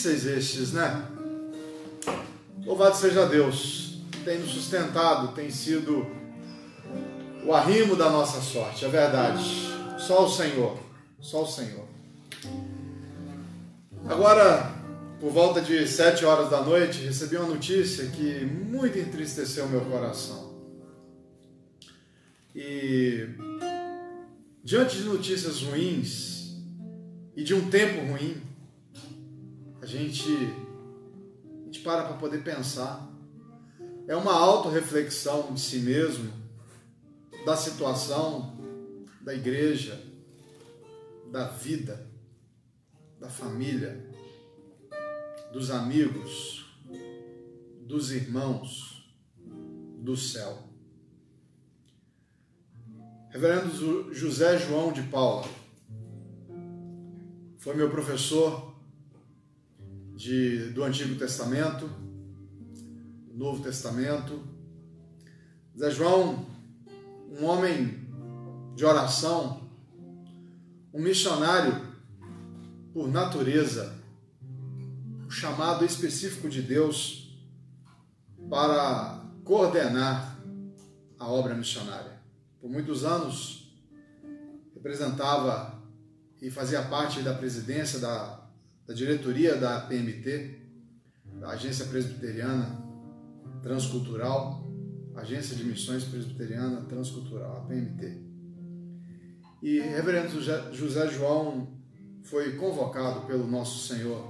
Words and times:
difíceis 0.00 0.24
estes, 0.24 0.72
né? 0.72 1.06
Louvado 2.64 2.96
seja 2.96 3.26
Deus, 3.26 3.98
tem 4.24 4.38
nos 4.38 4.50
sustentado, 4.50 5.34
tem 5.34 5.50
sido 5.50 6.06
o 7.44 7.52
arrimo 7.52 7.94
da 7.96 8.08
nossa 8.08 8.40
sorte, 8.40 8.84
é 8.84 8.88
verdade. 8.88 9.42
Só 9.98 10.24
o 10.24 10.30
Senhor, 10.30 10.78
só 11.20 11.42
o 11.42 11.46
Senhor. 11.46 11.84
Agora, 14.08 14.74
por 15.20 15.30
volta 15.30 15.60
de 15.60 15.86
sete 15.86 16.24
horas 16.24 16.48
da 16.48 16.62
noite, 16.62 17.04
recebi 17.04 17.36
uma 17.36 17.48
notícia 17.48 18.06
que 18.06 18.44
muito 18.44 18.98
entristeceu 18.98 19.68
meu 19.68 19.82
coração. 19.82 20.50
E 22.54 23.28
diante 24.64 24.96
de 24.96 25.04
notícias 25.04 25.62
ruins 25.62 26.56
e 27.36 27.42
de 27.42 27.54
um 27.54 27.68
tempo 27.70 28.00
ruim, 28.10 28.49
gente, 29.90 30.30
a 31.60 31.64
gente 31.64 31.80
para 31.80 32.04
para 32.04 32.16
poder 32.16 32.44
pensar. 32.44 33.10
É 34.06 34.14
uma 34.14 34.32
autorreflexão 34.32 35.52
de 35.52 35.60
si 35.60 35.80
mesmo, 35.80 36.32
da 37.44 37.56
situação, 37.56 38.56
da 39.20 39.34
igreja, 39.34 40.00
da 41.30 41.48
vida, 41.48 42.06
da 43.18 43.28
família 43.28 44.08
dos 45.52 45.70
amigos, 45.70 46.64
dos 47.82 48.12
irmãos 48.12 49.12
do 49.98 50.16
céu. 50.16 50.58
Reverendo 53.30 54.14
José 54.14 54.58
João 54.58 54.92
de 54.92 55.02
Paula 55.02 55.48
foi 57.58 57.74
meu 57.74 57.90
professor 57.90 58.69
de, 60.20 60.68
do 60.72 60.84
Antigo 60.84 61.14
Testamento, 61.14 61.88
do 63.26 63.38
Novo 63.38 63.62
Testamento. 63.62 64.42
Zé 65.74 65.90
João, 65.90 66.46
um 67.30 67.46
homem 67.46 68.06
de 68.76 68.84
oração, 68.84 69.70
um 70.92 71.00
missionário 71.00 71.88
por 72.92 73.08
natureza, 73.08 73.94
o 75.26 75.30
chamado 75.30 75.86
específico 75.86 76.50
de 76.50 76.60
Deus 76.60 77.34
para 78.50 79.24
coordenar 79.42 80.38
a 81.18 81.28
obra 81.28 81.54
missionária. 81.54 82.20
Por 82.60 82.68
muitos 82.68 83.06
anos 83.06 83.72
representava 84.74 85.80
e 86.42 86.50
fazia 86.50 86.82
parte 86.82 87.22
da 87.22 87.32
presidência 87.32 87.98
da, 87.98 88.39
da 88.90 88.94
diretoria 88.94 89.54
da 89.54 89.82
PMT, 89.82 90.58
da 91.38 91.50
Agência 91.50 91.84
Presbiteriana 91.84 92.76
Transcultural, 93.62 94.68
Agência 95.14 95.54
de 95.54 95.62
Missões 95.62 96.02
Presbiteriana 96.02 96.80
Transcultural, 96.86 97.58
a 97.58 97.60
PMT. 97.66 98.20
E 99.62 99.78
Reverendo 99.78 100.42
José 100.72 101.08
João 101.08 101.68
foi 102.24 102.56
convocado 102.56 103.28
pelo 103.28 103.46
nosso 103.46 103.86
Senhor 103.86 104.28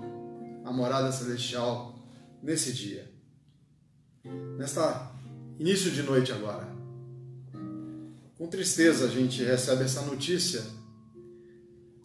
a 0.63 0.71
morada 0.71 1.11
celestial 1.11 1.99
nesse 2.43 2.75
dia. 2.75 3.11
Nesta 4.59 5.11
início 5.59 5.91
de 5.91 6.03
noite 6.03 6.33
agora. 6.33 6.69
Com 8.37 8.47
tristeza 8.47 9.07
a 9.07 9.09
gente 9.09 9.43
recebe 9.43 9.85
essa 9.85 10.03
notícia, 10.03 10.63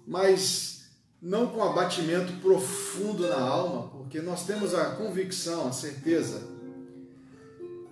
mas 0.07 0.74
não 1.25 1.47
com 1.47 1.63
abatimento 1.63 2.33
profundo 2.33 3.27
na 3.27 3.39
alma, 3.39 3.87
porque 3.87 4.21
nós 4.21 4.45
temos 4.45 4.75
a 4.75 4.91
convicção, 4.91 5.67
a 5.67 5.71
certeza 5.71 6.47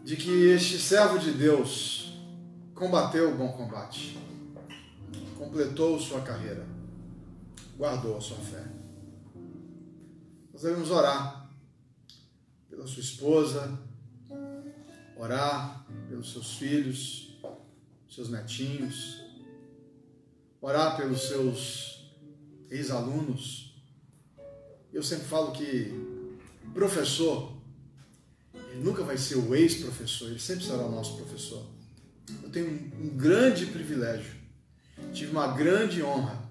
de 0.04 0.16
que 0.16 0.50
este 0.50 0.78
servo 0.78 1.18
de 1.18 1.32
Deus 1.32 2.14
combateu 2.76 3.32
o 3.32 3.36
bom 3.36 3.52
combate, 3.54 4.20
completou 5.36 6.00
sua 6.00 6.22
carreira, 6.22 6.64
guardou 7.76 8.18
a 8.18 8.22
sua 8.22 8.38
fé. 8.38 8.64
Devemos 10.54 10.92
orar 10.92 11.50
pela 12.70 12.86
sua 12.86 13.02
esposa, 13.02 13.80
orar 15.18 15.88
pelos 16.08 16.32
seus 16.32 16.54
filhos, 16.54 17.36
seus 18.08 18.30
netinhos, 18.30 19.24
orar 20.62 20.96
pelos 20.96 21.24
seus 21.24 21.93
ex-alunos. 22.76 23.76
Eu 24.92 25.04
sempre 25.04 25.26
falo 25.26 25.52
que 25.52 25.92
professor, 26.74 27.54
ele 28.54 28.84
nunca 28.84 29.04
vai 29.04 29.18
ser 29.18 29.36
o 29.36 29.56
ex-professor, 29.56 30.30
ele 30.30 30.40
sempre 30.40 30.66
será 30.66 30.86
o 30.86 30.92
nosso 30.92 31.18
professor. 31.18 31.66
Eu 32.42 32.50
tenho 32.50 32.70
um, 32.70 33.10
grande 33.18 33.68
privilégio, 33.68 34.34
tive 35.14 35.32
uma 35.32 35.48
grande 35.48 36.02
honra 36.02 36.42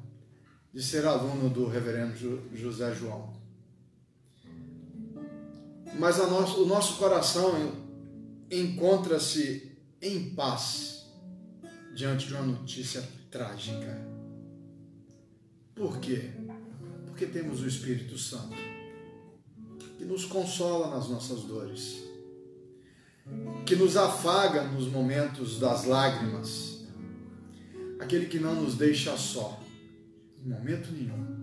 de 0.72 0.82
ser 0.82 1.04
aluno 1.04 1.50
do 1.50 1.66
reverendo 1.66 2.16
José 2.54 2.94
João 2.94 3.42
mas 5.98 6.18
nosso, 6.18 6.62
o 6.62 6.66
nosso 6.66 6.96
coração 6.96 7.74
encontra-se 8.50 9.78
em 10.00 10.34
paz 10.34 11.06
diante 11.94 12.26
de 12.26 12.34
uma 12.34 12.42
notícia 12.42 13.06
trágica. 13.30 14.11
Por 15.74 15.98
quê? 15.98 16.30
Porque 17.06 17.26
temos 17.26 17.60
o 17.62 17.68
Espírito 17.68 18.18
Santo 18.18 18.56
que 19.98 20.04
nos 20.04 20.24
consola 20.24 20.94
nas 20.94 21.08
nossas 21.08 21.42
dores, 21.42 22.02
que 23.64 23.76
nos 23.76 23.96
afaga 23.96 24.64
nos 24.64 24.88
momentos 24.88 25.58
das 25.58 25.84
lágrimas, 25.84 26.84
aquele 28.00 28.26
que 28.26 28.38
não 28.38 28.54
nos 28.54 28.74
deixa 28.74 29.16
só, 29.16 29.60
em 30.44 30.48
momento 30.48 30.90
nenhum 30.90 31.42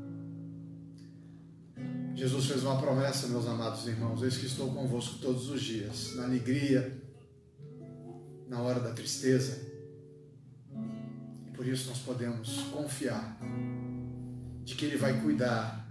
Jesus 2.20 2.48
fez 2.48 2.64
uma 2.64 2.78
promessa, 2.78 3.28
meus 3.28 3.48
amados 3.48 3.88
irmãos: 3.88 4.22
Eis 4.22 4.36
que 4.36 4.46
estou 4.46 4.70
convosco 4.74 5.20
todos 5.20 5.50
os 5.50 5.62
dias, 5.62 6.16
na 6.18 6.26
alegria, 6.26 7.02
na 8.46 8.62
hora 8.62 8.82
da 8.82 8.92
tristeza. 8.92 9.58
E 11.48 11.52
por 11.52 11.66
isso 11.66 11.88
nós 11.88 12.00
podemos 12.00 12.64
confiar 12.74 13.40
de 14.70 14.76
que 14.76 14.86
Ele 14.86 14.98
vai 14.98 15.20
cuidar 15.20 15.84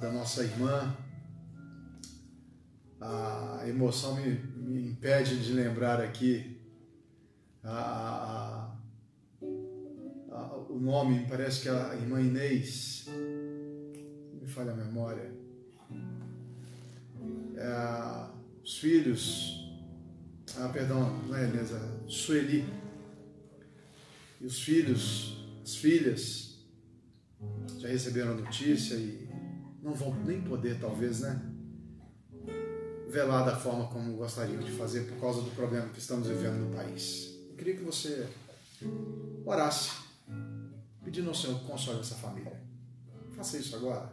da 0.00 0.10
nossa 0.10 0.42
irmã. 0.42 0.96
A 2.98 3.64
emoção 3.68 4.16
me, 4.16 4.30
me 4.56 4.88
impede 4.88 5.44
de 5.44 5.52
lembrar 5.52 6.00
aqui 6.00 6.58
a, 7.62 8.72
a, 9.42 9.46
a, 10.32 10.56
o 10.70 10.80
nome, 10.80 11.26
parece 11.28 11.60
que 11.60 11.68
a 11.68 11.94
irmã 11.94 12.18
Inês 12.18 13.06
falha 14.46 14.72
a 14.72 14.76
memória. 14.76 15.30
É, 17.56 18.26
os 18.64 18.78
filhos, 18.78 19.70
ah, 20.56 20.70
perdão, 20.70 21.14
não 21.26 21.36
é 21.36 21.44
Elisa, 21.44 21.78
Sueli, 22.06 22.64
e 24.40 24.46
os 24.46 24.62
filhos, 24.62 25.37
as 25.68 25.76
filhas, 25.76 26.56
já 27.78 27.88
receberam 27.88 28.32
a 28.32 28.34
notícia 28.36 28.94
e 28.94 29.28
não 29.82 29.92
vão 29.92 30.14
nem 30.24 30.40
poder, 30.40 30.80
talvez, 30.80 31.20
né? 31.20 31.42
Velar 33.10 33.44
da 33.44 33.54
forma 33.54 33.86
como 33.88 34.16
gostariam 34.16 34.62
de 34.62 34.70
fazer 34.72 35.02
por 35.02 35.20
causa 35.20 35.42
do 35.42 35.50
problema 35.50 35.90
que 35.90 35.98
estamos 35.98 36.26
vivendo 36.26 36.54
no 36.54 36.74
país. 36.74 37.36
Eu 37.50 37.56
queria 37.56 37.76
que 37.76 37.84
você 37.84 38.26
orasse, 39.44 39.90
pedindo 41.04 41.28
ao 41.28 41.34
Senhor 41.34 41.58
que 41.60 41.66
console 41.66 42.00
essa 42.00 42.14
família. 42.14 42.58
Faça 43.36 43.58
isso 43.58 43.76
agora. 43.76 44.10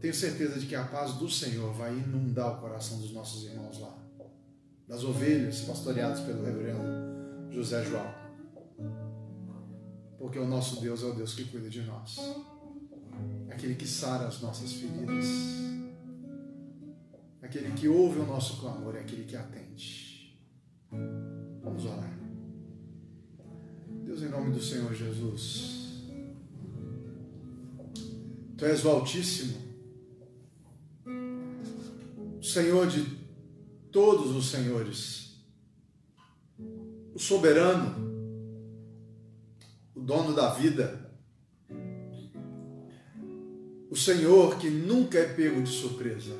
Tenho 0.00 0.14
certeza 0.14 0.60
de 0.60 0.66
que 0.66 0.76
a 0.76 0.84
paz 0.84 1.14
do 1.14 1.28
Senhor 1.28 1.74
vai 1.74 1.92
inundar 1.92 2.58
o 2.58 2.60
coração 2.60 3.00
dos 3.00 3.12
nossos 3.12 3.44
irmãos 3.44 3.80
lá, 3.80 3.98
das 4.86 5.02
ovelhas 5.02 5.62
pastoreadas 5.62 6.20
pelo 6.20 6.44
reverendo 6.44 7.50
José 7.52 7.84
João. 7.84 8.19
Porque 10.20 10.38
o 10.38 10.46
nosso 10.46 10.80
Deus 10.80 11.02
é 11.02 11.06
o 11.06 11.14
Deus 11.14 11.34
que 11.34 11.46
cuida 11.46 11.68
de 11.68 11.82
nós, 11.82 12.16
aquele 13.50 13.74
que 13.74 13.88
sara 13.88 14.28
as 14.28 14.40
nossas 14.40 14.72
feridas, 14.74 15.26
aquele 17.42 17.72
que 17.72 17.88
ouve 17.88 18.20
o 18.20 18.26
nosso 18.26 18.60
clamor, 18.60 18.94
é 18.94 19.00
aquele 19.00 19.24
que 19.24 19.34
atende. 19.34 20.38
Vamos 21.62 21.84
orar. 21.84 22.16
Deus, 24.04 24.22
em 24.22 24.28
nome 24.28 24.52
do 24.52 24.62
Senhor 24.62 24.94
Jesus, 24.94 26.04
Tu 28.56 28.66
és 28.66 28.84
o 28.84 28.90
Altíssimo 28.90 29.70
Senhor 32.50 32.88
de 32.88 33.06
todos 33.92 34.34
os 34.34 34.50
senhores, 34.50 35.36
o 37.14 37.18
soberano, 37.18 38.09
o 38.09 38.09
dono 40.10 40.34
da 40.34 40.52
vida, 40.52 41.08
o 43.88 43.94
Senhor 43.94 44.58
que 44.58 44.68
nunca 44.68 45.16
é 45.16 45.24
pego 45.24 45.62
de 45.62 45.70
surpresa, 45.70 46.34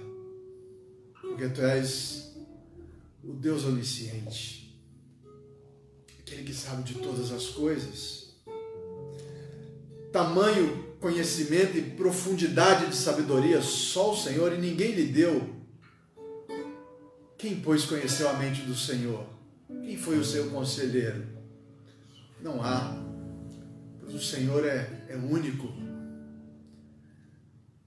porque 1.20 1.48
tu 1.50 1.60
és 1.60 2.34
o 3.22 3.32
Deus 3.32 3.64
onisciente, 3.64 4.76
aquele 6.18 6.42
que 6.42 6.52
sabe 6.52 6.82
de 6.82 6.94
todas 6.94 7.30
as 7.30 7.46
coisas. 7.50 8.34
Tamanho 10.10 10.96
conhecimento 10.98 11.78
e 11.78 11.82
profundidade 11.92 12.88
de 12.88 12.96
sabedoria 12.96 13.62
só 13.62 14.12
o 14.12 14.16
Senhor 14.16 14.52
e 14.52 14.58
ninguém 14.58 14.96
lhe 14.96 15.06
deu. 15.06 15.48
Quem, 17.38 17.60
pois, 17.60 17.84
conheceu 17.84 18.28
a 18.28 18.32
mente 18.32 18.62
do 18.62 18.74
Senhor? 18.74 19.24
Quem 19.68 19.96
foi 19.96 20.18
o 20.18 20.24
seu 20.24 20.50
conselheiro? 20.50 21.24
Não 22.42 22.62
há, 22.62 23.09
pois 24.10 24.14
o 24.14 24.26
Senhor 24.26 24.64
é, 24.66 25.06
é 25.08 25.16
único. 25.16 25.68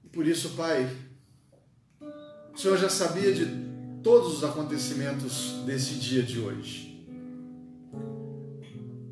E 0.03 0.07
por 0.07 0.25
isso, 0.25 0.51
Pai, 0.51 0.89
o 2.53 2.57
Senhor 2.57 2.77
já 2.77 2.89
sabia 2.89 3.33
de 3.33 3.45
todos 4.01 4.37
os 4.37 4.43
acontecimentos 4.43 5.63
desse 5.65 5.95
dia 5.95 6.23
de 6.23 6.39
hoje. 6.39 7.05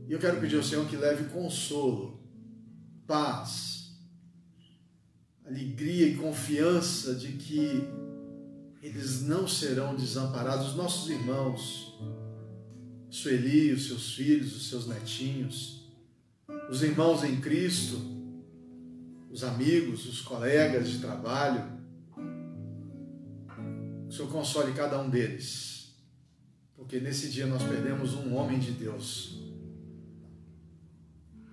E 0.08 0.14
eu 0.14 0.20
quero 0.20 0.40
pedir 0.40 0.58
ao 0.58 0.64
Senhor 0.64 0.88
que 0.88 0.96
leve 0.96 1.26
consolo, 1.26 2.20
paz, 3.08 3.94
alegria 5.46 6.08
e 6.08 6.16
confiança 6.16 7.16
de 7.16 7.34
que 7.34 7.84
eles 8.82 9.22
não 9.22 9.48
serão 9.48 9.96
desamparados. 9.96 10.76
Nossos 10.76 11.10
irmãos, 11.10 11.98
Sueli, 13.10 13.72
os 13.72 13.88
seus 13.88 14.14
filhos, 14.14 14.56
os 14.56 14.70
seus 14.70 14.88
netinhos, 14.88 15.81
os 16.72 16.82
irmãos 16.82 17.22
em 17.26 17.42
Cristo, 17.42 18.00
os 19.30 19.44
amigos, 19.44 20.06
os 20.06 20.22
colegas 20.22 20.90
de 20.90 21.00
trabalho. 21.00 21.62
O 24.08 24.12
Senhor 24.12 24.32
console 24.32 24.72
cada 24.72 24.98
um 25.02 25.10
deles, 25.10 25.94
porque 26.74 27.02
nesse 27.02 27.30
dia 27.30 27.46
nós 27.46 27.62
perdemos 27.62 28.14
um 28.14 28.34
homem 28.36 28.58
de 28.58 28.72
Deus, 28.72 29.38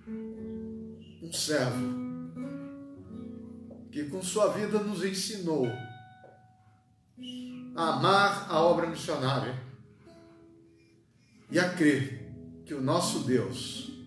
um 0.07 1.33
servo, 1.33 1.99
que 3.91 4.05
com 4.05 4.23
sua 4.23 4.53
vida 4.53 4.79
nos 4.79 5.03
ensinou 5.03 5.67
a 7.75 7.97
amar 7.97 8.49
a 8.49 8.61
obra 8.61 8.87
missionária 8.87 9.61
e 11.51 11.59
a 11.59 11.73
crer 11.73 12.31
que 12.65 12.73
o 12.73 12.81
nosso 12.81 13.25
Deus, 13.25 13.98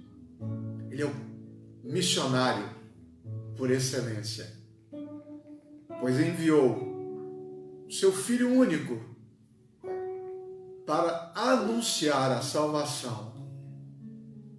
Ele 0.92 1.02
é 1.02 1.06
o 1.06 1.14
missionário 1.82 2.68
por 3.56 3.70
excelência, 3.70 4.48
pois 6.00 6.20
enviou 6.20 7.86
o 7.86 7.90
seu 7.90 8.12
Filho 8.12 8.48
único 8.50 9.00
para 10.86 11.32
anunciar 11.34 12.30
a 12.30 12.42
salvação 12.42 13.32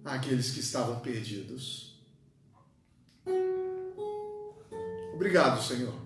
àqueles 0.04 0.50
que 0.50 0.60
estavam 0.60 1.00
perdidos. 1.00 2.04
Obrigado, 5.14 5.62
Senhor 5.62 6.04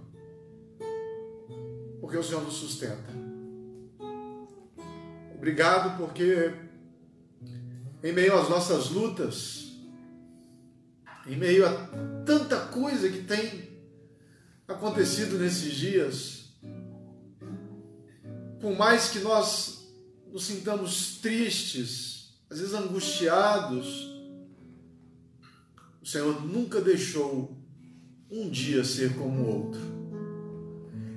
porque 2.09 2.17
o 2.17 2.23
Senhor 2.23 2.43
nos 2.43 2.55
sustenta. 2.55 3.13
Obrigado 5.37 5.99
porque 5.99 6.55
em 8.03 8.15
meio 8.15 8.35
às 8.35 8.49
nossas 8.49 8.89
lutas, 8.89 9.68
em 11.29 11.37
meio 11.37 11.67
a 11.67 11.73
tanta 12.25 12.59
coisa 12.67 13.09
que 13.11 13.23
tem 13.23 13.69
acontecido 14.67 15.39
nesses 15.39 15.75
dias, 15.75 16.39
por 18.61 18.77
mais 18.77 19.11
que 19.11 19.21
nós 19.21 19.93
nos 20.33 20.45
sintamos 20.47 21.19
tristes, 21.19 22.39
às 22.51 22.59
vezes 22.59 22.75
angustiados, 22.75 24.09
o 26.01 26.07
Senhor 26.07 26.45
nunca 26.45 26.81
deixou 26.81 27.57
um 28.31 28.49
dia 28.49 28.85
ser 28.85 29.15
como 29.15 29.43
o 29.43 29.65
outro. 29.65 29.81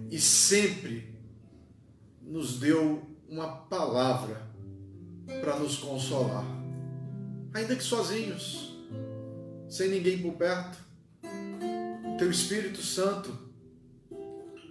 E 0.09 0.19
sempre 0.19 1.15
nos 2.21 2.59
deu 2.59 3.01
uma 3.29 3.47
palavra 3.47 4.49
para 5.41 5.57
nos 5.57 5.77
consolar, 5.77 6.45
ainda 7.53 7.75
que 7.75 7.83
sozinhos, 7.83 8.70
sem 9.71 9.89
ninguém 9.89 10.19
por 10.19 10.33
perto. 10.33 10.77
Teu 12.19 12.29
Espírito 12.29 12.83
Santo 12.83 13.35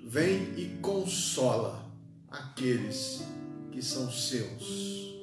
vem 0.04 0.52
e 0.58 0.78
consola 0.82 1.90
aqueles 2.30 3.24
que 3.72 3.82
são 3.82 4.12
seus. 4.12 5.16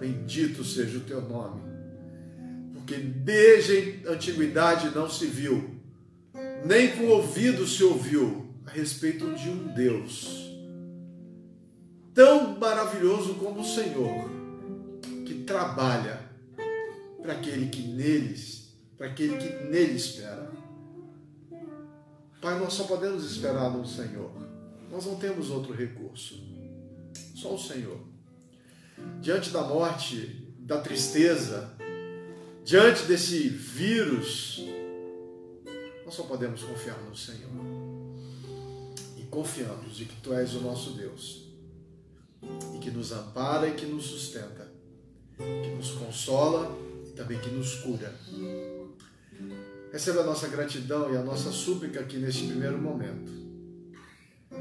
Bendito 0.00 0.64
seja 0.64 0.98
o 0.98 1.02
teu 1.02 1.22
nome, 1.22 1.62
porque 2.74 2.96
desde 2.96 4.06
a 4.06 4.12
antiguidade 4.12 4.90
não 4.94 5.08
se 5.08 5.26
viu, 5.26 5.76
nem 6.64 6.96
com 6.96 7.04
o 7.04 7.10
ouvido 7.10 7.66
se 7.66 7.84
ouviu 7.84 8.52
a 8.66 8.70
respeito 8.70 9.32
de 9.34 9.48
um 9.48 9.68
Deus 9.74 10.50
tão 12.12 12.58
maravilhoso 12.58 13.34
como 13.34 13.60
o 13.60 13.64
Senhor, 13.64 14.28
que 15.24 15.44
trabalha 15.44 16.29
para 17.22 17.34
aquele 17.34 17.68
que 17.68 17.82
neles, 17.82 18.74
para 18.96 19.08
aquele 19.08 19.36
que 19.36 19.64
nele 19.64 19.96
espera. 19.96 20.50
Pai, 22.40 22.58
nós 22.58 22.72
só 22.72 22.84
podemos 22.84 23.24
esperar 23.30 23.70
no 23.70 23.86
Senhor. 23.86 24.30
Nós 24.90 25.04
não 25.06 25.16
temos 25.16 25.50
outro 25.50 25.74
recurso. 25.74 26.42
Só 27.34 27.54
o 27.54 27.58
Senhor. 27.58 28.00
Diante 29.20 29.50
da 29.50 29.62
morte, 29.62 30.54
da 30.58 30.80
tristeza, 30.80 31.74
diante 32.64 33.04
desse 33.04 33.48
vírus, 33.48 34.62
nós 36.04 36.14
só 36.14 36.22
podemos 36.24 36.62
confiar 36.62 36.98
no 37.02 37.14
Senhor 37.14 37.50
confiamos 39.30 39.96
de 39.96 40.04
que 40.04 40.16
Tu 40.16 40.34
és 40.34 40.54
o 40.54 40.60
nosso 40.60 40.90
Deus 40.90 41.48
e 42.74 42.78
que 42.78 42.90
nos 42.90 43.12
ampara 43.12 43.68
e 43.68 43.74
que 43.74 43.86
nos 43.86 44.04
sustenta, 44.06 44.70
que 45.36 45.70
nos 45.76 45.92
consola 45.92 46.76
e 47.10 47.12
também 47.12 47.38
que 47.40 47.50
nos 47.50 47.74
cura. 47.76 48.14
Receba 49.92 50.20
a 50.20 50.24
nossa 50.24 50.46
gratidão 50.48 51.12
e 51.12 51.16
a 51.16 51.22
nossa 51.22 51.50
súplica 51.50 52.00
aqui 52.00 52.16
neste 52.16 52.46
primeiro 52.46 52.78
momento. 52.78 53.32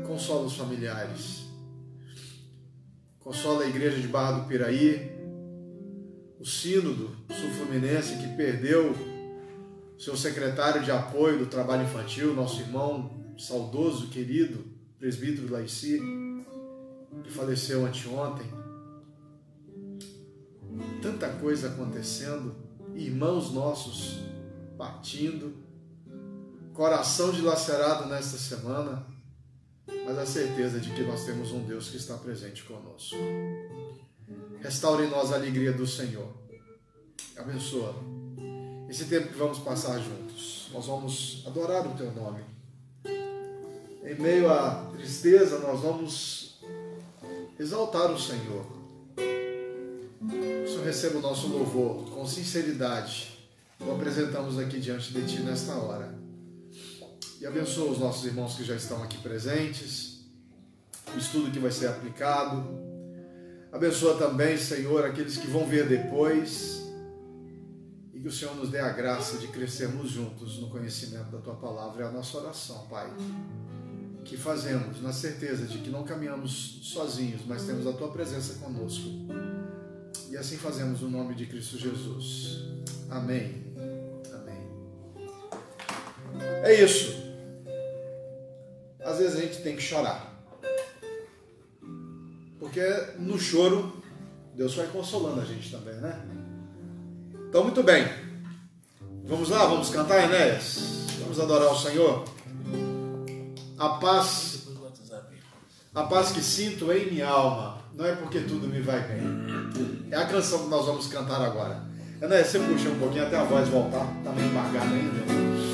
Consola 0.07 0.47
os 0.47 0.55
familiares. 0.55 1.43
Consola 3.19 3.63
a 3.63 3.69
igreja 3.69 3.99
de 3.99 4.07
Barra 4.07 4.39
do 4.39 4.47
Piraí, 4.47 5.11
o 6.39 6.45
sínodo 6.45 7.15
sul-fluminense 7.29 8.15
que 8.17 8.35
perdeu 8.35 8.95
seu 9.99 10.15
secretário 10.17 10.81
de 10.81 10.89
apoio 10.89 11.37
do 11.37 11.45
trabalho 11.45 11.83
infantil, 11.83 12.33
nosso 12.33 12.61
irmão 12.61 13.11
saudoso, 13.37 14.07
querido 14.07 14.63
presbítero 14.97 15.51
Laici, 15.51 16.01
que 17.23 17.31
faleceu 17.31 17.85
anteontem. 17.85 18.58
Tanta 21.01 21.29
coisa 21.29 21.69
acontecendo, 21.69 22.55
irmãos 22.95 23.51
nossos 23.51 24.19
partindo, 24.77 25.53
coração 26.73 27.31
dilacerado 27.31 28.07
nesta 28.07 28.37
semana, 28.37 29.05
mas 30.05 30.17
a 30.17 30.25
certeza 30.25 30.79
de 30.79 30.91
que 30.91 31.03
nós 31.03 31.25
temos 31.25 31.51
um 31.51 31.63
Deus 31.65 31.89
que 31.89 31.97
está 31.97 32.15
presente 32.17 32.63
conosco. 32.63 33.17
Restaure 34.61 35.05
em 35.05 35.09
nós 35.09 35.31
a 35.31 35.35
alegria 35.35 35.73
do 35.73 35.85
Senhor. 35.85 36.33
Abençoa 37.37 37.95
esse 38.89 39.05
tempo 39.05 39.29
que 39.29 39.37
vamos 39.37 39.59
passar 39.59 39.99
juntos. 39.99 40.69
Nós 40.73 40.85
vamos 40.85 41.43
adorar 41.45 41.87
o 41.87 41.95
Teu 41.95 42.11
nome 42.13 42.43
em 44.09 44.15
meio 44.15 44.51
à 44.51 44.89
tristeza, 44.91 45.59
nós 45.59 45.81
vamos 45.81 46.59
exaltar 47.59 48.11
o 48.11 48.19
Senhor. 48.19 48.78
O 50.21 50.67
Senhor 50.67 50.83
receba 50.83 51.17
o 51.17 51.21
nosso 51.21 51.47
louvor 51.47 52.09
com 52.09 52.25
sinceridade. 52.25 53.39
O 53.79 53.91
apresentamos 53.91 54.59
aqui 54.59 54.79
diante 54.79 55.13
de 55.13 55.25
Ti 55.25 55.41
nesta 55.41 55.73
hora. 55.75 56.13
E 57.39 57.45
abençoa 57.45 57.91
os 57.91 57.99
nossos 57.99 58.25
irmãos 58.25 58.55
que 58.55 58.65
já 58.65 58.75
estão 58.75 59.01
aqui 59.01 59.17
presentes, 59.19 60.25
o 61.15 61.17
estudo 61.17 61.51
que 61.51 61.59
vai 61.59 61.71
ser 61.71 61.87
aplicado. 61.87 62.67
Abençoa 63.71 64.17
também, 64.17 64.57
Senhor, 64.57 65.05
aqueles 65.05 65.37
que 65.37 65.47
vão 65.47 65.65
ver 65.65 65.87
depois. 65.87 66.81
E 68.13 68.19
que 68.19 68.27
o 68.27 68.31
Senhor 68.31 68.53
nos 68.55 68.69
dê 68.69 68.79
a 68.79 68.89
graça 68.89 69.37
de 69.37 69.47
crescermos 69.47 70.09
juntos 70.09 70.59
no 70.59 70.69
conhecimento 70.69 71.31
da 71.31 71.37
Tua 71.37 71.55
palavra. 71.55 72.03
É 72.03 72.07
a 72.07 72.11
nossa 72.11 72.37
oração, 72.37 72.87
Pai 72.89 73.09
que 74.25 74.37
fazemos 74.37 75.01
na 75.01 75.11
certeza 75.11 75.65
de 75.65 75.79
que 75.79 75.89
não 75.89 76.03
caminhamos 76.03 76.81
sozinhos, 76.83 77.41
mas 77.47 77.63
temos 77.63 77.87
a 77.87 77.93
tua 77.93 78.11
presença 78.11 78.59
conosco. 78.59 79.09
E 80.29 80.37
assim 80.37 80.57
fazemos 80.57 81.01
no 81.01 81.09
nome 81.09 81.35
de 81.35 81.45
Cristo 81.45 81.77
Jesus. 81.77 82.63
Amém. 83.09 83.63
Amém. 84.33 84.61
É 86.63 86.83
isso. 86.83 87.17
Às 89.03 89.17
vezes 89.17 89.37
a 89.37 89.41
gente 89.41 89.61
tem 89.61 89.75
que 89.75 89.81
chorar. 89.81 90.29
Porque 92.59 92.83
no 93.17 93.39
choro, 93.39 94.03
Deus 94.53 94.75
vai 94.75 94.87
consolando 94.87 95.41
a 95.41 95.45
gente 95.45 95.71
também, 95.71 95.95
né? 95.95 96.21
Então, 97.49 97.63
muito 97.63 97.81
bem. 97.81 98.05
Vamos 99.23 99.49
lá, 99.49 99.65
vamos 99.65 99.89
cantar, 99.89 100.23
Enéas? 100.25 101.07
Vamos 101.21 101.39
adorar 101.39 101.71
o 101.71 101.77
Senhor? 101.77 102.25
A 103.77 103.89
paz, 103.89 104.58
a 105.99 106.03
paz 106.03 106.31
que 106.31 106.41
sinto 106.41 106.91
em 106.93 107.11
minha 107.11 107.27
alma, 107.27 107.77
não 107.93 108.05
é 108.05 108.15
porque 108.15 108.39
tudo 108.39 108.67
me 108.67 108.81
vai 108.81 109.01
bem. 109.01 109.21
É 110.09 110.15
a 110.15 110.25
canção 110.25 110.63
que 110.63 110.69
nós 110.69 110.85
vamos 110.85 111.07
cantar 111.07 111.41
agora. 111.41 111.81
Enéas, 112.21 112.47
você 112.47 112.59
puxa 112.59 112.89
um 112.89 112.99
pouquinho 112.99 113.25
até 113.25 113.37
a 113.37 113.43
voz 113.43 113.67
voltar, 113.67 114.07
tá 114.23 114.31
meio 114.31 114.47
embargada 114.47 114.85
ainda. 114.85 115.68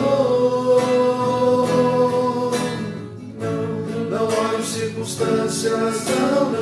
Senhor. 0.00 0.80
Não 4.10 4.24
olho 4.26 4.64
circunstâncias, 4.64 6.04
não, 6.04 6.30
não, 6.30 6.52
não. 6.52 6.59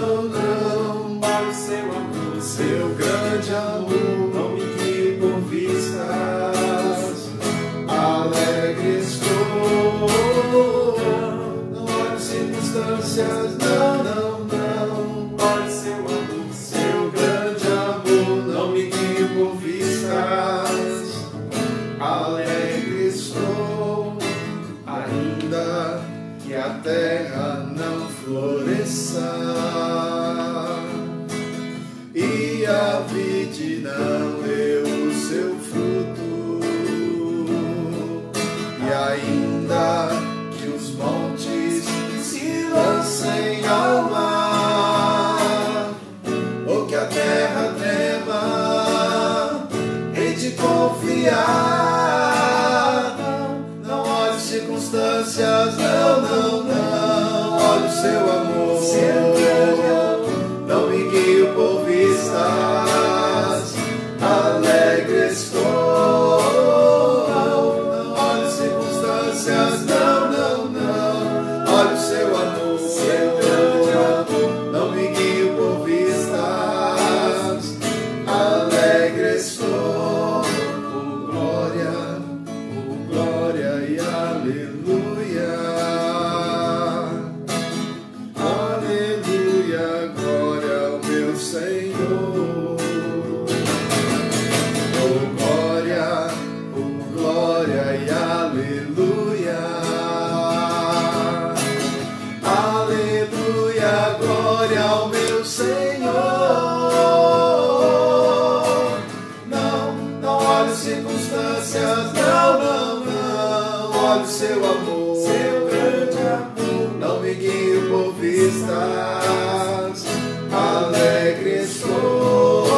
Não. 114.08 114.14
Olhe 114.14 114.22
o 114.22 114.26
seu 114.26 114.64
amor, 114.64 115.16
seu 115.16 115.66
grande 115.68 116.18
amor. 116.18 116.98
Não 116.98 117.20
me 117.20 117.34
guie 117.34 117.80
por 117.88 118.14
vistas, 118.14 120.06
alegre 120.50 121.62
estou. 121.62 122.68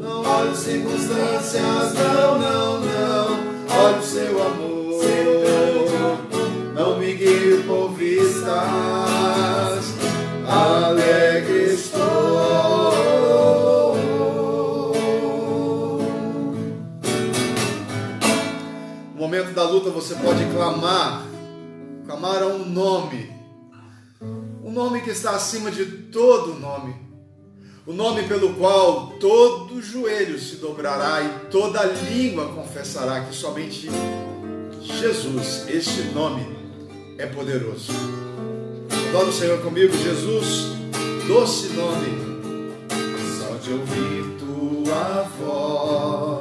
Não 0.00 0.22
olhe 0.24 0.56
circunstâncias, 0.56 1.94
não. 1.94 2.41
Luta 19.72 19.88
você 19.88 20.14
pode 20.16 20.44
clamar, 20.50 21.26
clamar 22.04 22.42
a 22.42 22.46
um 22.46 22.68
nome, 22.68 23.32
um 24.62 24.70
nome 24.70 25.00
que 25.00 25.08
está 25.08 25.30
acima 25.30 25.70
de 25.70 25.86
todo 25.86 26.60
nome, 26.60 26.94
o 27.86 27.92
nome 27.94 28.24
pelo 28.24 28.52
qual 28.52 29.14
todo 29.18 29.80
joelho 29.80 30.38
se 30.38 30.56
dobrará 30.56 31.22
e 31.22 31.50
toda 31.50 31.84
língua 31.84 32.48
confessará 32.48 33.22
que 33.22 33.34
somente 33.34 33.88
Jesus, 34.82 35.66
este 35.68 36.02
nome, 36.12 36.46
é 37.16 37.24
poderoso. 37.26 37.92
Adora 39.08 39.28
o 39.28 39.32
Senhor 39.32 39.58
comigo, 39.62 39.96
Jesus, 39.96 40.66
doce 41.26 41.68
nome. 41.68 42.30
Só 43.38 43.54
de 43.56 43.72
ouvir 43.72 44.36
tua 44.38 45.22
voz 45.38 46.31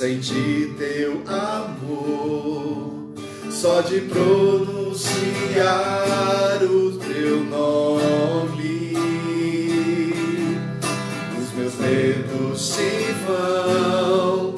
sentir 0.00 0.72
teu 0.78 1.20
amor, 1.26 3.12
só 3.50 3.82
de 3.82 4.00
pronunciar 4.00 5.12
o 6.62 6.92
teu 6.92 7.44
nome, 7.44 8.94
os 11.38 11.52
meus 11.52 11.74
medos 11.74 12.66
se 12.66 13.14
vão, 13.26 14.54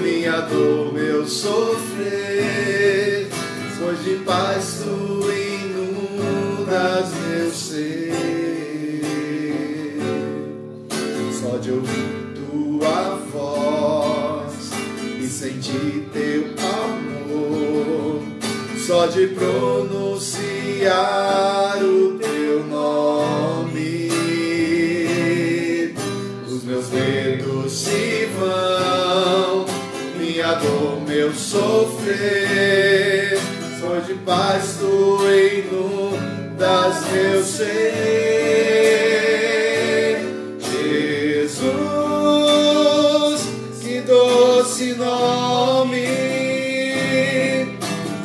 minha 0.00 0.42
dor, 0.42 0.92
meu 0.92 1.26
sofrer, 1.26 3.28
pois 3.80 4.04
de 4.04 4.14
paz 4.24 4.84
tu 4.84 5.28
inundas 5.28 7.08
e 15.74 15.74
sentir 15.74 16.06
teu 16.12 16.44
amor, 16.58 18.22
só 18.86 19.06
de 19.06 19.28
pronunciar 19.28 21.82
o 21.82 22.18
teu 22.18 22.66
nome, 22.66 24.10
os 26.46 26.62
meus 26.64 26.90
medos 26.90 27.72
se 27.72 28.28
vão, 28.38 29.64
meu 31.06 31.32
sofrer. 31.34 33.38
Só 33.80 34.00
de 34.00 34.12
paz 34.14 34.76
tu 34.78 35.18
inundas 35.26 37.06
meu 37.12 37.42
ser. 37.42 39.03
Doce 44.74 44.94
nome 44.94 46.04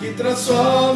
que 0.01 0.13
transforma 0.17 0.88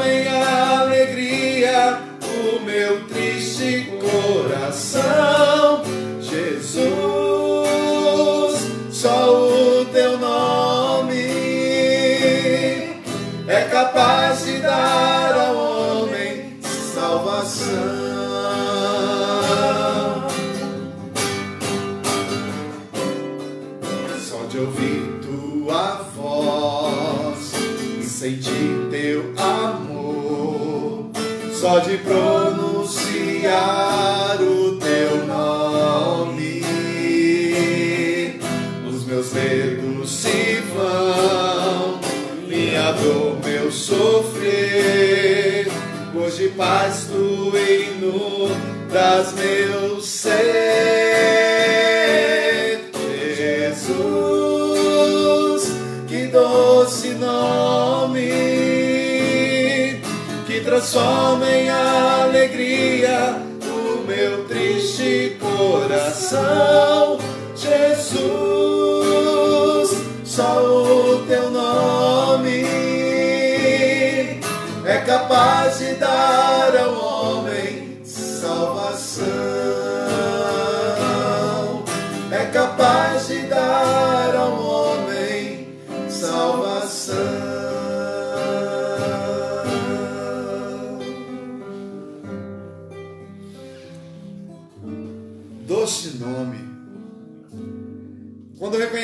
pronunciar 32.03 34.37
o 34.41 34.77
teu 34.77 35.25
nome, 35.25 36.61
os 38.87 39.05
meus 39.05 39.33
medos 39.33 40.11
se 40.11 40.61
vão, 40.75 41.99
minha 42.47 42.91
dor, 42.93 43.39
meu 43.43 43.71
sofrer, 43.71 45.03
de 46.43 46.49
paz 46.49 47.07
tu 47.09 47.53
inundas 47.55 49.31
meu 49.33 50.01
ser. 50.01 50.33
Jesus, 53.37 53.93
que 56.07 56.27
doce 56.27 57.09
nome 57.11 58.29
que 60.45 60.59
transforma 60.61 61.49
em 61.49 61.62
coração. 66.33 66.92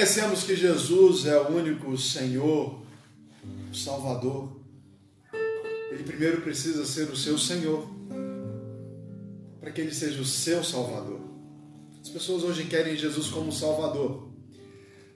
Reconhecemos 0.09 0.43
que 0.43 0.55
Jesus 0.55 1.27
é 1.27 1.39
o 1.39 1.49
único 1.49 1.95
Senhor, 1.95 2.81
Salvador, 3.71 4.49
Ele 5.91 6.03
primeiro 6.03 6.41
precisa 6.41 6.83
ser 6.83 7.09
o 7.09 7.15
seu 7.15 7.37
Senhor, 7.37 7.87
para 9.59 9.69
que 9.69 9.81
Ele 9.81 9.93
seja 9.93 10.19
o 10.19 10.25
seu 10.25 10.63
Salvador. 10.63 11.21
As 12.01 12.09
pessoas 12.09 12.43
hoje 12.43 12.63
querem 12.65 12.95
Jesus 12.95 13.27
como 13.27 13.51
Salvador, 13.51 14.29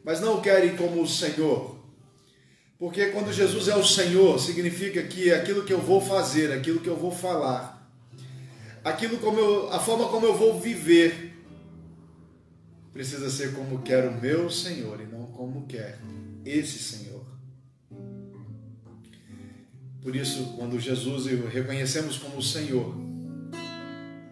mas 0.03 0.21
não 0.21 0.38
o 0.38 0.41
querem 0.41 0.75
como 0.75 1.01
o 1.01 1.08
Senhor. 1.08 1.75
Porque 2.77 3.08
quando 3.08 3.34
Jesus 3.34 3.67
é 3.67 3.75
o 3.75 3.84
Senhor, 3.84 4.39
significa 4.39 5.01
que 5.01 5.32
aquilo 5.32 5.63
que 5.63 5.73
eu 5.73 5.82
vou 5.82 6.01
fazer, 6.01 6.51
aquilo 6.51 6.79
que 6.79 6.89
eu 6.89 6.97
vou 6.97 7.12
falar, 7.12 7.91
aquilo 8.84 9.17
como 9.17 9.39
eu, 9.39 9.73
a 9.73 9.79
forma 9.79 10.08
como 10.10 10.27
eu 10.27 10.36
vou 10.36 10.60
viver, 10.60 11.33
precisa 12.93 13.29
ser 13.29 13.53
como 13.53 13.82
quer 13.82 14.08
o 14.08 14.21
meu 14.21 14.49
Senhor 14.49 15.01
e 15.01 15.06
não 15.06 15.25
como 15.27 15.65
quer 15.65 15.99
esse 16.45 16.77
Senhor. 16.77 17.25
Por 20.01 20.15
isso, 20.15 20.53
quando 20.58 20.79
Jesus 20.79 21.25
o 21.25 21.47
reconhecemos 21.47 22.17
como 22.17 22.38
o 22.38 22.43
Senhor, 22.43 22.95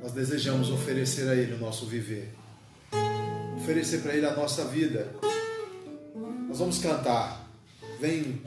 nós 0.02 0.12
desejamos 0.12 0.70
oferecer 0.70 1.28
a 1.30 1.36
Ele 1.36 1.54
o 1.54 1.58
nosso 1.58 1.86
viver, 1.86 2.30
oferecer 3.58 4.02
para 4.02 4.14
Ele 4.14 4.26
a 4.26 4.36
nossa 4.36 4.66
vida. 4.66 5.14
Nós 6.48 6.60
vamos 6.60 6.78
cantar. 6.80 7.50
Vem, 8.00 8.42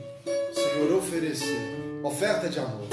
Senhor, 0.53 0.93
oferecer 0.93 1.75
oferta 2.05 2.47
de 2.47 2.59
amor. 2.59 2.87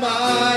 my 0.00 0.55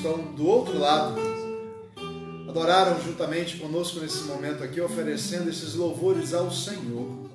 estão 0.00 0.16
do 0.34 0.46
outro 0.46 0.78
lado, 0.78 1.20
adoraram 2.48 2.98
juntamente 3.02 3.58
conosco 3.58 4.00
nesse 4.00 4.22
momento 4.22 4.64
aqui, 4.64 4.80
oferecendo 4.80 5.50
esses 5.50 5.74
louvores 5.74 6.32
ao 6.32 6.50
Senhor. 6.50 7.28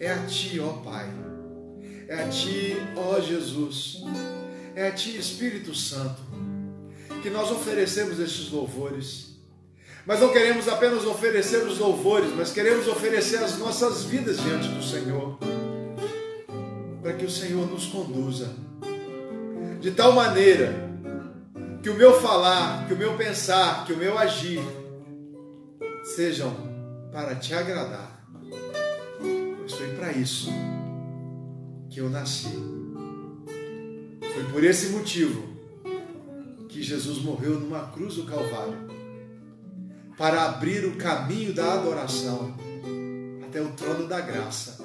É 0.00 0.10
a 0.10 0.26
Ti, 0.26 0.58
ó 0.58 0.72
Pai. 0.82 1.08
É 2.08 2.24
a 2.24 2.28
Ti, 2.28 2.76
ó 2.96 3.20
Jesus. 3.20 4.02
É 4.74 4.88
a 4.88 4.92
Ti, 4.92 5.16
Espírito 5.16 5.72
Santo, 5.72 6.20
que 7.22 7.30
nós 7.30 7.48
oferecemos 7.52 8.18
esses 8.18 8.50
louvores. 8.50 9.36
Mas 10.04 10.20
não 10.20 10.32
queremos 10.32 10.66
apenas 10.66 11.04
oferecer 11.04 11.62
os 11.64 11.78
louvores, 11.78 12.30
mas 12.36 12.50
queremos 12.50 12.88
oferecer 12.88 13.36
as 13.36 13.56
nossas 13.58 14.02
vidas 14.02 14.36
diante 14.38 14.66
do 14.68 14.82
Senhor 14.82 15.38
para 17.00 17.12
que 17.12 17.24
o 17.24 17.30
Senhor 17.30 17.70
nos 17.70 17.86
conduza. 17.86 18.52
De 19.80 19.92
tal 19.92 20.12
maneira 20.12 20.88
que 21.82 21.90
o 21.90 21.94
meu 21.94 22.20
falar, 22.20 22.86
que 22.86 22.94
o 22.94 22.96
meu 22.96 23.16
pensar, 23.16 23.84
que 23.84 23.92
o 23.92 23.96
meu 23.96 24.18
agir 24.18 24.60
sejam 26.16 26.54
para 27.12 27.34
te 27.34 27.54
agradar. 27.54 28.24
Pois 29.58 29.72
foi 29.72 29.94
para 29.94 30.12
isso 30.12 30.50
que 31.90 32.00
eu 32.00 32.10
nasci. 32.10 32.48
Foi 34.34 34.44
por 34.52 34.64
esse 34.64 34.90
motivo 34.90 35.42
que 36.68 36.82
Jesus 36.82 37.18
morreu 37.18 37.58
numa 37.58 37.88
cruz 37.88 38.14
do 38.14 38.24
Calvário 38.24 38.88
para 40.16 40.44
abrir 40.44 40.84
o 40.84 40.96
caminho 40.96 41.52
da 41.52 41.74
adoração 41.74 42.54
até 43.46 43.60
o 43.62 43.72
trono 43.72 44.06
da 44.06 44.20
graça 44.20 44.78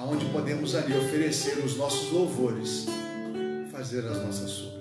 aonde 0.00 0.24
podemos 0.26 0.74
ali 0.74 0.96
oferecer 0.96 1.58
os 1.64 1.76
nossos 1.76 2.10
louvores, 2.10 2.86
fazer 3.70 4.06
as 4.06 4.16
nossas 4.24 4.50
súplicas. 4.50 4.79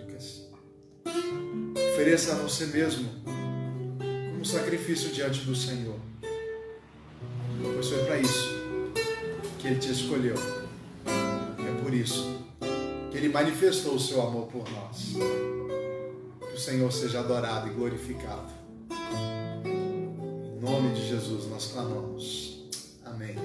Ofereça 2.00 2.32
a 2.32 2.36
você 2.36 2.66
mesmo 2.68 3.10
como 4.32 4.46
sacrifício 4.46 5.12
diante 5.12 5.42
do 5.42 5.54
Senhor. 5.54 6.00
Pois 7.62 7.90
foi 7.90 8.06
para 8.06 8.18
isso 8.18 8.48
que 9.60 9.68
Ele 9.68 9.80
te 9.82 9.92
escolheu. 9.92 10.36
É 11.06 11.84
por 11.84 11.94
isso 11.94 12.42
que 13.12 13.18
Ele 13.18 13.28
manifestou 13.28 13.96
o 13.96 14.00
seu 14.00 14.22
amor 14.22 14.48
por 14.48 14.64
nós. 14.72 15.16
Que 16.40 16.56
o 16.56 16.58
Senhor 16.58 16.90
seja 16.90 17.20
adorado 17.20 17.68
e 17.68 17.74
glorificado. 17.74 18.50
Em 19.66 20.58
nome 20.62 20.94
de 20.94 21.06
Jesus 21.06 21.48
nós 21.50 21.74
clamamos. 21.74 22.64
Amém. 23.04 23.36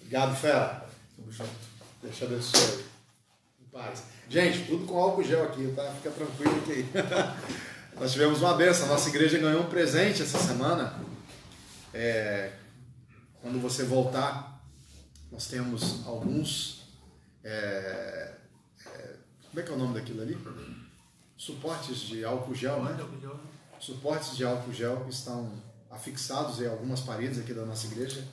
Obrigado, 0.00 0.34
Fera. 0.34 0.88
Tamo 1.16 1.30
junto. 1.30 1.69
Deus 2.02 2.16
te 2.16 2.24
abençoe. 2.24 2.84
Paz. 3.72 4.04
Gente, 4.28 4.66
tudo 4.66 4.86
com 4.86 4.98
álcool 4.98 5.22
gel 5.22 5.44
aqui, 5.44 5.72
tá? 5.76 5.92
Fica 5.92 6.10
tranquilo 6.10 6.62
que 6.62 6.86
nós 7.98 8.12
tivemos 8.12 8.40
uma 8.40 8.54
benção. 8.54 8.86
A 8.86 8.88
nossa 8.88 9.08
igreja 9.08 9.38
ganhou 9.38 9.62
um 9.62 9.68
presente 9.68 10.22
essa 10.22 10.38
semana. 10.38 10.98
É, 11.94 12.52
quando 13.40 13.60
você 13.60 13.84
voltar, 13.84 14.60
nós 15.30 15.46
temos 15.46 16.06
alguns. 16.06 16.84
É, 17.44 18.34
é, 18.86 19.14
como 19.48 19.60
é 19.60 19.62
que 19.62 19.70
é 19.70 19.74
o 19.74 19.78
nome 19.78 19.94
daquilo 19.94 20.22
ali? 20.22 20.38
Suportes 21.36 22.00
de 22.00 22.24
álcool 22.24 22.54
gel, 22.54 22.82
né? 22.82 22.96
Suportes 23.78 24.36
de 24.36 24.44
álcool 24.44 24.72
gel 24.72 25.04
que 25.04 25.10
estão 25.10 25.52
afixados 25.90 26.60
em 26.60 26.66
algumas 26.66 27.00
paredes 27.00 27.38
aqui 27.38 27.54
da 27.54 27.64
nossa 27.64 27.86
igreja 27.86 28.24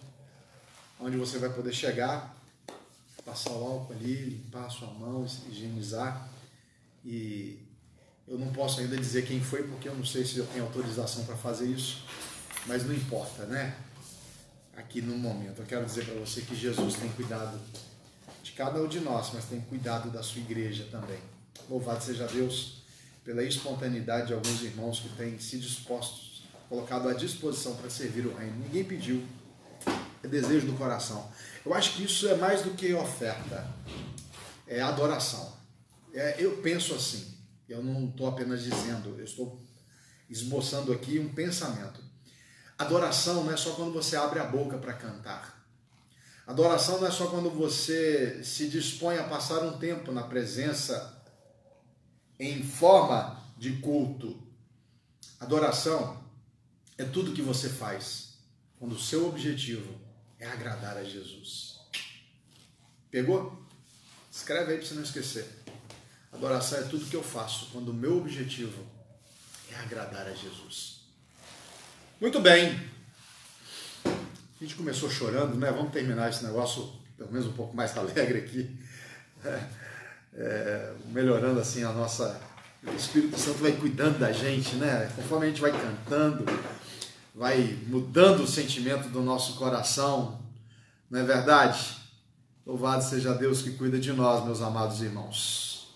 onde 0.99 1.17
você 1.17 1.37
vai 1.37 1.49
poder 1.49 1.73
chegar, 1.73 2.35
passar 3.27 3.51
o 3.51 3.61
álcool 3.61 3.91
ali, 3.91 4.15
limpar 4.15 4.67
a 4.67 4.69
sua 4.69 4.87
mão, 4.87 5.25
higienizar. 5.51 6.29
E 7.03 7.59
eu 8.25 8.39
não 8.39 8.53
posso 8.53 8.79
ainda 8.79 8.95
dizer 8.95 9.27
quem 9.27 9.41
foi, 9.41 9.63
porque 9.63 9.89
eu 9.89 9.95
não 9.95 10.05
sei 10.05 10.25
se 10.25 10.37
eu 10.37 10.47
tenho 10.47 10.63
autorização 10.63 11.25
para 11.25 11.35
fazer 11.35 11.67
isso, 11.67 12.05
mas 12.65 12.85
não 12.85 12.93
importa, 12.93 13.45
né? 13.45 13.75
Aqui 14.77 15.01
no 15.01 15.17
momento, 15.17 15.59
eu 15.59 15.65
quero 15.65 15.85
dizer 15.85 16.05
para 16.05 16.13
você 16.15 16.41
que 16.41 16.55
Jesus 16.55 16.95
tem 16.95 17.09
cuidado 17.09 17.59
de 18.41 18.51
cada 18.53 18.81
um 18.81 18.87
de 18.87 19.01
nós, 19.01 19.31
mas 19.33 19.43
tem 19.45 19.59
cuidado 19.59 20.09
da 20.09 20.23
sua 20.23 20.39
igreja 20.39 20.87
também. 20.89 21.19
Louvado 21.69 22.01
seja 22.01 22.27
Deus 22.27 22.83
pela 23.25 23.43
espontaneidade 23.43 24.27
de 24.27 24.33
alguns 24.33 24.61
irmãos 24.61 25.01
que 25.01 25.09
têm 25.09 25.37
se 25.37 25.57
dispostos, 25.57 26.43
colocado 26.69 27.09
à 27.09 27.13
disposição 27.13 27.75
para 27.75 27.89
servir 27.89 28.25
o 28.25 28.33
reino. 28.33 28.55
Ninguém 28.59 28.85
pediu, 28.85 29.21
é 30.23 30.27
desejo 30.27 30.67
do 30.67 30.77
coração. 30.77 31.31
Eu 31.65 31.73
acho 31.73 31.93
que 31.93 32.03
isso 32.03 32.27
é 32.27 32.35
mais 32.35 32.61
do 32.61 32.71
que 32.71 32.93
oferta, 32.93 33.67
é 34.65 34.81
adoração. 34.81 35.55
É, 36.13 36.35
eu 36.39 36.57
penso 36.57 36.95
assim, 36.95 37.37
eu 37.67 37.83
não 37.83 38.07
estou 38.07 38.27
apenas 38.27 38.63
dizendo, 38.63 39.15
eu 39.17 39.23
estou 39.23 39.61
esboçando 40.29 40.91
aqui 40.91 41.19
um 41.19 41.33
pensamento. 41.33 42.01
Adoração 42.77 43.43
não 43.43 43.51
é 43.51 43.57
só 43.57 43.71
quando 43.71 43.93
você 43.93 44.15
abre 44.15 44.39
a 44.39 44.45
boca 44.45 44.77
para 44.77 44.93
cantar. 44.93 45.57
Adoração 46.45 46.99
não 46.99 47.07
é 47.07 47.11
só 47.11 47.27
quando 47.27 47.49
você 47.49 48.41
se 48.43 48.69
dispõe 48.69 49.17
a 49.17 49.23
passar 49.23 49.59
um 49.63 49.77
tempo 49.77 50.11
na 50.11 50.23
presença 50.23 51.21
em 52.39 52.63
forma 52.63 53.43
de 53.57 53.73
culto. 53.77 54.41
Adoração 55.39 56.23
é 56.97 57.03
tudo 57.03 57.33
que 57.33 57.41
você 57.41 57.67
faz 57.67 58.37
quando 58.79 58.93
o 58.93 58.99
seu 58.99 59.27
objetivo 59.27 60.06
é 60.39 60.47
agradar 60.47 60.97
a 60.97 61.03
Jesus. 61.03 61.79
Pegou? 63.09 63.65
Escreve 64.31 64.73
aí 64.73 64.77
para 64.77 64.87
você 64.87 64.93
não 64.93 65.03
esquecer. 65.03 65.47
Adoração 66.31 66.79
é 66.79 66.83
tudo 66.83 67.05
que 67.05 67.15
eu 67.15 67.23
faço 67.23 67.69
quando 67.71 67.89
o 67.89 67.93
meu 67.93 68.17
objetivo 68.17 68.85
é 69.71 69.75
agradar 69.75 70.27
a 70.27 70.33
Jesus. 70.33 71.01
Muito 72.19 72.39
bem. 72.39 72.79
A 74.05 74.63
gente 74.63 74.75
começou 74.75 75.09
chorando, 75.09 75.55
né? 75.55 75.71
Vamos 75.71 75.91
terminar 75.91 76.29
esse 76.29 76.43
negócio 76.43 76.91
pelo 77.17 77.31
menos 77.31 77.47
um 77.47 77.53
pouco 77.53 77.75
mais 77.75 77.97
alegre 77.97 78.39
aqui. 78.39 78.77
É, 80.33 80.93
melhorando 81.07 81.59
assim 81.59 81.83
a 81.83 81.91
nossa. 81.91 82.39
O 82.83 82.93
Espírito 82.93 83.37
Santo 83.39 83.57
vai 83.57 83.71
cuidando 83.71 84.19
da 84.19 84.31
gente, 84.31 84.75
né? 84.75 85.11
Conforme 85.15 85.47
a 85.47 85.49
gente 85.49 85.61
vai 85.61 85.71
cantando, 85.71 86.45
vai 87.37 87.77
mudando 87.85 88.41
o 88.41 88.47
sentimento 88.47 89.09
do 89.09 89.21
nosso 89.21 89.57
coração, 89.57 90.41
não 91.07 91.19
é 91.19 91.23
verdade? 91.23 91.95
Louvado 92.65 93.03
seja 93.03 93.31
Deus 93.31 93.61
que 93.61 93.73
cuida 93.73 93.99
de 93.99 94.11
nós, 94.11 94.43
meus 94.43 94.59
amados 94.59 95.03
irmãos. 95.03 95.87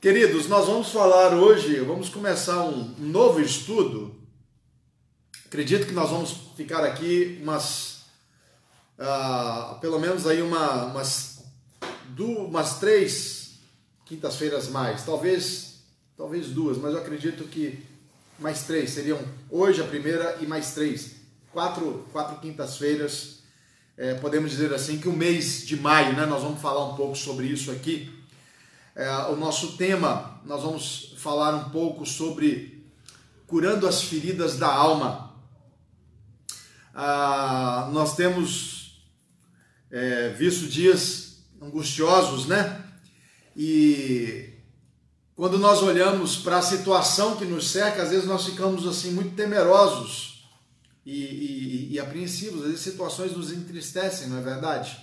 Queridos, 0.00 0.46
nós 0.46 0.66
vamos 0.66 0.90
falar 0.90 1.34
hoje, 1.34 1.80
vamos 1.80 2.08
começar 2.08 2.62
um 2.62 2.94
novo 2.96 3.40
estudo. 3.40 4.14
Acredito 5.46 5.84
que 5.84 5.92
nós 5.92 6.10
vamos 6.10 6.30
ficar 6.56 6.84
aqui 6.84 7.40
umas, 7.42 8.04
uh, 9.00 9.80
pelo 9.80 9.98
menos 9.98 10.28
aí 10.28 10.40
uma, 10.42 10.84
umas, 10.84 11.42
duas, 12.10 12.48
umas 12.48 12.78
três 12.78 13.58
quintas-feiras 14.04 14.68
mais, 14.68 15.04
talvez, 15.04 15.80
talvez 16.16 16.50
duas, 16.50 16.78
mas 16.78 16.92
eu 16.92 17.00
acredito 17.00 17.42
que 17.48 17.95
mais 18.38 18.64
três, 18.64 18.90
seriam 18.90 19.18
hoje 19.50 19.80
a 19.80 19.84
primeira 19.84 20.38
e 20.40 20.46
mais 20.46 20.74
três. 20.74 21.16
Quatro, 21.52 22.06
quatro 22.12 22.38
quintas-feiras, 22.38 23.40
é, 23.96 24.14
podemos 24.14 24.50
dizer 24.50 24.74
assim, 24.74 24.98
que 24.98 25.08
o 25.08 25.12
mês 25.12 25.66
de 25.66 25.76
maio, 25.76 26.14
né, 26.14 26.26
nós 26.26 26.42
vamos 26.42 26.60
falar 26.60 26.84
um 26.84 26.96
pouco 26.96 27.16
sobre 27.16 27.46
isso 27.46 27.70
aqui. 27.70 28.12
É, 28.94 29.10
o 29.26 29.36
nosso 29.36 29.76
tema, 29.76 30.40
nós 30.44 30.62
vamos 30.62 31.14
falar 31.18 31.54
um 31.54 31.70
pouco 31.70 32.04
sobre 32.04 32.84
curando 33.46 33.86
as 33.86 34.02
feridas 34.02 34.58
da 34.58 34.68
alma. 34.68 35.34
Ah, 36.94 37.88
nós 37.92 38.16
temos 38.16 39.06
é, 39.90 40.30
visto 40.30 40.66
dias 40.66 41.44
angustiosos, 41.60 42.46
né? 42.46 42.84
E 43.56 44.55
quando 45.36 45.58
nós 45.58 45.82
olhamos 45.82 46.36
para 46.36 46.56
a 46.56 46.62
situação 46.62 47.36
que 47.36 47.44
nos 47.44 47.70
cerca, 47.70 48.02
às 48.02 48.08
vezes 48.08 48.24
nós 48.24 48.46
ficamos 48.46 48.86
assim 48.86 49.10
muito 49.10 49.36
temerosos 49.36 50.48
e, 51.04 51.12
e, 51.12 51.92
e 51.92 52.00
apreensivos, 52.00 52.62
às 52.62 52.68
vezes 52.68 52.80
situações 52.80 53.36
nos 53.36 53.52
entristecem, 53.52 54.28
não 54.28 54.38
é 54.38 54.42
verdade? 54.42 54.98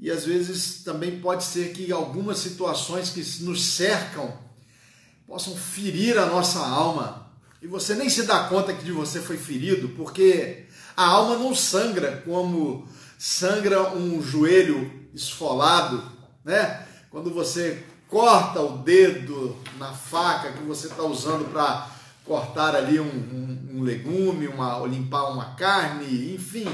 E 0.00 0.10
às 0.10 0.24
vezes 0.24 0.82
também 0.82 1.20
pode 1.20 1.44
ser 1.44 1.72
que 1.72 1.92
algumas 1.92 2.38
situações 2.38 3.10
que 3.10 3.44
nos 3.44 3.64
cercam 3.64 4.36
possam 5.28 5.54
ferir 5.54 6.18
a 6.18 6.26
nossa 6.26 6.58
alma. 6.58 7.30
E 7.62 7.68
você 7.68 7.94
nem 7.94 8.10
se 8.10 8.24
dá 8.24 8.48
conta 8.48 8.72
que 8.72 8.82
de 8.82 8.90
você 8.90 9.20
foi 9.20 9.36
ferido, 9.36 9.90
porque 9.90 10.66
a 10.96 11.04
alma 11.04 11.36
não 11.36 11.54
sangra 11.54 12.20
como 12.24 12.88
sangra 13.16 13.92
um 13.92 14.20
joelho 14.20 14.90
esfolado, 15.14 16.02
né? 16.44 16.84
Quando 17.10 17.30
você 17.30 17.84
corta 18.10 18.60
o 18.60 18.78
dedo 18.78 19.56
na 19.78 19.92
faca 19.92 20.52
que 20.52 20.64
você 20.64 20.88
está 20.88 21.04
usando 21.04 21.50
para 21.50 21.88
cortar 22.24 22.74
ali 22.74 22.98
um, 22.98 23.04
um, 23.04 23.68
um 23.76 23.82
legume, 23.82 24.48
uma, 24.48 24.78
ou 24.78 24.86
limpar 24.86 25.30
uma 25.30 25.54
carne, 25.54 26.34
enfim. 26.34 26.68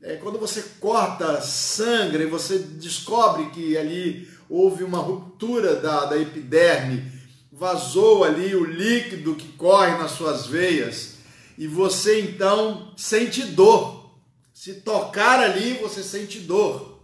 É, 0.00 0.16
quando 0.16 0.38
você 0.38 0.62
corta 0.80 1.40
sangra 1.42 2.22
e 2.22 2.26
você 2.26 2.58
descobre 2.58 3.50
que 3.50 3.76
ali 3.76 4.28
houve 4.48 4.84
uma 4.84 4.98
ruptura 4.98 5.76
da, 5.76 6.06
da 6.06 6.16
epiderme, 6.16 7.10
vazou 7.50 8.24
ali 8.24 8.54
o 8.54 8.64
líquido 8.64 9.34
que 9.34 9.48
corre 9.52 9.96
nas 9.98 10.12
suas 10.12 10.46
veias, 10.46 11.16
e 11.58 11.66
você 11.66 12.20
então 12.20 12.92
sente 12.96 13.42
dor. 13.42 14.10
Se 14.54 14.74
tocar 14.74 15.40
ali, 15.40 15.74
você 15.74 16.02
sente 16.02 16.40
dor. 16.40 17.00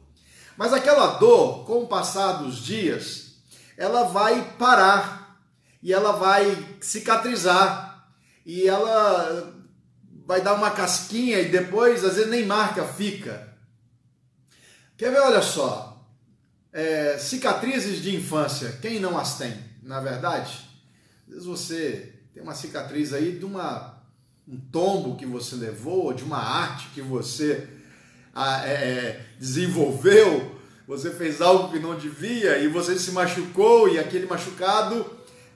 Mas 0.56 0.72
aquela 0.72 1.18
dor, 1.18 1.64
com 1.64 1.82
o 1.82 1.86
passar 1.86 2.42
dos 2.42 2.64
dias, 2.64 3.27
ela 3.78 4.02
vai 4.02 4.56
parar 4.58 5.40
e 5.80 5.92
ela 5.92 6.12
vai 6.12 6.76
cicatrizar 6.80 8.10
e 8.44 8.66
ela 8.66 9.54
vai 10.26 10.42
dar 10.42 10.54
uma 10.54 10.72
casquinha 10.72 11.38
e 11.38 11.48
depois, 11.48 12.04
às 12.04 12.16
vezes, 12.16 12.28
nem 12.28 12.44
marca 12.44 12.84
fica. 12.84 13.56
Quer 14.96 15.12
ver? 15.12 15.20
Olha 15.20 15.40
só. 15.40 16.04
É, 16.72 17.16
cicatrizes 17.18 18.02
de 18.02 18.14
infância, 18.14 18.76
quem 18.82 19.00
não 19.00 19.16
as 19.16 19.38
tem? 19.38 19.56
Na 19.82 20.00
verdade, 20.00 20.68
às 21.26 21.32
vezes 21.32 21.46
você 21.46 22.14
tem 22.34 22.42
uma 22.42 22.54
cicatriz 22.54 23.12
aí 23.14 23.38
de 23.38 23.44
uma 23.44 23.96
um 24.46 24.58
tombo 24.72 25.16
que 25.16 25.26
você 25.26 25.54
levou, 25.56 26.12
de 26.12 26.24
uma 26.24 26.38
arte 26.38 26.88
que 26.94 27.02
você 27.02 27.68
ah, 28.34 28.66
é, 28.66 28.72
é, 28.72 29.26
desenvolveu, 29.38 30.57
você 30.88 31.10
fez 31.10 31.42
algo 31.42 31.70
que 31.70 31.78
não 31.78 31.94
devia 31.94 32.56
e 32.60 32.66
você 32.66 32.98
se 32.98 33.10
machucou 33.12 33.90
e 33.90 33.98
aquele 33.98 34.24
machucado 34.24 35.04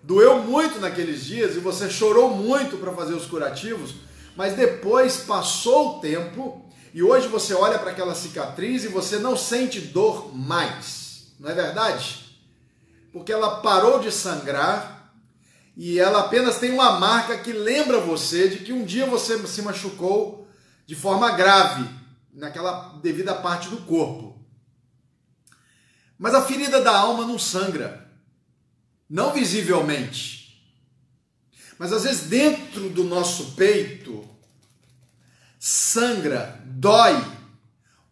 doeu 0.02 0.42
muito 0.42 0.78
naqueles 0.78 1.24
dias 1.24 1.56
e 1.56 1.58
você 1.58 1.88
chorou 1.88 2.36
muito 2.36 2.76
para 2.76 2.92
fazer 2.92 3.14
os 3.14 3.24
curativos, 3.24 3.94
mas 4.36 4.54
depois 4.54 5.16
passou 5.16 5.96
o 5.96 6.00
tempo 6.00 6.62
e 6.92 7.02
hoje 7.02 7.28
você 7.28 7.54
olha 7.54 7.78
para 7.78 7.92
aquela 7.92 8.14
cicatriz 8.14 8.84
e 8.84 8.88
você 8.88 9.18
não 9.18 9.34
sente 9.34 9.80
dor 9.80 10.36
mais, 10.36 11.28
não 11.40 11.48
é 11.48 11.54
verdade? 11.54 12.36
Porque 13.10 13.32
ela 13.32 13.62
parou 13.62 14.00
de 14.00 14.12
sangrar 14.12 15.14
e 15.74 15.98
ela 15.98 16.20
apenas 16.20 16.58
tem 16.58 16.72
uma 16.72 17.00
marca 17.00 17.38
que 17.38 17.54
lembra 17.54 17.98
você 18.00 18.50
de 18.50 18.58
que 18.58 18.72
um 18.74 18.84
dia 18.84 19.06
você 19.06 19.38
se 19.46 19.62
machucou 19.62 20.46
de 20.84 20.94
forma 20.94 21.30
grave 21.30 21.88
naquela 22.34 22.98
devida 23.02 23.34
parte 23.34 23.70
do 23.70 23.78
corpo. 23.78 24.31
Mas 26.22 26.36
a 26.36 26.42
ferida 26.42 26.80
da 26.80 26.96
alma 26.96 27.26
não 27.26 27.36
sangra, 27.36 28.08
não 29.10 29.32
visivelmente, 29.32 30.64
mas 31.76 31.92
às 31.92 32.04
vezes 32.04 32.28
dentro 32.28 32.88
do 32.90 33.02
nosso 33.02 33.56
peito 33.56 34.24
sangra, 35.58 36.62
dói, 36.64 37.20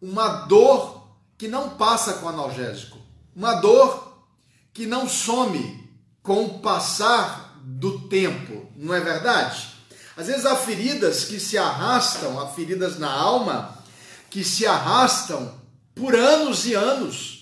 uma 0.01 0.27
dor 0.45 1.15
que 1.37 1.47
não 1.47 1.69
passa 1.77 2.15
com 2.15 2.27
analgésico, 2.27 2.97
uma 3.33 3.53
dor 3.61 4.25
que 4.73 4.85
não 4.85 5.07
some 5.07 5.89
com 6.21 6.43
o 6.43 6.59
passar 6.59 7.61
do 7.63 8.09
tempo, 8.09 8.69
não 8.75 8.93
é 8.93 8.99
verdade? 8.99 9.69
Às 10.17 10.27
vezes 10.27 10.45
há 10.45 10.57
feridas 10.57 11.23
que 11.23 11.39
se 11.39 11.57
arrastam, 11.57 12.37
há 12.41 12.49
feridas 12.49 12.99
na 12.99 13.09
alma 13.09 13.81
que 14.29 14.43
se 14.43 14.67
arrastam 14.67 15.57
por 15.95 16.13
anos 16.13 16.65
e 16.65 16.73
anos. 16.73 17.40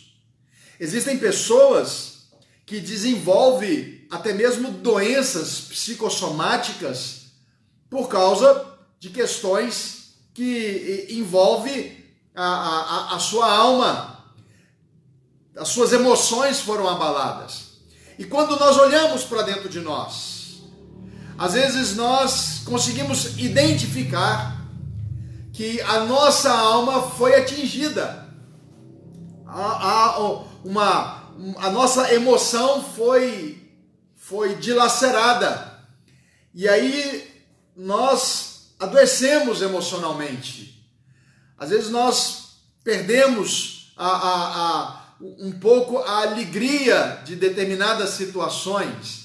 Existem 0.80 1.18
pessoas 1.18 2.30
que 2.66 2.80
desenvolvem 2.80 4.08
até 4.10 4.34
mesmo 4.34 4.72
doenças 4.72 5.62
psicossomáticas 5.62 7.32
por 7.90 8.08
causa 8.08 8.78
de 9.00 9.10
questões 9.10 10.14
que 10.34 11.08
envolvem 11.10 11.98
a, 12.36 12.46
a, 12.46 13.16
a 13.16 13.20
sua 13.20 13.52
alma. 13.52 14.24
As 15.58 15.68
suas 15.70 15.92
emoções 15.92 16.62
foram 16.62 16.88
abaladas. 16.88 17.70
E 18.18 18.24
quando 18.24 18.58
nós 18.58 18.78
olhamos 18.78 19.24
para 19.24 19.42
dentro 19.42 19.68
de 19.68 19.82
nós, 19.82 20.62
às 21.38 21.54
vezes 21.54 21.96
nós 21.96 22.62
conseguimos 22.66 23.38
identificar 23.38 24.60
que 25.52 25.82
a 25.82 26.02
nossa 26.06 26.52
alma 26.52 27.02
foi 27.02 27.36
atingida. 27.36 28.30
A, 29.46 29.62
a, 29.62 30.44
uma, 30.64 31.32
a 31.58 31.70
nossa 31.70 32.14
emoção 32.14 32.84
foi, 32.84 33.72
foi 34.16 34.56
dilacerada. 34.56 35.80
E 36.54 36.68
aí 36.68 37.46
nós 37.76 38.74
adoecemos 38.80 39.62
emocionalmente. 39.62 40.86
Às 41.58 41.70
vezes 41.70 41.90
nós 41.90 42.60
perdemos 42.84 43.94
a, 43.98 44.08
a, 44.08 44.88
a 44.94 45.00
um 45.22 45.52
pouco 45.52 45.98
a 45.98 46.22
alegria 46.22 47.22
de 47.26 47.36
determinadas 47.36 48.12
situações 48.12 49.20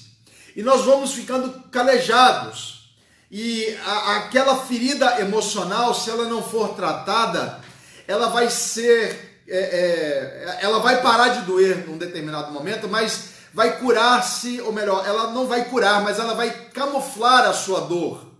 e 0.55 0.63
nós 0.63 0.85
vamos 0.85 1.13
ficando 1.13 1.51
calejados. 1.69 2.95
E 3.29 3.75
a, 3.85 4.17
aquela 4.17 4.63
ferida 4.65 5.19
emocional, 5.19 5.93
se 5.93 6.09
ela 6.09 6.25
não 6.29 6.41
for 6.41 6.75
tratada, 6.75 7.59
ela 8.07 8.29
vai 8.29 8.49
ser, 8.49 9.24
é, 9.47 9.57
é, 9.57 10.59
ela 10.61 10.79
vai 10.79 11.01
parar 11.01 11.29
de 11.29 11.45
doer 11.45 11.87
num 11.87 11.97
determinado 11.97 12.51
momento, 12.51 12.87
mas 12.87 13.35
vai 13.53 13.79
curar-se, 13.79 14.59
ou 14.61 14.73
melhor, 14.73 15.05
ela 15.05 15.31
não 15.31 15.47
vai 15.47 15.69
curar, 15.69 16.01
mas 16.03 16.19
ela 16.19 16.33
vai 16.33 16.69
camuflar 16.69 17.45
a 17.45 17.53
sua 17.53 17.81
dor. 17.81 18.33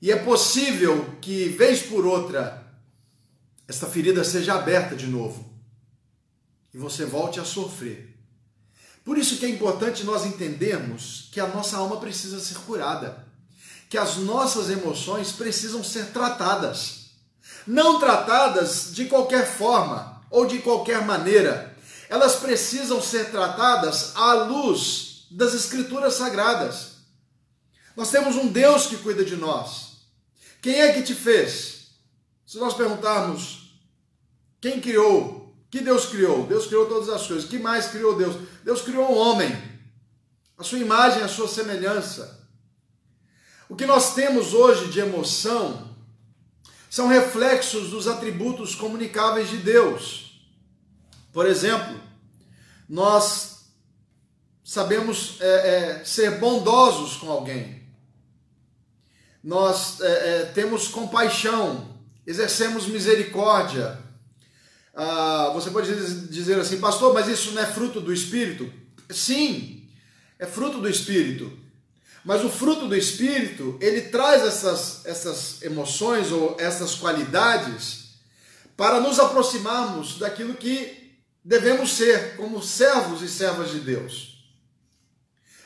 E 0.00 0.10
é 0.10 0.16
possível 0.16 1.16
que, 1.20 1.48
vez 1.50 1.82
por 1.82 2.06
outra, 2.06 2.62
esta 3.68 3.86
ferida 3.86 4.24
seja 4.24 4.54
aberta 4.54 4.96
de 4.96 5.06
novo 5.06 5.52
e 6.74 6.78
você 6.78 7.04
volte 7.04 7.38
a 7.38 7.44
sofrer. 7.44 8.12
Por 9.04 9.18
isso 9.18 9.36
que 9.36 9.46
é 9.46 9.48
importante 9.48 10.04
nós 10.04 10.24
entendermos 10.24 11.28
que 11.32 11.40
a 11.40 11.46
nossa 11.46 11.76
alma 11.76 11.98
precisa 11.98 12.40
ser 12.40 12.54
curada, 12.60 13.26
que 13.88 13.98
as 13.98 14.16
nossas 14.16 14.70
emoções 14.70 15.32
precisam 15.32 15.84
ser 15.84 16.06
tratadas. 16.06 17.01
Não 17.66 17.98
tratadas 17.98 18.92
de 18.92 19.06
qualquer 19.06 19.46
forma 19.46 20.22
ou 20.30 20.46
de 20.46 20.58
qualquer 20.58 21.04
maneira. 21.04 21.76
Elas 22.08 22.36
precisam 22.36 23.00
ser 23.00 23.30
tratadas 23.30 24.14
à 24.16 24.34
luz 24.34 25.26
das 25.30 25.54
escrituras 25.54 26.14
sagradas. 26.14 26.92
Nós 27.96 28.10
temos 28.10 28.36
um 28.36 28.48
Deus 28.48 28.86
que 28.86 28.96
cuida 28.96 29.24
de 29.24 29.36
nós. 29.36 29.92
Quem 30.60 30.80
é 30.80 30.92
que 30.92 31.02
te 31.02 31.14
fez? 31.14 31.88
Se 32.46 32.58
nós 32.58 32.74
perguntarmos 32.74 33.78
quem 34.60 34.80
criou 34.80 35.42
que 35.70 35.80
Deus 35.80 36.06
criou? 36.06 36.46
Deus 36.46 36.66
criou 36.66 36.86
todas 36.86 37.08
as 37.08 37.26
coisas. 37.26 37.48
que 37.48 37.58
mais 37.58 37.86
criou 37.86 38.14
Deus? 38.14 38.36
Deus 38.62 38.82
criou 38.82 39.10
o 39.10 39.16
homem. 39.16 39.50
A 40.58 40.62
sua 40.62 40.78
imagem, 40.78 41.22
a 41.22 41.28
sua 41.28 41.48
semelhança. 41.48 42.46
O 43.68 43.74
que 43.74 43.86
nós 43.86 44.14
temos 44.14 44.52
hoje 44.52 44.88
de 44.88 45.00
emoção 45.00 45.91
são 46.92 47.08
reflexos 47.08 47.88
dos 47.88 48.06
atributos 48.06 48.74
comunicáveis 48.74 49.48
de 49.48 49.56
Deus. 49.56 50.42
Por 51.32 51.46
exemplo, 51.46 51.98
nós 52.86 53.70
sabemos 54.62 55.38
é, 55.40 55.46
é, 55.46 56.04
ser 56.04 56.32
bondosos 56.32 57.16
com 57.16 57.30
alguém. 57.30 57.82
Nós 59.42 60.02
é, 60.02 60.40
é 60.40 60.44
temos 60.52 60.86
compaixão, 60.86 61.96
exercemos 62.26 62.86
misericórdia, 62.86 63.98
ah, 64.92 65.50
você 65.54 65.70
pode 65.70 65.94
dizer 66.28 66.60
assim, 66.60 66.78
pastor, 66.78 67.14
mas 67.14 67.26
isso 67.26 67.52
não 67.52 67.62
é 67.62 67.66
fruto 67.72 68.02
do 68.02 68.12
Espírito? 68.12 68.70
Sim, 69.08 69.88
é 70.38 70.44
fruto 70.44 70.78
do 70.78 70.90
Espírito. 70.90 71.61
Mas 72.24 72.44
o 72.44 72.48
fruto 72.48 72.86
do 72.86 72.96
Espírito, 72.96 73.76
ele 73.80 74.02
traz 74.02 74.42
essas, 74.42 75.04
essas 75.04 75.62
emoções 75.62 76.30
ou 76.30 76.56
essas 76.58 76.94
qualidades 76.94 78.14
para 78.76 79.00
nos 79.00 79.18
aproximarmos 79.18 80.18
daquilo 80.18 80.54
que 80.54 81.20
devemos 81.44 81.92
ser 81.92 82.36
como 82.36 82.62
servos 82.62 83.22
e 83.22 83.28
servas 83.28 83.70
de 83.70 83.80
Deus. 83.80 84.32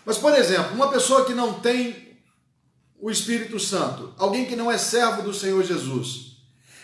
Mas, 0.04 0.16
por 0.16 0.32
exemplo, 0.34 0.74
uma 0.74 0.88
pessoa 0.88 1.26
que 1.26 1.34
não 1.34 1.60
tem 1.60 2.18
o 2.98 3.10
Espírito 3.10 3.60
Santo, 3.60 4.14
alguém 4.16 4.46
que 4.46 4.56
não 4.56 4.70
é 4.70 4.78
servo 4.78 5.22
do 5.22 5.34
Senhor 5.34 5.62
Jesus, 5.62 6.38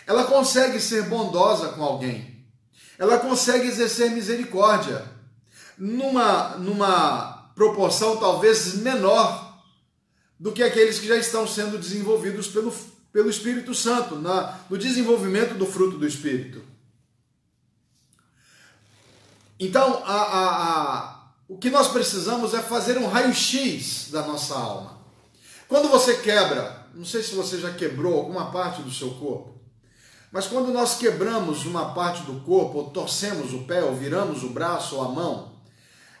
ela 0.05 0.25
consegue 0.25 0.79
ser 0.79 1.03
bondosa 1.03 1.69
com 1.69 1.83
alguém, 1.83 2.45
ela 2.99 3.17
consegue 3.17 3.67
exercer 3.67 4.11
misericórdia, 4.11 5.11
numa, 5.77 6.57
numa 6.57 7.51
proporção 7.55 8.17
talvez 8.17 8.75
menor 8.75 9.42
do 10.43 10.51
que 10.51 10.61
aqueles 10.61 10.99
que 10.99 11.07
já 11.07 11.15
estão 11.15 11.47
sendo 11.47 11.77
desenvolvidos 11.77 12.49
pelo, 12.49 12.69
pelo 13.13 13.29
Espírito 13.29 13.73
Santo, 13.73 14.17
na, 14.17 14.59
no 14.69 14.77
desenvolvimento 14.77 15.53
do 15.53 15.65
fruto 15.65 15.97
do 15.97 16.05
Espírito. 16.05 16.61
Então, 19.57 20.03
a, 20.05 20.13
a, 20.13 20.67
a, 20.67 21.31
o 21.47 21.57
que 21.57 21.69
nós 21.69 21.87
precisamos 21.87 22.53
é 22.53 22.61
fazer 22.61 22.97
um 22.97 23.07
raio-x 23.07 24.09
da 24.11 24.27
nossa 24.27 24.53
alma. 24.53 24.99
Quando 25.69 25.87
você 25.87 26.17
quebra, 26.17 26.87
não 26.93 27.05
sei 27.05 27.23
se 27.23 27.33
você 27.35 27.57
já 27.57 27.71
quebrou 27.71 28.13
alguma 28.13 28.51
parte 28.51 28.81
do 28.81 28.91
seu 28.91 29.11
corpo, 29.11 29.61
mas 30.29 30.45
quando 30.45 30.73
nós 30.73 30.97
quebramos 30.97 31.65
uma 31.65 31.93
parte 31.93 32.21
do 32.23 32.41
corpo, 32.41 32.79
ou 32.79 32.89
torcemos 32.89 33.53
o 33.53 33.59
pé, 33.59 33.81
ou 33.81 33.95
viramos 33.95 34.43
o 34.43 34.49
braço 34.49 34.97
ou 34.97 35.03
a 35.03 35.07
mão, 35.07 35.52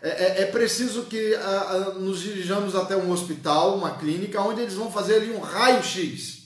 é, 0.03 0.09
é, 0.09 0.41
é 0.41 0.45
preciso 0.47 1.03
que 1.03 1.33
a, 1.33 1.39
a, 1.39 1.79
nos 1.93 2.19
dirijamos 2.19 2.75
até 2.75 2.93
um 2.97 3.09
hospital, 3.09 3.77
uma 3.77 3.91
clínica, 3.91 4.41
onde 4.41 4.59
eles 4.59 4.73
vão 4.73 4.91
fazer 4.91 5.15
ali 5.15 5.31
um 5.31 5.39
raio-x. 5.39 6.43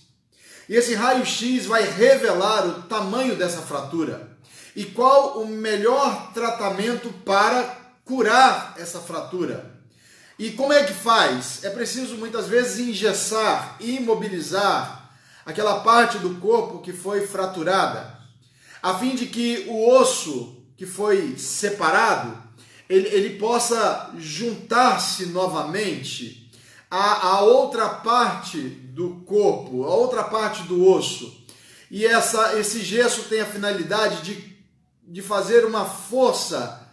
E 0.69 0.75
esse 0.75 0.93
raio-x 0.93 1.65
vai 1.65 1.81
revelar 1.81 2.67
o 2.67 2.83
tamanho 2.83 3.35
dessa 3.35 3.63
fratura 3.63 4.37
e 4.75 4.85
qual 4.85 5.39
o 5.39 5.47
melhor 5.47 6.31
tratamento 6.33 7.09
para 7.25 7.75
curar 8.05 8.75
essa 8.77 8.99
fratura. 8.99 9.73
E 10.37 10.51
como 10.51 10.71
é 10.71 10.83
que 10.83 10.93
faz? 10.93 11.63
É 11.63 11.71
preciso 11.71 12.15
muitas 12.15 12.47
vezes 12.47 12.87
engessar, 12.87 13.75
imobilizar 13.79 15.09
aquela 15.43 15.79
parte 15.79 16.19
do 16.19 16.35
corpo 16.35 16.79
que 16.79 16.93
foi 16.93 17.25
fraturada, 17.25 18.19
a 18.83 18.99
fim 18.99 19.15
de 19.15 19.25
que 19.25 19.65
o 19.67 19.89
osso 19.89 20.63
que 20.77 20.85
foi 20.85 21.35
separado 21.37 22.46
ele, 22.89 23.07
ele 23.09 23.37
possa 23.37 24.11
juntar-se 24.17 25.27
novamente 25.27 26.49
a 26.89 27.41
outra 27.41 27.89
parte 27.89 28.59
do 28.59 29.21
corpo, 29.25 29.83
a 29.83 29.93
outra 29.93 30.23
parte 30.23 30.63
do 30.63 30.89
osso. 30.89 31.45
E 31.91 32.05
essa, 32.05 32.57
esse 32.57 32.81
gesso 32.81 33.23
tem 33.23 33.41
a 33.41 33.45
finalidade 33.45 34.21
de 34.21 34.57
de 35.07 35.21
fazer 35.21 35.63
uma 35.63 35.85
força 35.85 36.85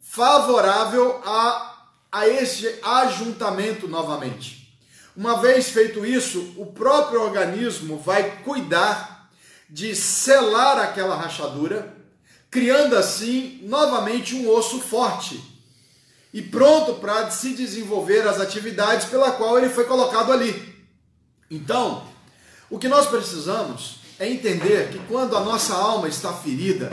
favorável 0.00 1.20
a, 1.24 1.86
a 2.12 2.28
este 2.28 2.68
ajuntamento 2.82 3.88
novamente. 3.88 4.78
Uma 5.16 5.40
vez 5.40 5.70
feito 5.70 6.04
isso, 6.04 6.54
o 6.58 6.66
próprio 6.66 7.22
organismo 7.22 7.98
vai 7.98 8.42
cuidar 8.42 9.30
de 9.68 9.96
selar 9.96 10.78
aquela 10.78 11.16
rachadura, 11.16 11.96
criando 12.50 12.96
assim 12.96 13.60
novamente 13.62 14.34
um 14.34 14.50
osso 14.50 14.80
forte 14.80 15.40
e 16.32 16.42
pronto 16.42 16.94
para 16.94 17.30
se 17.30 17.54
desenvolver 17.54 18.26
as 18.26 18.40
atividades 18.40 19.06
pela 19.06 19.32
qual 19.32 19.58
ele 19.58 19.70
foi 19.70 19.84
colocado 19.84 20.32
ali. 20.32 20.74
Então, 21.50 22.06
o 22.70 22.78
que 22.78 22.88
nós 22.88 23.06
precisamos 23.06 24.00
é 24.18 24.28
entender 24.28 24.90
que 24.90 24.98
quando 25.06 25.36
a 25.36 25.40
nossa 25.40 25.74
alma 25.74 26.08
está 26.08 26.32
ferida, 26.32 26.90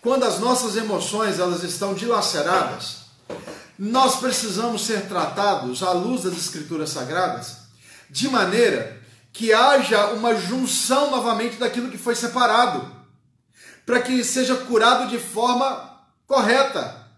quando 0.00 0.24
as 0.24 0.38
nossas 0.40 0.76
emoções 0.76 1.38
elas 1.38 1.62
estão 1.62 1.94
dilaceradas, 1.94 3.08
nós 3.78 4.16
precisamos 4.16 4.84
ser 4.84 5.06
tratados 5.06 5.82
à 5.82 5.92
luz 5.92 6.22
das 6.22 6.36
escrituras 6.36 6.90
sagradas 6.90 7.58
de 8.10 8.28
maneira 8.28 9.00
que 9.32 9.52
haja 9.52 10.08
uma 10.08 10.34
junção 10.34 11.10
novamente 11.10 11.56
daquilo 11.56 11.90
que 11.90 11.98
foi 11.98 12.14
separado, 12.14 12.97
para 13.88 14.02
que 14.02 14.22
seja 14.22 14.54
curado 14.54 15.08
de 15.08 15.18
forma 15.18 15.98
correta. 16.26 17.08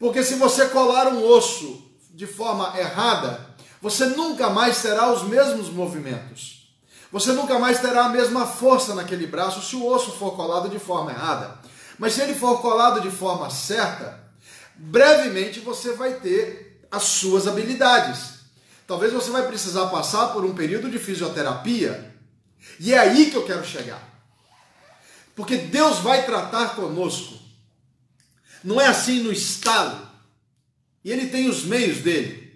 Porque 0.00 0.24
se 0.24 0.34
você 0.34 0.66
colar 0.66 1.06
um 1.06 1.24
osso 1.24 1.88
de 2.10 2.26
forma 2.26 2.76
errada, 2.76 3.54
você 3.80 4.06
nunca 4.06 4.50
mais 4.50 4.82
terá 4.82 5.12
os 5.12 5.22
mesmos 5.22 5.70
movimentos. 5.70 6.76
Você 7.12 7.30
nunca 7.30 7.60
mais 7.60 7.78
terá 7.78 8.06
a 8.06 8.08
mesma 8.08 8.48
força 8.48 8.96
naquele 8.96 9.28
braço 9.28 9.62
se 9.62 9.76
o 9.76 9.86
osso 9.86 10.10
for 10.10 10.34
colado 10.34 10.68
de 10.68 10.80
forma 10.80 11.12
errada. 11.12 11.56
Mas 12.00 12.14
se 12.14 12.20
ele 12.20 12.34
for 12.34 12.60
colado 12.60 13.00
de 13.00 13.10
forma 13.12 13.48
certa, 13.48 14.18
brevemente 14.74 15.60
você 15.60 15.92
vai 15.92 16.14
ter 16.14 16.84
as 16.90 17.04
suas 17.04 17.46
habilidades. 17.46 18.40
Talvez 18.88 19.12
você 19.12 19.30
vai 19.30 19.46
precisar 19.46 19.86
passar 19.86 20.32
por 20.32 20.44
um 20.44 20.52
período 20.52 20.90
de 20.90 20.98
fisioterapia. 20.98 22.12
E 22.80 22.92
é 22.92 22.98
aí 22.98 23.30
que 23.30 23.36
eu 23.36 23.46
quero 23.46 23.64
chegar. 23.64 24.15
Porque 25.36 25.56
Deus 25.56 25.98
vai 25.98 26.26
tratar 26.26 26.74
conosco. 26.74 27.34
Não 28.64 28.80
é 28.80 28.86
assim 28.86 29.20
no 29.20 29.30
estalo. 29.30 30.08
E 31.04 31.12
ele 31.12 31.28
tem 31.28 31.48
os 31.48 31.62
meios 31.62 31.98
dele. 31.98 32.52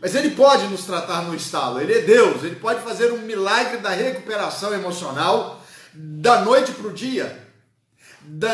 Mas 0.00 0.14
ele 0.14 0.30
pode 0.30 0.66
nos 0.66 0.84
tratar 0.84 1.22
no 1.22 1.34
estalo. 1.34 1.80
Ele 1.80 1.94
é 1.94 2.02
Deus. 2.02 2.42
Ele 2.42 2.56
pode 2.56 2.82
fazer 2.82 3.12
um 3.12 3.22
milagre 3.22 3.78
da 3.78 3.90
recuperação 3.90 4.74
emocional 4.74 5.64
da 5.94 6.44
noite 6.44 6.72
para 6.72 6.88
o 6.88 6.92
dia 6.92 7.48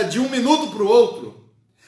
de 0.08 0.20
um 0.20 0.28
minuto 0.28 0.70
para 0.70 0.82
o 0.82 0.88
outro. 0.88 1.44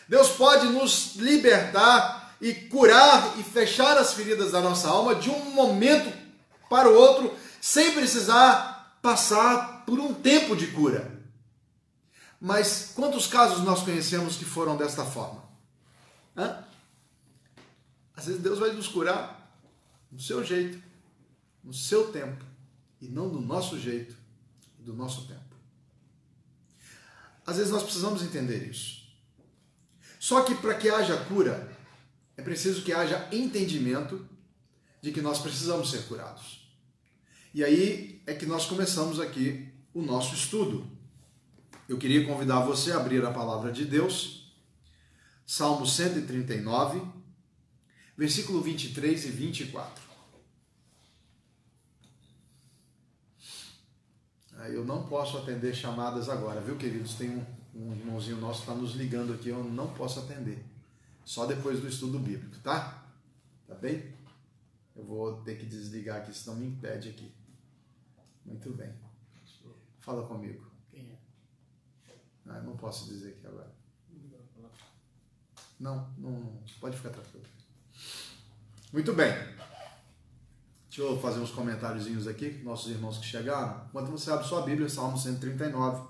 Deus 0.09 0.31
pode 0.31 0.67
nos 0.69 1.17
libertar 1.17 2.35
e 2.41 2.55
curar 2.55 3.35
e 3.39 3.43
fechar 3.43 3.97
as 3.99 4.15
feridas 4.15 4.53
da 4.53 4.61
nossa 4.61 4.89
alma 4.89 5.15
de 5.15 5.29
um 5.29 5.51
momento 5.51 6.13
para 6.69 6.89
o 6.89 6.95
outro, 6.95 7.35
sem 7.61 7.93
precisar 7.93 8.99
passar 9.03 9.85
por 9.87 9.99
um 9.99 10.15
tempo 10.15 10.57
de 10.57 10.69
cura. 10.69 11.18
Mas 12.41 12.93
quantos 12.95 13.27
casos 13.27 13.65
nós 13.65 13.83
conhecemos 13.83 14.37
que 14.37 14.45
foram 14.45 14.77
desta 14.77 15.05
forma? 15.05 15.43
Hã? 16.37 16.65
Às 18.15 18.27
vezes 18.27 18.41
Deus 18.41 18.59
vai 18.59 18.73
nos 18.73 18.89
curar 18.89 19.53
do 20.11 20.23
seu 20.23 20.43
jeito, 20.45 20.83
no 21.63 21.75
seu 21.75 22.13
tempo, 22.13 22.45
e 23.01 23.09
não 23.09 23.29
do 23.29 23.41
nosso 23.41 23.79
jeito 23.79 24.17
e 24.79 24.83
do 24.83 24.95
nosso 24.95 25.27
tempo. 25.27 25.41
Às 27.47 27.57
vezes 27.57 27.73
nós 27.73 27.83
precisamos 27.83 28.23
entender 28.23 28.69
isso. 28.69 29.09
Só 30.19 30.43
que 30.43 30.55
para 30.55 30.75
que 30.75 30.89
haja 30.89 31.17
cura, 31.25 31.77
é 32.37 32.43
preciso 32.43 32.83
que 32.83 32.93
haja 32.93 33.29
entendimento 33.33 34.29
de 35.01 35.13
que 35.13 35.21
nós 35.21 35.39
precisamos 35.39 35.91
ser 35.91 36.03
curados. 36.07 36.69
E 37.55 37.65
aí 37.65 38.23
é 38.27 38.35
que 38.35 38.47
nós 38.47 38.67
começamos 38.67 39.19
aqui 39.19 39.73
o 39.95 40.03
nosso 40.03 40.35
estudo. 40.35 40.98
Eu 41.89 41.97
queria 41.97 42.27
convidar 42.27 42.61
você 42.61 42.93
a 42.93 42.97
abrir 42.97 43.25
a 43.25 43.33
palavra 43.33 43.73
de 43.73 43.87
Deus, 43.87 44.53
Salmo 45.47 45.87
139, 45.87 47.01
versículo 48.15 48.61
23 48.61 49.25
e 49.25 49.31
24. 49.31 50.09
Eu 54.67 54.85
não 54.85 55.07
posso 55.07 55.39
atender 55.39 55.75
chamadas 55.75 56.29
agora, 56.29 56.61
viu, 56.61 56.77
queridos? 56.77 57.15
Tem 57.15 57.31
um, 57.31 57.47
um 57.75 57.95
irmãozinho 57.95 58.37
nosso 58.37 58.65
que 58.65 58.71
está 58.71 58.75
nos 58.75 58.95
ligando 58.95 59.33
aqui, 59.33 59.49
eu 59.49 59.65
não 59.65 59.95
posso 59.95 60.21
atender. 60.21 60.63
Só 61.25 61.47
depois 61.47 61.81
do 61.81 61.89
estudo 61.89 62.19
bíblico, 62.19 62.59
tá? 62.59 63.03
Tá 63.67 63.75
bem? 63.75 64.13
Eu 64.95 65.05
vou 65.05 65.41
ter 65.43 65.57
que 65.57 65.65
desligar 65.65 66.19
aqui, 66.19 66.37
senão 66.37 66.57
me 66.57 66.67
impede 66.67 67.09
aqui. 67.09 67.33
Muito 68.45 68.71
bem. 68.71 68.93
Fala 70.01 70.27
comigo. 70.27 70.68
Ah, 72.49 72.61
não 72.61 72.77
posso 72.77 73.07
dizer 73.09 73.31
aqui 73.31 73.47
agora. 73.47 73.71
Não, 75.79 76.11
não, 76.19 76.61
pode 76.81 76.97
ficar 76.97 77.11
tranquilo. 77.11 77.47
Muito 78.93 79.13
bem. 79.13 79.33
Deixa 80.89 81.03
eu 81.03 81.21
fazer 81.21 81.39
uns 81.39 81.51
comentáriozinhos 81.51 82.27
aqui, 82.27 82.61
nossos 82.65 82.91
irmãos 82.91 83.19
que 83.19 83.27
chegaram. 83.27 83.85
Enquanto 83.89 84.11
você 84.11 84.31
abre 84.31 84.47
sua 84.47 84.63
Bíblia, 84.63 84.89
Salmo 84.89 85.17
139, 85.17 86.09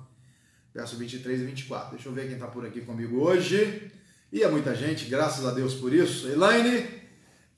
verso 0.73 0.97
23 0.97 1.41
e 1.41 1.45
24. 1.45 1.91
Deixa 1.91 2.09
eu 2.09 2.13
ver 2.13 2.27
quem 2.27 2.35
está 2.35 2.47
por 2.47 2.65
aqui 2.65 2.81
comigo 2.81 3.21
hoje. 3.21 3.93
E 4.33 4.43
é 4.43 4.49
muita 4.49 4.75
gente, 4.75 5.07
graças 5.07 5.45
a 5.45 5.51
Deus 5.51 5.75
por 5.75 5.93
isso. 5.93 6.29
Elaine, 6.29 6.87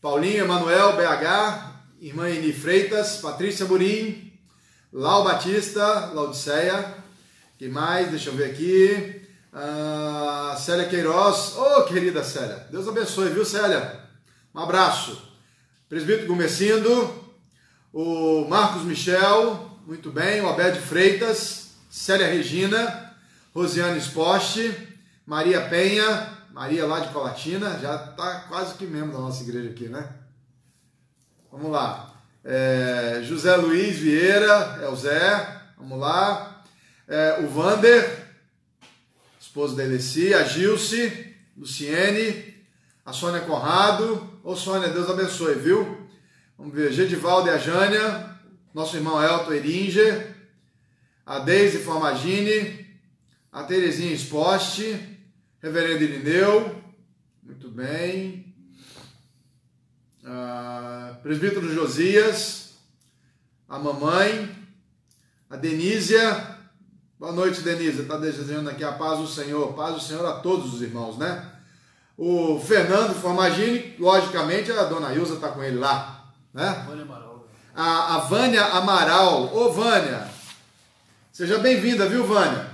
Paulinho, 0.01 0.45
Emanuel, 0.45 0.97
BH, 0.97 2.01
irmã 2.01 2.29
Eni 2.29 2.53
Freitas, 2.53 3.19
Patrícia 3.19 3.67
Burim, 3.67 4.33
Lau 4.93 5.23
Batista, 5.23 6.07
Laudiceia. 6.07 7.01
Quem 7.61 7.69
mais? 7.69 8.09
Deixa 8.09 8.31
eu 8.31 8.35
ver 8.35 8.53
aqui. 8.53 9.21
Uh, 9.53 10.59
Célia 10.59 10.89
Queiroz. 10.89 11.55
Ô, 11.59 11.81
oh, 11.81 11.83
querida 11.83 12.25
Célia. 12.25 12.67
Deus 12.71 12.89
abençoe, 12.89 13.29
viu, 13.29 13.45
Célia? 13.45 14.01
Um 14.55 14.61
abraço. 14.61 15.31
Presbítero 15.87 16.27
Gomecindo, 16.27 17.31
o 17.93 18.47
Marcos 18.49 18.85
Michel, 18.85 19.79
muito 19.87 20.11
bem, 20.11 20.41
o 20.41 20.49
Abed 20.49 20.81
Freitas, 20.81 21.73
Célia 21.91 22.29
Regina, 22.29 23.15
Rosiane 23.55 23.99
Esposte, 23.99 24.75
Maria 25.27 25.61
Penha, 25.61 26.33
Maria 26.53 26.87
lá 26.87 27.01
de 27.01 27.13
Colatina, 27.13 27.79
já 27.79 27.95
está 27.95 28.47
quase 28.49 28.75
que 28.77 28.87
membro 28.87 29.13
da 29.13 29.19
nossa 29.19 29.43
igreja 29.43 29.69
aqui, 29.69 29.87
né? 29.87 30.09
Vamos 31.53 31.71
lá. 31.71 32.11
É, 32.43 33.21
José 33.23 33.55
Luiz 33.57 33.99
Vieira, 33.99 34.79
é 34.81 34.89
o 34.89 34.97
Zé, 34.97 35.61
vamos 35.77 36.01
lá. 36.01 36.60
É, 37.13 37.41
o 37.41 37.49
Vander, 37.49 38.25
esposo 39.41 39.75
da 39.75 39.83
Eleci, 39.83 40.33
a 40.33 40.45
Gilce, 40.45 41.35
Luciene, 41.57 42.55
a 43.05 43.13
Sônia 43.13 43.41
Conrado. 43.41 44.39
Ô 44.45 44.55
Sônia, 44.55 44.91
Deus 44.91 45.11
abençoe, 45.11 45.57
viu? 45.57 46.07
Vamos 46.57 46.73
ver, 46.73 46.93
Gedivaldo 46.93 47.49
e 47.49 47.51
a 47.51 47.59
Jânia, 47.59 48.39
nosso 48.73 48.97
irmão 48.97 49.21
Elton 49.21 49.55
Eringer, 49.55 50.37
a 51.27 51.41
Deise 51.41 51.79
Formagini, 51.79 52.87
a 53.51 53.65
Terezinha 53.65 54.13
Exposte, 54.13 55.19
Reverendo 55.61 56.05
Irineu, 56.05 56.81
muito 57.43 57.69
bem. 57.71 58.55
Ah, 60.25 61.19
presbítero 61.25 61.75
Josias, 61.75 62.75
a 63.69 63.81
mamãe, 63.81 64.49
a 65.51 65.57
Denísia. 65.57 66.50
Boa 67.21 67.33
noite, 67.33 67.61
Denísia. 67.61 68.01
Está 68.01 68.17
desejando 68.17 68.71
aqui 68.71 68.83
a 68.83 68.93
paz 68.93 69.19
do 69.19 69.27
Senhor. 69.27 69.75
Paz 69.75 69.95
do 69.95 70.01
Senhor 70.01 70.25
a 70.25 70.41
todos 70.41 70.73
os 70.73 70.81
irmãos, 70.81 71.19
né? 71.19 71.51
O 72.17 72.59
Fernando 72.59 73.15
Formagini, 73.15 73.95
logicamente, 73.99 74.73
a 74.73 74.85
dona 74.85 75.13
Ilza 75.13 75.35
está 75.35 75.51
com 75.51 75.63
ele 75.63 75.77
lá, 75.77 76.33
né? 76.55 76.83
A, 77.75 78.15
a 78.15 78.19
Vânia 78.21 78.65
Amaral. 78.65 79.55
Ô, 79.55 79.71
Vânia, 79.71 80.27
seja 81.31 81.59
bem-vinda, 81.59 82.09
viu, 82.09 82.27
Vânia? 82.27 82.71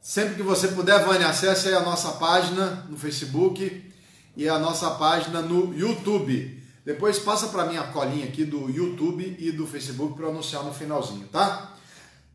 Sempre 0.00 0.36
que 0.36 0.42
você 0.44 0.68
puder, 0.68 1.04
Vânia, 1.04 1.26
acesse 1.26 1.66
aí 1.66 1.74
a 1.74 1.80
nossa 1.80 2.12
página 2.12 2.86
no 2.88 2.96
Facebook 2.96 3.92
e 4.36 4.48
a 4.48 4.56
nossa 4.56 4.90
página 4.92 5.42
no 5.42 5.76
YouTube. 5.76 6.62
Depois 6.84 7.18
passa 7.18 7.48
para 7.48 7.66
mim 7.66 7.76
a 7.76 7.88
colinha 7.88 8.26
aqui 8.26 8.44
do 8.44 8.70
YouTube 8.70 9.34
e 9.36 9.50
do 9.50 9.66
Facebook 9.66 10.16
para 10.16 10.28
anunciar 10.28 10.62
no 10.62 10.72
finalzinho, 10.72 11.26
tá? 11.26 11.73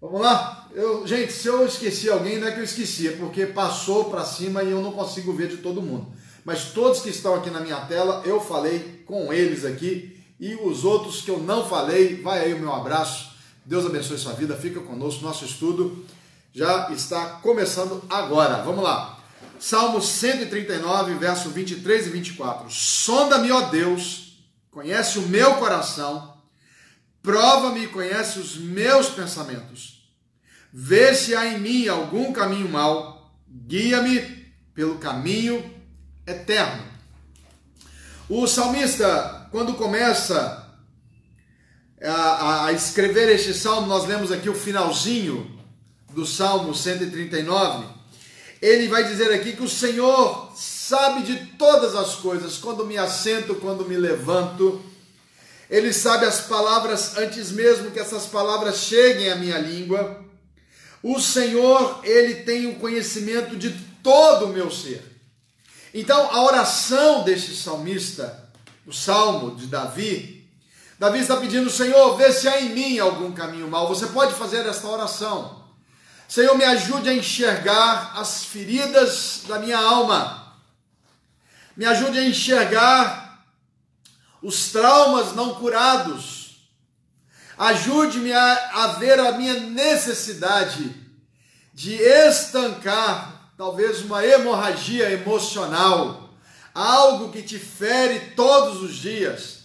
Vamos 0.02 0.22
lá? 0.22 0.68
Eu, 0.74 1.06
gente, 1.06 1.34
se 1.34 1.48
eu 1.48 1.66
esqueci 1.66 2.10
alguém, 2.10 2.40
não 2.40 2.48
é 2.48 2.52
que 2.52 2.60
eu 2.60 2.64
esqueci, 2.64 3.08
é 3.08 3.12
porque 3.12 3.46
passou 3.46 4.06
para 4.06 4.24
cima 4.24 4.64
e 4.64 4.72
eu 4.72 4.82
não 4.82 4.94
consigo 4.94 5.34
ver 5.34 5.50
de 5.50 5.58
todo 5.58 5.82
mundo. 5.82 6.08
Mas 6.46 6.72
todos 6.72 7.02
que 7.02 7.10
estão 7.10 7.36
aqui 7.36 7.50
na 7.50 7.60
minha 7.60 7.82
tela, 7.82 8.22
eu 8.26 8.40
falei 8.40 9.04
com 9.06 9.34
eles 9.34 9.66
aqui 9.66 10.18
e 10.40 10.56
os 10.56 10.86
outros 10.86 11.22
que 11.22 11.30
eu 11.30 11.40
não 11.40 11.68
falei, 11.68 12.22
vai 12.22 12.40
aí 12.40 12.54
o 12.54 12.60
meu 12.60 12.74
abraço. 12.74 13.32
Deus 13.66 13.86
abençoe 13.86 14.18
sua 14.18 14.34
vida, 14.34 14.56
fica 14.56 14.80
conosco, 14.80 15.24
nosso 15.24 15.44
estudo 15.44 16.06
já 16.54 16.90
está 16.92 17.26
começando 17.42 18.02
agora. 18.10 18.64
Vamos 18.64 18.84
lá. 18.84 19.20
Salmo 19.60 20.02
139, 20.02 21.16
verso 21.16 21.50
23 21.50 22.08
e 22.08 22.10
24. 22.10 22.72
Sonda-me, 22.72 23.52
ó 23.52 23.62
Deus, 23.64 24.40
conhece 24.72 25.20
o 25.20 25.24
meu 25.24 25.56
coração, 25.56 26.34
prova-me 27.30 27.84
e 27.84 27.88
conhece 27.88 28.40
os 28.40 28.58
meus 28.58 29.10
pensamentos. 29.10 30.10
Vê 30.74 31.14
se 31.14 31.36
há 31.36 31.46
em 31.46 31.60
mim 31.60 31.88
algum 31.88 32.34
caminho 32.34 32.68
mau, 32.68 33.32
guia-me 33.48 34.20
pelo 34.74 34.98
caminho 34.98 35.64
eterno. 36.26 36.84
O 38.28 38.48
salmista, 38.48 39.48
quando 39.52 39.76
começa 39.76 40.74
a, 42.02 42.66
a 42.66 42.74
escrever 42.74 43.30
este 43.30 43.54
salmo, 43.54 43.86
nós 43.86 44.08
lemos 44.08 44.32
aqui 44.32 44.50
o 44.50 44.56
finalzinho 44.56 45.56
do 46.12 46.26
Salmo 46.26 46.74
139, 46.74 47.86
ele 48.60 48.88
vai 48.88 49.04
dizer 49.04 49.32
aqui 49.32 49.56
que 49.56 49.62
o 49.62 49.70
Senhor 49.70 50.52
sabe 50.56 51.22
de 51.22 51.46
todas 51.58 51.94
as 51.94 52.16
coisas, 52.16 52.58
quando 52.58 52.88
me 52.88 52.98
assento, 52.98 53.54
quando 53.54 53.86
me 53.86 53.96
levanto. 53.96 54.89
Ele 55.70 55.94
sabe 55.94 56.26
as 56.26 56.42
palavras 56.42 57.18
antes 57.18 57.52
mesmo 57.52 57.92
que 57.92 58.00
essas 58.00 58.26
palavras 58.26 58.78
cheguem 58.78 59.30
à 59.30 59.36
minha 59.36 59.58
língua. 59.60 60.26
O 61.04 61.20
Senhor, 61.20 62.02
ele 62.04 62.44
tem 62.44 62.68
o 62.68 62.80
conhecimento 62.80 63.56
de 63.56 63.72
todo 64.02 64.46
o 64.46 64.50
meu 64.50 64.72
ser. 64.72 65.04
Então, 65.94 66.30
a 66.32 66.44
oração 66.44 67.24
deste 67.24 67.56
salmista, 67.56 68.50
o 68.86 68.92
salmo 68.92 69.56
de 69.56 69.68
Davi, 69.68 70.40
Davi 71.00 71.20
está 71.20 71.38
pedindo, 71.38 71.70
Senhor, 71.70 72.18
vê 72.18 72.30
se 72.34 72.48
há 72.50 72.60
em 72.60 72.70
mim 72.70 73.00
algum 73.00 73.32
caminho 73.32 73.70
mau. 73.70 73.88
Você 73.88 74.08
pode 74.08 74.34
fazer 74.34 74.66
esta 74.66 74.86
oração. 74.86 75.64
Senhor, 76.28 76.58
me 76.58 76.66
ajude 76.66 77.10
a 77.10 77.14
enxergar 77.14 78.14
as 78.18 78.44
feridas 78.44 79.44
da 79.48 79.60
minha 79.60 79.78
alma. 79.78 80.54
Me 81.76 81.86
ajude 81.86 82.20
a 82.20 82.26
enxergar 82.26 83.29
os 84.42 84.72
traumas 84.72 85.36
não 85.36 85.56
curados. 85.56 86.70
Ajude-me 87.58 88.32
a, 88.32 88.84
a 88.84 88.88
ver 89.00 89.20
a 89.20 89.34
minha 89.34 89.60
necessidade 89.60 90.96
de 91.74 91.94
estancar 91.96 93.52
talvez 93.58 94.02
uma 94.02 94.26
hemorragia 94.26 95.12
emocional, 95.12 96.30
algo 96.74 97.30
que 97.30 97.42
te 97.42 97.60
fere 97.60 98.32
todos 98.34 98.82
os 98.82 98.96
dias. 98.96 99.60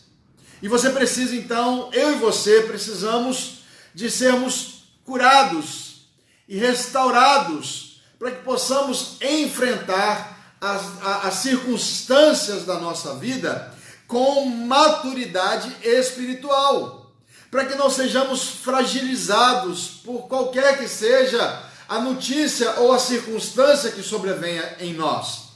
E 0.61 0.69
você 0.69 0.91
precisa 0.91 1.37
então, 1.37 1.91
eu 1.93 2.13
e 2.13 2.19
você 2.19 2.63
precisamos 2.63 3.59
de 3.95 4.11
sermos 4.11 4.85
curados 5.05 6.09
e 6.49 6.59
restaurados, 6.59 8.01
para 8.19 8.33
que 8.33 8.43
possamos 8.43 9.17
enfrentar 9.21 10.57
as, 10.61 10.83
as 11.25 11.35
circunstâncias 11.35 12.65
da 12.65 12.79
nossa 12.79 13.15
vida 13.17 13.74
com 14.15 14.45
maturidade 14.45 15.77
espiritual, 15.83 17.13
para 17.51 17.65
que 17.65 17.75
não 17.75 17.91
sejamos 17.91 18.49
fragilizados 18.49 19.89
por 20.05 20.29
qualquer 20.29 20.79
que 20.79 20.87
seja 20.87 21.65
a 21.89 21.99
notícia 21.99 22.79
ou 22.79 22.93
a 22.93 22.99
circunstância 23.01 23.91
que 23.91 24.05
sobrevenha 24.05 24.77
em 24.79 24.95
nós. 24.95 25.49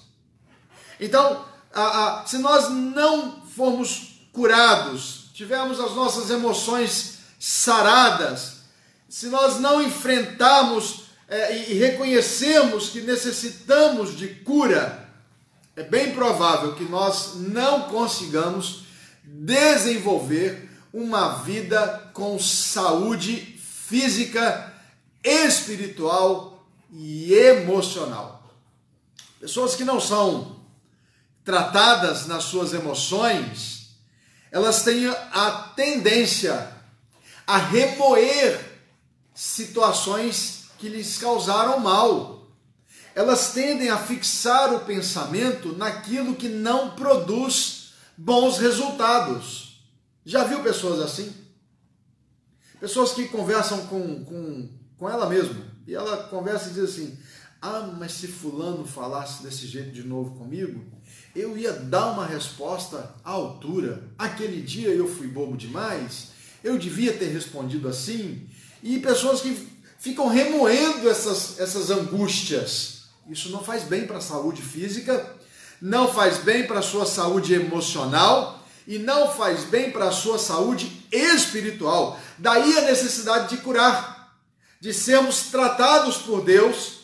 Então, 0.99 1.45
a, 1.73 1.83
a, 2.23 2.27
se 2.27 2.39
nós 2.39 2.69
não 2.69 3.43
formos 3.43 4.19
curados, 4.33 5.31
tivermos 5.35 5.79
as 5.79 5.93
nossas 5.93 6.29
emoções 6.29 7.19
saradas, 7.39 8.63
se 9.09 9.29
nós 9.29 9.61
não 9.61 9.81
enfrentarmos 9.81 11.05
é, 11.29 11.71
e 11.71 11.75
reconhecemos 11.75 12.89
que 12.89 13.03
necessitamos 13.03 14.17
de 14.17 14.27
cura, 14.27 15.08
é 15.79 15.85
bem 15.85 16.13
provável 16.13 16.75
que 16.75 16.83
nós 16.83 17.35
não 17.37 17.83
consigamos 17.83 18.83
desenvolver 19.23 20.69
uma 20.93 21.37
vida 21.43 22.11
com 22.13 22.37
saúde 22.37 23.37
física, 23.87 24.75
espiritual 25.23 26.67
e 26.91 27.33
emocional. 27.33 28.53
Pessoas 29.39 29.77
que 29.77 29.85
não 29.85 30.01
são 30.01 30.57
tratadas 31.45 32.27
nas 32.27 32.43
suas 32.43 32.75
emoções, 32.75 33.91
elas 34.51 34.83
têm 34.83 35.07
a 35.07 35.73
tendência 35.77 36.73
a 37.47 37.57
remoer 37.57 38.59
situações 39.33 40.65
que 40.77 40.89
lhes 40.89 41.19
causaram 41.19 41.79
mal. 41.79 42.38
Elas 43.19 43.53
tendem 43.53 43.89
a 43.89 43.99
fixar 43.99 44.73
o 44.73 44.85
pensamento 44.85 45.73
naquilo 45.77 46.37
que 46.37 46.49
não 46.49 46.91
produz 46.91 47.95
bons 48.17 48.59
resultados. 48.59 49.83
Já 50.25 50.45
viu 50.45 50.63
pessoas 50.63 51.01
assim? 51.01 51.35
Pessoas 52.79 53.15
que 53.15 53.27
conversam 53.27 53.89
com, 53.89 54.25
com, 54.25 54.69
com 54.97 55.11
ela 55.11 55.29
mesma 55.29 55.67
e 55.85 55.97
ela 55.97 56.29
conversa 56.29 56.71
e 56.71 56.75
diz 56.75 56.85
assim: 56.85 57.19
Ah, 57.61 57.93
mas 57.99 58.13
se 58.13 58.29
Fulano 58.29 58.87
falasse 58.87 59.43
desse 59.43 59.67
jeito 59.67 59.91
de 59.91 60.05
novo 60.05 60.37
comigo, 60.37 60.81
eu 61.35 61.59
ia 61.59 61.73
dar 61.73 62.13
uma 62.13 62.25
resposta 62.25 63.17
à 63.25 63.33
altura. 63.33 64.01
Aquele 64.17 64.63
dia 64.63 64.91
eu 64.91 65.13
fui 65.13 65.27
bobo 65.27 65.57
demais, 65.57 66.29
eu 66.63 66.79
devia 66.79 67.13
ter 67.15 67.33
respondido 67.33 67.89
assim, 67.89 68.49
e 68.81 69.01
pessoas 69.01 69.41
que 69.41 69.69
ficam 69.99 70.29
remoendo 70.29 71.11
essas, 71.11 71.59
essas 71.59 71.91
angústias. 71.91 72.98
Isso 73.29 73.51
não 73.51 73.63
faz 73.63 73.85
bem 73.85 74.07
para 74.07 74.19
a 74.19 74.23
saúde 74.23 74.63
física, 74.63 75.35
não 75.83 76.13
faz 76.13 76.39
bem 76.39 76.67
para 76.67 76.79
a 76.79 76.83
sua 76.83 77.05
saúde 77.05 77.53
emocional 77.53 78.65
e 78.87 78.99
não 78.99 79.31
faz 79.31 79.65
bem 79.65 79.91
para 79.91 80.09
a 80.09 80.13
sua 80.13 80.39
saúde 80.39 81.07
espiritual. 81.13 82.19
Daí 82.39 82.79
a 82.79 82.83
necessidade 82.83 83.55
de 83.55 83.63
curar, 83.63 84.35
de 84.81 84.95
sermos 84.95 85.43
tratados 85.51 86.17
por 86.17 86.43
Deus, 86.43 86.99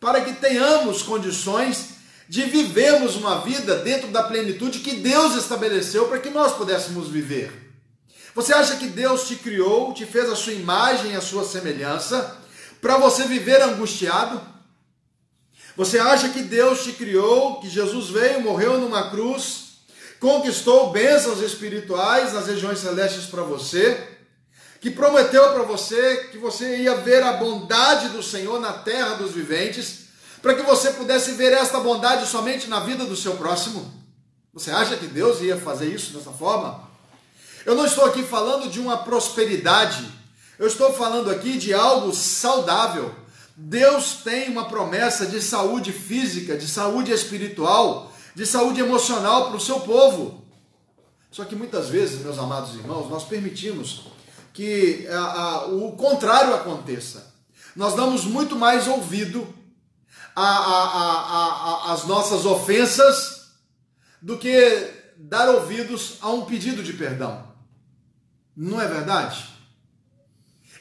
para 0.00 0.22
que 0.22 0.32
tenhamos 0.32 1.02
condições 1.02 1.90
de 2.28 2.42
vivermos 2.44 3.14
uma 3.14 3.40
vida 3.42 3.76
dentro 3.76 4.08
da 4.08 4.24
plenitude 4.24 4.80
que 4.80 4.96
Deus 4.96 5.36
estabeleceu 5.36 6.08
para 6.08 6.18
que 6.18 6.30
nós 6.30 6.52
pudéssemos 6.52 7.08
viver. 7.08 7.70
Você 8.34 8.52
acha 8.52 8.76
que 8.76 8.86
Deus 8.86 9.28
te 9.28 9.36
criou, 9.36 9.92
te 9.92 10.04
fez 10.04 10.28
a 10.30 10.36
sua 10.36 10.52
imagem 10.52 11.14
a 11.14 11.20
sua 11.20 11.44
semelhança 11.44 12.38
para 12.80 12.98
você 12.98 13.24
viver 13.24 13.60
angustiado? 13.62 14.59
Você 15.76 15.98
acha 15.98 16.28
que 16.28 16.42
Deus 16.42 16.82
te 16.82 16.92
criou, 16.92 17.60
que 17.60 17.68
Jesus 17.68 18.08
veio, 18.10 18.40
morreu 18.40 18.78
numa 18.78 19.10
cruz, 19.10 19.70
conquistou 20.18 20.90
bênçãos 20.90 21.40
espirituais 21.40 22.32
nas 22.32 22.46
regiões 22.46 22.78
celestes 22.78 23.26
para 23.26 23.42
você, 23.42 24.06
que 24.80 24.90
prometeu 24.90 25.52
para 25.52 25.62
você 25.62 26.28
que 26.30 26.38
você 26.38 26.78
ia 26.78 26.96
ver 26.96 27.22
a 27.22 27.34
bondade 27.34 28.08
do 28.08 28.22
Senhor 28.22 28.60
na 28.60 28.72
terra 28.72 29.14
dos 29.14 29.32
viventes, 29.32 30.08
para 30.42 30.54
que 30.54 30.62
você 30.62 30.92
pudesse 30.92 31.32
ver 31.32 31.52
esta 31.52 31.80
bondade 31.80 32.26
somente 32.26 32.68
na 32.68 32.80
vida 32.80 33.04
do 33.04 33.16
seu 33.16 33.36
próximo? 33.36 33.92
Você 34.52 34.70
acha 34.70 34.96
que 34.96 35.06
Deus 35.06 35.40
ia 35.40 35.56
fazer 35.56 35.86
isso 35.86 36.12
dessa 36.12 36.30
forma? 36.30 36.88
Eu 37.64 37.74
não 37.74 37.84
estou 37.84 38.04
aqui 38.06 38.22
falando 38.22 38.70
de 38.70 38.80
uma 38.80 38.98
prosperidade, 38.98 40.04
eu 40.58 40.66
estou 40.66 40.92
falando 40.92 41.30
aqui 41.30 41.56
de 41.56 41.72
algo 41.74 42.12
saudável. 42.14 43.14
Deus 43.62 44.22
tem 44.24 44.48
uma 44.48 44.64
promessa 44.68 45.26
de 45.26 45.42
saúde 45.42 45.92
física, 45.92 46.56
de 46.56 46.66
saúde 46.66 47.12
espiritual, 47.12 48.10
de 48.34 48.46
saúde 48.46 48.80
emocional 48.80 49.48
para 49.48 49.56
o 49.58 49.60
seu 49.60 49.80
povo. 49.80 50.42
Só 51.30 51.44
que 51.44 51.54
muitas 51.54 51.90
vezes, 51.90 52.22
meus 52.22 52.38
amados 52.38 52.74
irmãos, 52.74 53.10
nós 53.10 53.24
permitimos 53.24 54.06
que 54.54 55.06
a, 55.08 55.18
a, 55.18 55.66
o 55.66 55.92
contrário 55.92 56.54
aconteça. 56.54 57.34
Nós 57.76 57.94
damos 57.94 58.24
muito 58.24 58.56
mais 58.56 58.88
ouvido 58.88 59.46
às 60.34 62.04
nossas 62.06 62.46
ofensas 62.46 63.50
do 64.22 64.38
que 64.38 64.90
dar 65.18 65.50
ouvidos 65.50 66.16
a 66.22 66.30
um 66.30 66.46
pedido 66.46 66.82
de 66.82 66.94
perdão. 66.94 67.46
Não 68.56 68.80
é 68.80 68.88
verdade? 68.88 69.44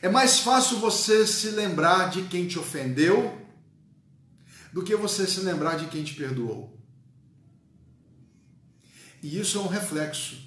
É 0.02 0.08
mais 0.08 0.39
fácil 0.39 0.80
você 0.80 1.28
se 1.28 1.50
lembrar 1.50 2.10
de 2.10 2.24
quem 2.24 2.47
te 2.47 2.58
ofendeu 2.58 3.38
do 4.72 4.84
que 4.84 4.95
você 4.95 5.26
se 5.26 5.41
lembrar 5.41 5.78
de 5.78 5.88
quem 5.88 6.04
te 6.04 6.14
perdoou. 6.14 6.78
E 9.22 9.38
isso 9.38 9.58
é 9.58 9.62
um 9.62 9.68
reflexo 9.68 10.38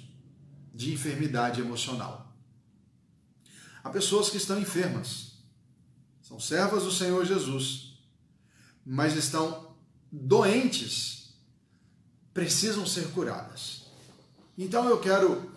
de 0.73 0.93
enfermidade 0.93 1.61
emocional. 1.61 2.33
Há 3.83 3.89
pessoas 3.89 4.29
que 4.29 4.37
estão 4.37 4.59
enfermas, 4.59 5.33
são 6.21 6.39
servas 6.39 6.83
do 6.83 6.91
Senhor 6.91 7.25
Jesus, 7.25 7.99
mas 8.85 9.15
estão 9.15 9.75
doentes, 10.11 11.35
precisam 12.33 12.87
ser 12.87 13.09
curadas. 13.11 13.83
Então 14.57 14.87
eu 14.87 14.99
quero 14.99 15.51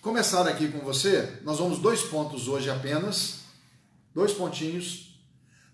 começar 0.00 0.48
aqui 0.48 0.68
com 0.68 0.78
você. 0.78 1.40
Nós 1.44 1.58
vamos 1.58 1.78
dois 1.78 2.02
pontos 2.02 2.48
hoje 2.48 2.70
apenas, 2.70 3.40
dois 4.14 4.32
pontinhos. 4.32 5.20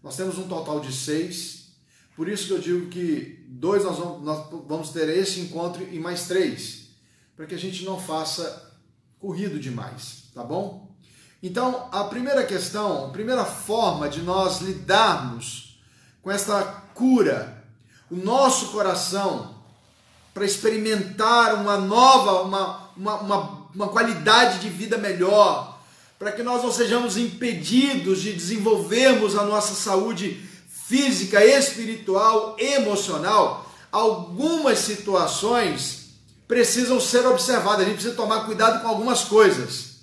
Nós 0.02 0.16
temos 0.16 0.36
um 0.38 0.48
total 0.48 0.80
de 0.80 0.92
seis, 0.92 1.68
por 2.16 2.28
isso 2.28 2.46
que 2.46 2.52
eu 2.52 2.58
digo 2.58 2.88
que 2.88 3.44
dois 3.48 3.84
nós 3.84 3.98
vamos, 3.98 4.22
nós 4.22 4.46
vamos 4.66 4.90
ter 4.90 5.08
esse 5.08 5.40
encontro 5.40 5.82
e 5.92 5.98
mais 5.98 6.26
três, 6.26 6.88
para 7.36 7.46
que 7.46 7.54
a 7.54 7.58
gente 7.58 7.84
não 7.84 8.00
faça 8.00 8.74
corrido 9.18 9.58
demais, 9.58 10.24
tá 10.34 10.42
bom? 10.42 10.94
Então, 11.42 11.88
a 11.92 12.04
primeira 12.04 12.44
questão, 12.44 13.06
a 13.06 13.10
primeira 13.10 13.44
forma 13.44 14.08
de 14.08 14.22
nós 14.22 14.60
lidarmos 14.60 15.80
com 16.22 16.30
esta 16.30 16.62
cura, 16.94 17.64
o 18.10 18.16
nosso 18.16 18.68
coração, 18.72 19.54
para 20.32 20.44
experimentar 20.44 21.54
uma 21.54 21.78
nova, 21.78 22.42
uma, 22.42 22.90
uma, 22.96 23.20
uma, 23.20 23.65
uma 23.76 23.88
qualidade 23.88 24.60
de 24.60 24.70
vida 24.70 24.96
melhor, 24.96 25.78
para 26.18 26.32
que 26.32 26.42
nós 26.42 26.62
não 26.62 26.72
sejamos 26.72 27.18
impedidos 27.18 28.22
de 28.22 28.32
desenvolvermos 28.32 29.36
a 29.36 29.44
nossa 29.44 29.74
saúde 29.74 30.42
física, 30.66 31.44
espiritual, 31.44 32.56
emocional, 32.58 33.70
algumas 33.92 34.78
situações 34.78 36.06
precisam 36.48 36.98
ser 36.98 37.26
observadas. 37.26 37.80
A 37.80 37.84
gente 37.84 37.96
precisa 37.96 38.14
tomar 38.14 38.46
cuidado 38.46 38.80
com 38.80 38.88
algumas 38.88 39.24
coisas. 39.24 39.96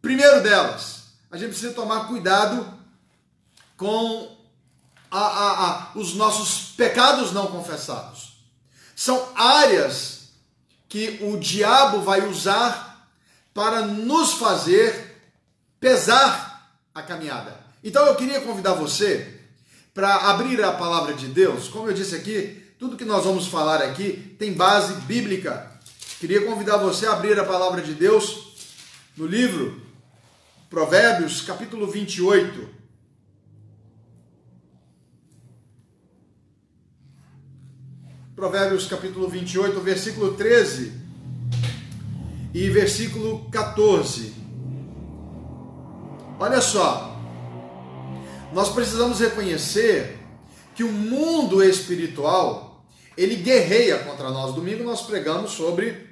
Primeiro 0.00 0.40
delas, 0.40 1.02
a 1.28 1.36
gente 1.36 1.50
precisa 1.50 1.72
tomar 1.72 2.06
cuidado 2.06 2.64
com 3.76 4.36
a, 5.10 5.18
a, 5.18 5.70
a, 5.70 5.90
os 5.96 6.14
nossos 6.14 6.72
pecados 6.76 7.32
não 7.32 7.48
confessados. 7.48 8.36
São 8.94 9.28
áreas 9.34 10.28
que 10.88 11.18
o 11.22 11.36
diabo 11.36 12.02
vai 12.02 12.28
usar 12.28 12.91
para 13.54 13.82
nos 13.82 14.34
fazer 14.34 15.12
pesar 15.78 16.78
a 16.94 17.02
caminhada. 17.02 17.58
Então 17.82 18.06
eu 18.06 18.14
queria 18.14 18.40
convidar 18.40 18.74
você 18.74 19.40
para 19.92 20.30
abrir 20.30 20.62
a 20.62 20.72
palavra 20.72 21.14
de 21.14 21.26
Deus. 21.26 21.68
Como 21.68 21.88
eu 21.88 21.94
disse 21.94 22.14
aqui, 22.14 22.62
tudo 22.78 22.96
que 22.96 23.04
nós 23.04 23.24
vamos 23.24 23.46
falar 23.46 23.82
aqui 23.82 24.34
tem 24.38 24.52
base 24.52 24.94
bíblica. 25.02 25.70
Queria 26.18 26.46
convidar 26.46 26.76
você 26.76 27.06
a 27.06 27.12
abrir 27.12 27.38
a 27.38 27.44
palavra 27.44 27.82
de 27.82 27.94
Deus 27.94 28.52
no 29.16 29.26
livro 29.26 29.82
Provérbios 30.70 31.42
capítulo 31.42 31.86
28. 31.86 32.82
Provérbios 38.34 38.86
capítulo 38.86 39.28
28, 39.28 39.80
versículo 39.80 40.34
13 40.34 41.01
e 42.54 42.68
versículo 42.68 43.48
14. 43.50 44.34
Olha 46.38 46.60
só, 46.60 47.16
nós 48.52 48.70
precisamos 48.70 49.20
reconhecer 49.20 50.18
que 50.74 50.84
o 50.84 50.92
mundo 50.92 51.62
espiritual 51.62 52.84
ele 53.16 53.36
guerreia 53.36 53.98
contra 53.98 54.30
nós. 54.30 54.54
Domingo 54.54 54.84
nós 54.84 55.02
pregamos 55.02 55.52
sobre 55.52 56.08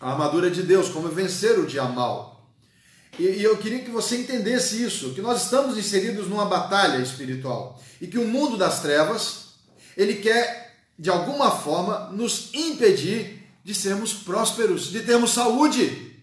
a 0.00 0.12
armadura 0.12 0.50
de 0.50 0.62
Deus, 0.62 0.88
como 0.88 1.08
vencer 1.08 1.58
o 1.58 1.66
dia 1.66 1.84
mal. 1.84 2.48
E, 3.18 3.24
e 3.24 3.42
eu 3.42 3.56
queria 3.58 3.80
que 3.80 3.90
você 3.90 4.16
entendesse 4.16 4.82
isso, 4.82 5.12
que 5.12 5.20
nós 5.20 5.44
estamos 5.44 5.76
inseridos 5.76 6.28
numa 6.28 6.46
batalha 6.46 7.02
espiritual 7.02 7.80
e 8.00 8.06
que 8.06 8.18
o 8.18 8.26
mundo 8.26 8.56
das 8.56 8.80
trevas, 8.80 9.54
ele 9.96 10.14
quer 10.16 10.78
de 10.98 11.10
alguma 11.10 11.50
forma 11.50 12.10
nos 12.12 12.50
impedir 12.54 13.39
de 13.64 13.74
sermos 13.74 14.12
prósperos, 14.12 14.90
de 14.90 15.00
termos 15.00 15.32
saúde, 15.32 16.16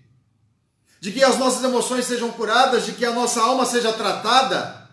de 1.00 1.12
que 1.12 1.24
as 1.24 1.38
nossas 1.38 1.64
emoções 1.64 2.06
sejam 2.06 2.32
curadas, 2.32 2.86
de 2.86 2.94
que 2.94 3.06
a 3.06 3.12
nossa 3.12 3.42
alma 3.42 3.66
seja 3.66 3.94
tratada. 3.94 4.90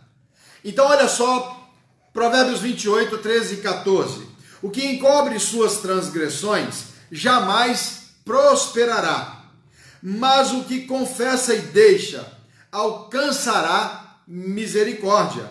Então, 0.64 0.86
olha 0.86 1.08
só, 1.08 1.70
Provérbios 2.12 2.60
28, 2.60 3.18
13 3.18 3.54
e 3.54 3.56
14. 3.58 4.28
O 4.62 4.70
que 4.70 4.84
encobre 4.84 5.38
suas 5.38 5.78
transgressões 5.78 6.84
jamais 7.10 8.10
prosperará 8.24 9.44
mas 10.06 10.52
o 10.52 10.64
que 10.64 10.82
confessa 10.82 11.54
e 11.54 11.60
deixa 11.62 12.30
alcançará 12.70 14.18
misericórdia. 14.28 15.50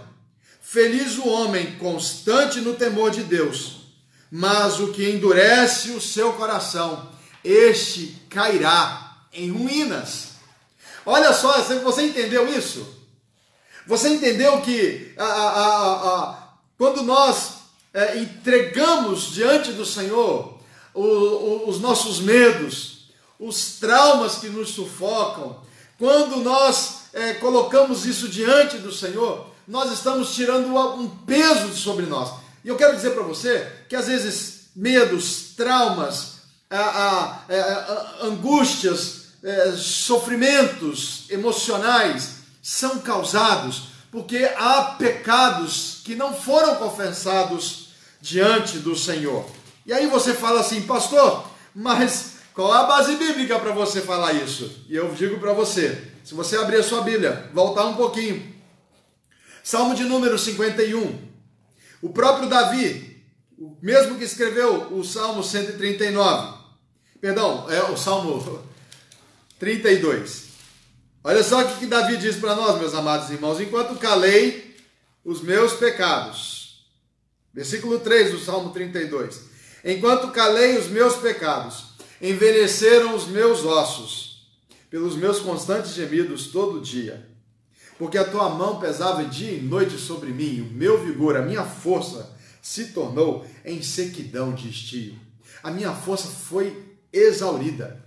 Feliz 0.61 1.17
o 1.17 1.27
homem 1.27 1.75
constante 1.79 2.61
no 2.61 2.75
temor 2.75 3.09
de 3.09 3.23
Deus, 3.23 3.82
mas 4.35 4.79
o 4.79 4.87
que 4.87 5.11
endurece 5.11 5.91
o 5.91 6.01
seu 6.01 6.33
coração, 6.33 7.07
este 7.43 8.19
cairá 8.31 9.15
em 9.31 9.51
ruínas. 9.51 10.29
Olha 11.05 11.31
só, 11.33 11.61
você 11.61 12.01
entendeu 12.01 12.47
isso? 12.47 12.83
Você 13.85 14.09
entendeu 14.09 14.59
que 14.61 15.13
a, 15.19 15.23
a, 15.23 15.91
a, 15.91 16.47
quando 16.79 17.03
nós 17.03 17.57
é, 17.93 18.17
entregamos 18.17 19.31
diante 19.33 19.71
do 19.71 19.85
Senhor 19.85 20.57
o, 20.95 21.03
o, 21.03 21.69
os 21.69 21.79
nossos 21.79 22.19
medos, 22.19 23.09
os 23.39 23.77
traumas 23.79 24.37
que 24.37 24.49
nos 24.49 24.69
sufocam, 24.69 25.61
quando 25.99 26.37
nós 26.37 27.01
é, 27.13 27.35
colocamos 27.35 28.07
isso 28.07 28.27
diante 28.27 28.79
do 28.79 28.91
Senhor, 28.91 29.45
nós 29.67 29.91
estamos 29.91 30.33
tirando 30.33 30.75
um 30.75 31.07
peso 31.07 31.71
sobre 31.75 32.07
nós. 32.07 32.41
E 32.63 32.67
eu 32.69 32.77
quero 32.77 32.95
dizer 32.95 33.11
para 33.11 33.23
você 33.23 33.67
que 33.89 33.95
às 33.95 34.07
vezes 34.07 34.69
medos, 34.75 35.53
traumas, 35.55 36.33
a, 36.69 36.79
a, 36.79 37.23
a, 37.23 38.21
a 38.21 38.25
angústias, 38.25 39.23
é, 39.43 39.73
sofrimentos 39.73 41.25
emocionais 41.29 42.37
são 42.61 42.99
causados 42.99 43.93
porque 44.09 44.49
há 44.57 44.95
pecados 44.97 46.01
que 46.05 46.15
não 46.15 46.33
foram 46.33 46.75
confessados 46.75 47.89
diante 48.21 48.77
do 48.77 48.95
Senhor. 48.95 49.45
E 49.85 49.91
aí 49.91 50.07
você 50.07 50.33
fala 50.33 50.61
assim, 50.61 50.83
pastor, 50.83 51.49
mas 51.73 52.35
qual 52.53 52.71
a 52.71 52.83
base 52.83 53.15
bíblica 53.15 53.57
para 53.57 53.71
você 53.71 54.01
falar 54.01 54.33
isso? 54.33 54.85
E 54.87 54.95
eu 54.95 55.11
digo 55.13 55.39
para 55.39 55.51
você, 55.51 56.11
se 56.23 56.35
você 56.35 56.55
abrir 56.55 56.77
a 56.77 56.83
sua 56.83 57.01
Bíblia, 57.01 57.49
voltar 57.53 57.85
um 57.85 57.95
pouquinho. 57.95 58.53
Salmo 59.63 59.95
de 59.95 60.03
número 60.03 60.37
51. 60.37 61.32
O 62.03 62.09
próprio 62.09 62.49
Davi, 62.49 63.23
o 63.57 63.77
mesmo 63.81 64.17
que 64.17 64.25
escreveu 64.25 64.93
o 64.93 65.05
Salmo 65.05 65.41
139. 65.41 66.57
Perdão, 67.21 67.71
é 67.71 67.81
o 67.83 67.95
Salmo 67.95 68.61
32. 69.57 70.49
Olha 71.23 71.41
só 71.41 71.61
o 71.61 71.77
que 71.77 71.85
Davi 71.85 72.17
diz 72.17 72.35
para 72.35 72.55
nós, 72.55 72.77
meus 72.77 72.93
amados 72.93 73.29
irmãos. 73.29 73.61
Enquanto 73.61 73.97
calei 73.97 74.75
os 75.23 75.41
meus 75.41 75.75
pecados. 75.75 76.85
Versículo 77.53 77.97
3 77.99 78.31
do 78.33 78.39
Salmo 78.39 78.71
32. 78.71 79.43
Enquanto 79.85 80.33
calei 80.33 80.77
os 80.77 80.87
meus 80.87 81.15
pecados 81.15 81.85
envelheceram 82.21 83.15
os 83.15 83.27
meus 83.27 83.63
ossos, 83.63 84.45
pelos 84.89 85.15
meus 85.15 85.39
constantes 85.39 85.93
gemidos 85.93 86.47
todo 86.47 86.81
dia. 86.81 87.32
Porque 88.03 88.17
a 88.17 88.25
tua 88.25 88.49
mão 88.49 88.81
pesava 88.81 89.23
dia 89.23 89.53
e 89.53 89.61
noite 89.61 89.97
sobre 89.97 90.29
mim, 90.31 90.59
o 90.59 90.73
meu 90.73 91.01
vigor, 91.05 91.37
a 91.37 91.41
minha 91.41 91.63
força 91.63 92.35
se 92.61 92.87
tornou 92.87 93.45
em 93.63 93.81
sequidão 93.81 94.53
de 94.53 94.69
estio. 94.69 95.17
A 95.63 95.71
minha 95.71 95.93
força 95.93 96.27
foi 96.27 96.97
exaurida. 97.13 98.03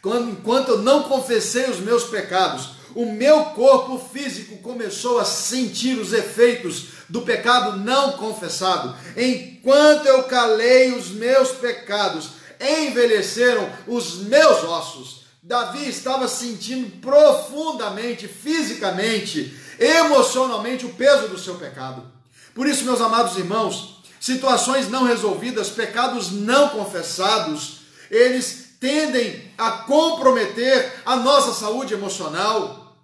Quando, 0.00 0.30
enquanto 0.30 0.68
eu 0.70 0.78
não 0.78 1.02
confessei 1.02 1.68
os 1.68 1.80
meus 1.80 2.04
pecados, 2.04 2.70
o 2.94 3.12
meu 3.12 3.44
corpo 3.50 3.98
físico 3.98 4.56
começou 4.62 5.18
a 5.18 5.24
sentir 5.26 5.98
os 5.98 6.14
efeitos 6.14 6.86
do 7.06 7.20
pecado 7.20 7.78
não 7.78 8.12
confessado. 8.12 8.96
Enquanto 9.14 10.06
eu 10.06 10.22
calei 10.22 10.92
os 10.92 11.10
meus 11.10 11.50
pecados, 11.50 12.30
envelheceram 12.58 13.70
os 13.86 14.20
meus 14.20 14.64
ossos. 14.64 15.19
Davi 15.42 15.88
estava 15.88 16.28
sentindo 16.28 17.00
profundamente, 17.00 18.28
fisicamente, 18.28 19.56
emocionalmente 19.78 20.84
o 20.84 20.94
peso 20.94 21.28
do 21.28 21.38
seu 21.38 21.54
pecado. 21.54 22.10
Por 22.54 22.66
isso, 22.66 22.84
meus 22.84 23.00
amados 23.00 23.38
irmãos, 23.38 24.02
situações 24.20 24.88
não 24.90 25.04
resolvidas, 25.04 25.70
pecados 25.70 26.30
não 26.30 26.68
confessados, 26.68 27.80
eles 28.10 28.70
tendem 28.78 29.50
a 29.56 29.70
comprometer 29.70 31.00
a 31.06 31.16
nossa 31.16 31.52
saúde 31.52 31.94
emocional, 31.94 32.96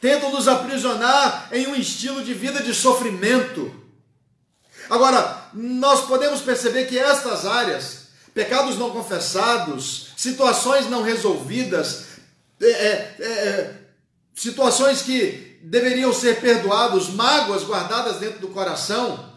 tentam 0.00 0.30
nos 0.30 0.46
aprisionar 0.46 1.48
em 1.50 1.66
um 1.66 1.74
estilo 1.74 2.22
de 2.22 2.34
vida 2.34 2.62
de 2.62 2.72
sofrimento. 2.72 3.74
Agora, 4.88 5.50
nós 5.52 6.06
podemos 6.06 6.40
perceber 6.40 6.86
que 6.86 6.98
estas 6.98 7.44
áreas, 7.44 7.97
pecados 8.38 8.78
não 8.78 8.90
confessados, 8.90 10.10
situações 10.16 10.88
não 10.88 11.02
resolvidas, 11.02 12.04
é, 12.62 12.68
é, 12.68 13.16
é, 13.18 13.74
situações 14.32 15.02
que 15.02 15.58
deveriam 15.60 16.12
ser 16.12 16.40
perdoados, 16.40 17.08
mágoas 17.08 17.64
guardadas 17.64 18.18
dentro 18.18 18.38
do 18.38 18.46
coração. 18.46 19.32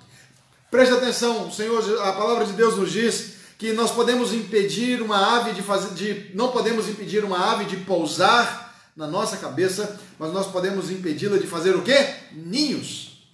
Preste 0.70 0.94
atenção, 0.94 1.52
Senhor, 1.52 1.84
a 2.04 2.14
palavra 2.14 2.46
de 2.46 2.54
Deus 2.54 2.78
nos 2.78 2.92
diz 2.92 3.38
que 3.58 3.74
nós 3.74 3.90
podemos 3.90 4.34
impedir 4.34 5.02
uma 5.02 5.36
ave 5.36 5.54
de 5.54 5.64
fazer, 5.64 5.96
de, 5.96 6.36
não 6.36 6.52
podemos 6.52 6.88
impedir 6.88 7.24
uma 7.24 7.54
ave 7.54 7.66
de 7.66 7.78
pousar 7.78 8.86
na 8.96 9.08
nossa 9.08 9.36
cabeça, 9.38 10.00
mas 10.20 10.32
nós 10.32 10.46
podemos 10.46 10.92
impedi-la 10.92 11.40
de 11.40 11.48
fazer 11.48 11.76
o 11.76 11.82
quê? 11.82 12.14
Ninhos. 12.34 13.26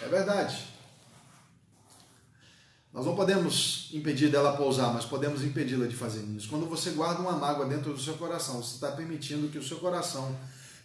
É 0.00 0.06
verdade. 0.06 0.67
Nós 2.98 3.06
não 3.06 3.14
podemos 3.14 3.90
impedir 3.92 4.28
dela 4.28 4.56
pousar, 4.56 4.92
mas 4.92 5.04
podemos 5.04 5.44
impedi-la 5.44 5.86
de 5.86 5.94
fazer 5.94 6.18
ninhos. 6.18 6.46
Quando 6.46 6.66
você 6.66 6.90
guarda 6.90 7.22
uma 7.22 7.30
mágoa 7.30 7.64
dentro 7.64 7.92
do 7.92 8.00
seu 8.00 8.14
coração, 8.14 8.60
você 8.60 8.74
está 8.74 8.90
permitindo 8.90 9.48
que 9.50 9.56
o 9.56 9.62
seu 9.62 9.78
coração 9.78 10.36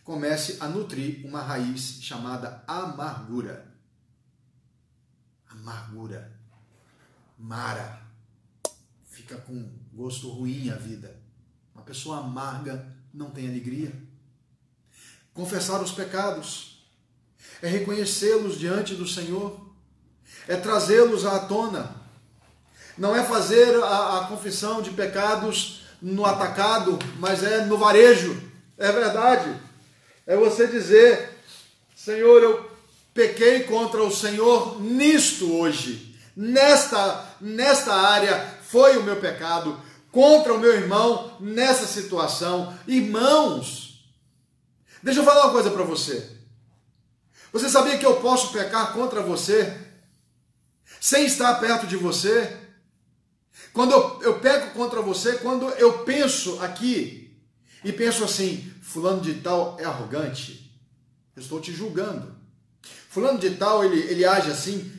comece 0.04 0.58
a 0.60 0.68
nutrir 0.68 1.26
uma 1.26 1.42
raiz 1.42 1.98
chamada 2.04 2.64
amargura. 2.68 3.66
Amargura. 5.50 6.32
Mara 7.36 8.00
fica 9.10 9.38
com 9.38 9.68
gosto 9.92 10.30
ruim 10.30 10.70
a 10.70 10.76
vida. 10.76 11.20
Uma 11.74 11.84
pessoa 11.84 12.20
amarga 12.20 12.96
não 13.12 13.32
tem 13.32 13.48
alegria. 13.48 13.92
Confessar 15.34 15.82
os 15.82 15.92
pecados 15.92 16.86
é 17.60 17.68
reconhecê-los 17.68 18.60
diante 18.60 18.94
do 18.94 19.08
Senhor, 19.08 19.74
é 20.48 20.56
trazê-los 20.56 21.26
à 21.26 21.40
tona. 21.40 22.03
Não 22.98 23.16
é 23.16 23.24
fazer 23.24 23.76
a, 23.84 24.20
a 24.20 24.28
confissão 24.28 24.82
de 24.82 24.92
pecados 24.92 25.84
no 26.02 26.26
atacado, 26.26 27.00
mas 27.18 27.44
é 27.44 27.66
no 27.66 27.78
varejo. 27.78 28.42
É 28.78 28.92
verdade. 28.92 29.54
É 30.28 30.36
você 30.36 30.68
dizer: 30.68 31.38
Senhor, 31.96 32.44
eu 32.44 32.72
pequei 33.14 33.64
contra 33.64 34.04
o 34.04 34.12
Senhor 34.12 34.82
nisto 34.82 35.54
hoje, 35.54 36.18
nesta, 36.36 37.26
nesta 37.40 37.94
área, 37.94 38.58
foi 38.64 38.98
o 38.98 39.04
meu 39.04 39.18
pecado 39.18 39.80
contra 40.12 40.54
o 40.54 40.60
meu 40.60 40.74
irmão 40.74 41.36
nessa 41.40 41.88
situação. 41.88 42.78
Irmãos, 42.88 44.06
deixa 45.02 45.20
eu 45.20 45.24
falar 45.24 45.46
uma 45.46 45.54
coisa 45.54 45.72
para 45.72 45.84
você. 45.84 46.30
Você 47.52 47.70
sabia 47.70 47.98
que 47.98 48.06
eu 48.06 48.16
posso 48.16 48.52
pecar 48.52 48.94
contra 48.94 49.22
você 49.22 49.76
sem 51.00 51.26
estar 51.26 51.56
perto 51.56 51.86
de 51.86 51.96
você? 51.96 52.63
Quando 53.72 53.92
eu, 53.92 54.22
eu 54.22 54.40
peco 54.40 54.74
contra 54.74 55.02
você, 55.02 55.34
quando 55.38 55.70
eu 55.72 56.00
penso 56.00 56.62
aqui 56.62 57.36
e 57.84 57.92
penso 57.92 58.24
assim, 58.24 58.72
fulano 58.82 59.22
de 59.22 59.36
tal 59.36 59.78
é 59.80 59.86
arrogante, 59.86 60.72
eu 61.36 61.42
estou 61.42 61.60
te 61.60 61.74
julgando. 61.74 62.36
Fulano 63.10 63.40
de 63.40 63.52
tal, 63.52 63.84
ele, 63.84 64.00
ele 64.12 64.26
age 64.26 64.52
assim 64.52 64.92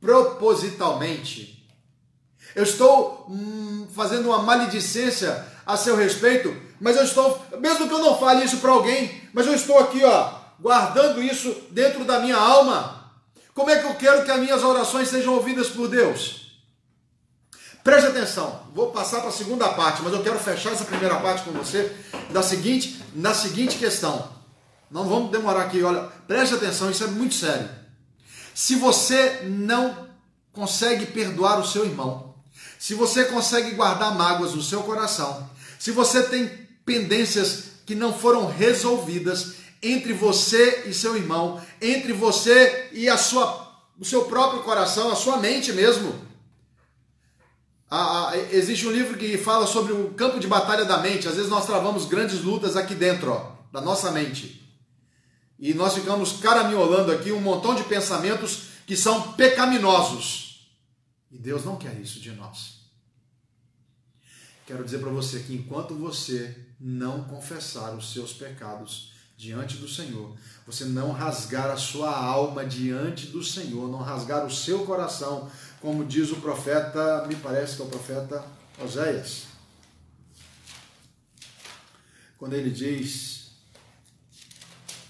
propositalmente. 0.00 1.64
Eu 2.54 2.64
estou 2.64 3.26
hum, 3.28 3.86
fazendo 3.94 4.26
uma 4.26 4.42
maledicência 4.42 5.46
a 5.64 5.76
seu 5.76 5.96
respeito, 5.96 6.54
mas 6.80 6.96
eu 6.96 7.04
estou, 7.04 7.40
mesmo 7.58 7.86
que 7.86 7.94
eu 7.94 8.00
não 8.00 8.18
fale 8.18 8.44
isso 8.44 8.58
para 8.58 8.72
alguém, 8.72 9.22
mas 9.32 9.46
eu 9.46 9.54
estou 9.54 9.78
aqui, 9.78 10.04
ó, 10.04 10.34
guardando 10.60 11.22
isso 11.22 11.54
dentro 11.70 12.04
da 12.04 12.18
minha 12.18 12.36
alma. 12.36 13.12
Como 13.54 13.70
é 13.70 13.78
que 13.78 13.86
eu 13.86 13.94
quero 13.94 14.24
que 14.24 14.30
as 14.30 14.40
minhas 14.40 14.62
orações 14.64 15.08
sejam 15.08 15.34
ouvidas 15.34 15.68
por 15.68 15.88
Deus? 15.88 16.41
Preste 17.82 18.06
atenção, 18.06 18.62
vou 18.72 18.92
passar 18.92 19.20
para 19.20 19.30
a 19.30 19.32
segunda 19.32 19.68
parte, 19.70 20.02
mas 20.02 20.12
eu 20.12 20.22
quero 20.22 20.38
fechar 20.38 20.70
essa 20.70 20.84
primeira 20.84 21.16
parte 21.16 21.42
com 21.42 21.50
você 21.50 21.90
da 22.30 22.40
seguinte, 22.40 23.02
na 23.12 23.34
seguinte 23.34 23.76
questão. 23.76 24.30
Não 24.88 25.08
vamos 25.08 25.32
demorar 25.32 25.62
aqui, 25.62 25.82
olha, 25.82 26.02
preste 26.28 26.54
atenção, 26.54 26.90
isso 26.90 27.02
é 27.02 27.08
muito 27.08 27.34
sério. 27.34 27.68
Se 28.54 28.76
você 28.76 29.40
não 29.44 30.08
consegue 30.52 31.06
perdoar 31.06 31.58
o 31.58 31.66
seu 31.66 31.84
irmão, 31.84 32.34
se 32.78 32.94
você 32.94 33.24
consegue 33.24 33.72
guardar 33.72 34.14
mágoas 34.14 34.54
no 34.54 34.62
seu 34.62 34.82
coração, 34.84 35.50
se 35.76 35.90
você 35.90 36.22
tem 36.22 36.48
pendências 36.84 37.64
que 37.84 37.96
não 37.96 38.12
foram 38.12 38.46
resolvidas 38.46 39.54
entre 39.82 40.12
você 40.12 40.84
e 40.86 40.94
seu 40.94 41.16
irmão, 41.16 41.60
entre 41.80 42.12
você 42.12 42.90
e 42.92 43.08
a 43.08 43.16
sua, 43.16 43.72
o 43.98 44.04
seu 44.04 44.26
próprio 44.26 44.62
coração, 44.62 45.10
a 45.10 45.16
sua 45.16 45.38
mente 45.38 45.72
mesmo. 45.72 46.30
Ah, 47.94 48.32
existe 48.50 48.86
um 48.86 48.90
livro 48.90 49.18
que 49.18 49.36
fala 49.36 49.66
sobre 49.66 49.92
o 49.92 50.14
campo 50.14 50.40
de 50.40 50.46
batalha 50.46 50.82
da 50.82 50.96
mente. 50.96 51.28
Às 51.28 51.34
vezes 51.34 51.50
nós 51.50 51.66
travamos 51.66 52.06
grandes 52.06 52.40
lutas 52.40 52.74
aqui 52.74 52.94
dentro, 52.94 53.30
ó, 53.30 53.52
da 53.70 53.82
nossa 53.82 54.10
mente. 54.10 54.66
E 55.58 55.74
nós 55.74 55.92
ficamos 55.92 56.40
caraminholando 56.40 57.12
aqui 57.12 57.30
um 57.32 57.38
montão 57.38 57.74
de 57.74 57.84
pensamentos 57.84 58.68
que 58.86 58.96
são 58.96 59.32
pecaminosos. 59.32 60.72
E 61.30 61.36
Deus 61.36 61.66
não 61.66 61.76
quer 61.76 62.00
isso 62.00 62.18
de 62.18 62.30
nós. 62.30 62.80
Quero 64.66 64.82
dizer 64.82 65.00
para 65.00 65.10
você 65.10 65.40
que 65.40 65.54
enquanto 65.54 65.94
você 65.94 66.56
não 66.80 67.24
confessar 67.24 67.94
os 67.94 68.10
seus 68.10 68.32
pecados 68.32 69.12
diante 69.36 69.76
do 69.76 69.88
Senhor, 69.88 70.34
você 70.66 70.86
não 70.86 71.12
rasgar 71.12 71.70
a 71.70 71.76
sua 71.76 72.16
alma 72.16 72.64
diante 72.64 73.26
do 73.26 73.44
Senhor, 73.44 73.90
não 73.90 73.98
rasgar 73.98 74.46
o 74.46 74.50
seu 74.50 74.86
coração, 74.86 75.50
como 75.82 76.04
diz 76.04 76.30
o 76.30 76.36
profeta, 76.36 77.26
me 77.26 77.36
parece 77.36 77.76
que 77.76 77.82
é 77.82 77.84
o 77.84 77.88
profeta 77.88 78.44
Oséias. 78.82 79.42
Quando 82.38 82.54
ele 82.54 82.70
diz, 82.70 83.50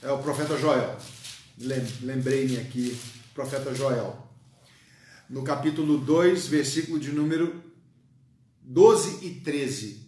é 0.03 0.11
o 0.11 0.19
profeta 0.19 0.57
Joel, 0.57 0.97
lembrei-me 1.59 2.59
aqui, 2.59 2.99
profeta 3.35 3.75
Joel 3.75 4.23
no 5.29 5.43
capítulo 5.43 5.99
2, 5.99 6.47
versículo 6.47 6.99
de 6.99 7.13
número 7.13 7.63
12 8.63 9.27
e 9.27 9.31
13. 9.41 10.07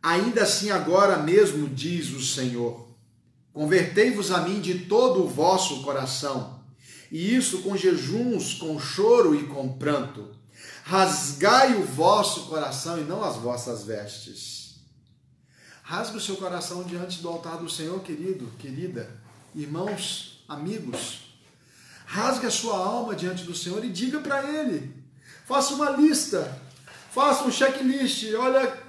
Ainda 0.00 0.42
assim, 0.42 0.70
agora 0.70 1.18
mesmo, 1.18 1.68
diz 1.68 2.10
o 2.10 2.22
Senhor: 2.22 2.88
Convertei-vos 3.52 4.30
a 4.30 4.42
mim 4.42 4.60
de 4.60 4.86
todo 4.86 5.24
o 5.24 5.28
vosso 5.28 5.82
coração, 5.82 6.57
e 7.10 7.34
isso 7.34 7.62
com 7.62 7.76
jejuns, 7.76 8.54
com 8.54 8.78
choro 8.78 9.34
e 9.34 9.46
com 9.46 9.72
pranto. 9.78 10.36
Rasgai 10.84 11.76
o 11.76 11.84
vosso 11.84 12.46
coração 12.46 12.98
e 12.98 13.04
não 13.04 13.22
as 13.22 13.36
vossas 13.36 13.84
vestes. 13.84 14.76
Rasgue 15.82 16.18
o 16.18 16.20
seu 16.20 16.36
coração 16.36 16.82
diante 16.82 17.22
do 17.22 17.28
altar 17.28 17.56
do 17.56 17.68
Senhor, 17.68 17.98
querido, 18.00 18.46
querida, 18.58 19.10
irmãos, 19.54 20.44
amigos. 20.46 21.20
Rasgue 22.04 22.46
a 22.46 22.50
sua 22.50 22.76
alma 22.76 23.14
diante 23.14 23.44
do 23.44 23.54
Senhor 23.54 23.82
e 23.84 23.88
diga 23.88 24.20
para 24.20 24.42
Ele. 24.50 24.94
Faça 25.46 25.74
uma 25.74 25.90
lista, 25.90 26.60
faça 27.10 27.44
um 27.44 27.50
checklist. 27.50 28.24
Olha, 28.34 28.87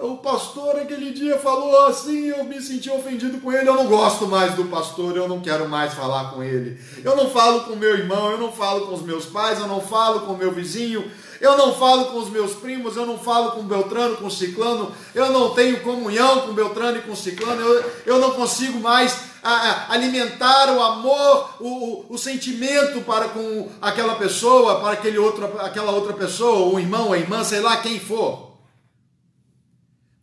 o 0.00 0.18
pastor 0.18 0.76
aquele 0.76 1.10
dia 1.10 1.38
falou 1.38 1.86
assim, 1.86 2.26
eu 2.26 2.44
me 2.44 2.60
senti 2.60 2.90
ofendido 2.90 3.40
com 3.40 3.50
ele, 3.50 3.68
eu 3.68 3.74
não 3.74 3.86
gosto 3.86 4.26
mais 4.26 4.54
do 4.54 4.64
pastor, 4.64 5.16
eu 5.16 5.26
não 5.26 5.40
quero 5.40 5.68
mais 5.68 5.94
falar 5.94 6.32
com 6.32 6.42
ele. 6.42 6.78
Eu 7.02 7.16
não 7.16 7.30
falo 7.30 7.62
com 7.62 7.76
meu 7.76 7.96
irmão, 7.96 8.30
eu 8.30 8.38
não 8.38 8.52
falo 8.52 8.86
com 8.86 8.94
os 8.94 9.02
meus 9.02 9.24
pais, 9.24 9.58
eu 9.58 9.66
não 9.66 9.80
falo 9.80 10.20
com 10.20 10.34
meu 10.34 10.52
vizinho, 10.52 11.10
eu 11.40 11.56
não 11.56 11.74
falo 11.74 12.06
com 12.06 12.18
os 12.18 12.28
meus 12.28 12.52
primos, 12.54 12.96
eu 12.96 13.06
não 13.06 13.18
falo 13.18 13.52
com 13.52 13.62
Beltrano, 13.62 14.16
com 14.16 14.28
Ciclano, 14.28 14.92
eu 15.14 15.32
não 15.32 15.54
tenho 15.54 15.80
comunhão 15.80 16.40
com 16.42 16.52
Beltrano 16.52 16.98
e 16.98 17.02
com 17.02 17.16
Ciclano, 17.16 17.60
eu, 17.60 17.92
eu 18.04 18.18
não 18.18 18.32
consigo 18.32 18.78
mais 18.78 19.18
a, 19.42 19.52
a, 19.52 19.92
alimentar 19.94 20.74
o 20.74 20.82
amor, 20.82 21.50
o, 21.60 21.68
o, 21.68 22.06
o, 22.10 22.18
sentimento 22.18 23.00
para 23.02 23.28
com 23.28 23.68
aquela 23.80 24.16
pessoa, 24.16 24.80
para 24.80 24.92
aquele 24.92 25.18
outro, 25.18 25.58
aquela 25.60 25.92
outra 25.92 26.12
pessoa, 26.12 26.74
o 26.74 26.78
irmão, 26.78 27.12
a 27.12 27.18
irmã, 27.18 27.42
sei 27.44 27.60
lá 27.60 27.78
quem 27.78 27.98
for. 27.98 28.45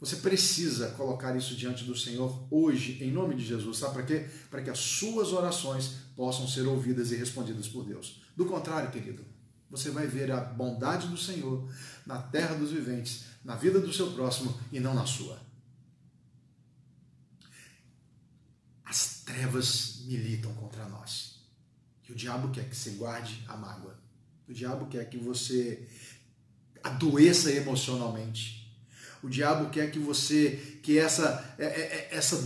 Você 0.04 0.18
precisa 0.18 0.89
colocar 0.91 1.34
isso 1.34 1.56
diante 1.56 1.86
do 1.86 1.95
Senhor 1.95 2.45
hoje, 2.51 3.01
em 3.01 3.10
nome 3.10 3.36
de 3.36 3.45
Jesus. 3.45 3.78
Sabe 3.78 3.93
para 3.93 4.04
quê? 4.04 4.30
Para 4.49 4.62
que 4.62 4.70
as 4.70 4.78
suas 4.78 5.32
orações 5.32 5.93
possam 6.14 6.45
ser 6.45 6.68
ouvidas 6.68 7.14
e 7.14 7.16
respondidas 7.16 7.70
por 7.70 7.86
Deus. 7.86 8.22
Do 8.36 8.45
contrário, 8.45 8.91
querido, 8.91 9.24
você 9.70 9.89
vai 9.91 10.06
ver 10.06 10.30
a 10.30 10.41
bondade 10.41 11.08
do 11.08 11.16
Senhor 11.16 11.72
na 12.06 12.22
terra 12.22 12.54
dos 12.54 12.72
viventes, 12.72 13.24
na 13.45 13.56
vida 13.56 13.80
do 13.80 13.93
seu 13.93 14.12
próximo 14.12 14.54
e 14.74 14.78
não 14.82 14.93
na 14.93 15.06
sua. 15.06 15.39
As 18.84 19.22
trevas 19.24 20.01
militam 20.04 20.54
contra 20.56 20.86
nós. 20.89 21.39
E 22.10 22.12
o 22.12 22.16
diabo 22.16 22.51
quer 22.51 22.70
que 22.70 22.76
você 22.76 22.89
guarde 22.89 23.41
a 23.47 23.56
mágoa. 23.56 23.97
O 24.49 24.54
diabo 24.54 24.86
quer 24.88 25.10
que 25.10 25.18
você 25.18 25.88
adoeça 26.84 27.49
emocionalmente. 27.54 28.62
O 29.24 29.30
diabo 29.30 29.70
quer 29.70 29.90
que 29.90 29.98
você, 29.98 30.80
que 30.84 31.00
essa, 31.00 31.56
é, 31.58 31.66
é, 31.66 31.68
é, 31.68 32.10
essa, 32.12 32.44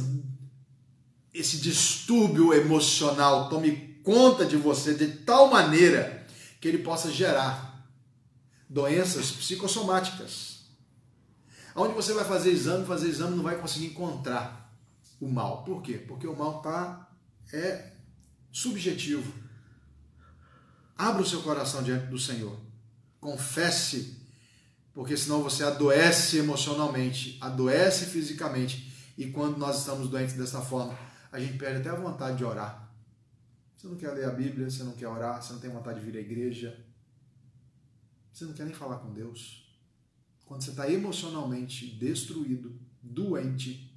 esse 1.33 1.57
distúrbio 1.57 2.53
emocional 2.53 3.49
tome 3.49 3.99
conta 4.03 4.45
de 4.45 4.55
você 4.55 4.93
de 4.93 5.07
tal 5.07 5.49
maneira 5.49 6.25
que 6.61 6.67
ele 6.67 6.77
possa 6.77 7.11
gerar 7.11 7.83
doenças 8.69 9.31
psicossomáticas. 9.31 10.67
Onde 11.75 11.95
você 11.95 12.13
vai 12.13 12.23
fazer 12.23 12.51
exame, 12.51 12.85
fazer 12.85 13.09
exame 13.09 13.35
não 13.35 13.43
vai 13.43 13.57
conseguir 13.57 13.87
encontrar 13.87 14.71
o 15.19 15.27
mal. 15.27 15.63
Por 15.63 15.81
quê? 15.81 15.93
Porque 15.93 16.27
o 16.27 16.35
mal 16.35 16.61
tá 16.61 17.09
é 17.51 17.91
subjetivo. 18.51 19.33
Abra 20.95 21.23
o 21.23 21.25
seu 21.25 21.41
coração 21.41 21.81
diante 21.81 22.05
do 22.05 22.19
Senhor. 22.19 22.55
Confesse 23.19 24.26
porque 24.97 25.15
senão 25.15 25.43
você 25.43 25.63
adoece 25.63 26.37
emocionalmente, 26.37 27.37
adoece 27.39 28.07
fisicamente, 28.07 28.91
e 29.15 29.29
quando 29.29 29.55
nós 29.59 29.77
estamos 29.77 30.09
doentes 30.09 30.33
dessa 30.33 30.59
forma, 30.59 30.97
a 31.31 31.39
gente 31.39 31.55
perde 31.55 31.81
até 31.81 31.91
a 31.91 31.95
vontade 31.95 32.37
de 32.37 32.43
orar. 32.43 32.91
Você 33.75 33.85
não 33.85 33.95
quer 33.95 34.11
ler 34.13 34.25
a 34.25 34.31
Bíblia, 34.31 34.67
você 34.67 34.81
não 34.83 34.93
quer 34.93 35.07
orar, 35.07 35.39
você 35.39 35.53
não 35.53 35.59
tem 35.59 35.69
vontade 35.69 35.99
de 35.99 36.05
vir 36.07 36.17
à 36.17 36.19
igreja, 36.19 36.83
você 38.33 38.45
não 38.45 38.53
quer 38.53 38.65
nem 38.65 38.73
falar 38.73 38.95
com 38.97 39.13
Deus. 39.13 39.71
Quando 40.47 40.63
você 40.63 40.71
está 40.71 40.91
emocionalmente 40.91 41.85
destruído, 41.85 42.75
doente, 42.99 43.95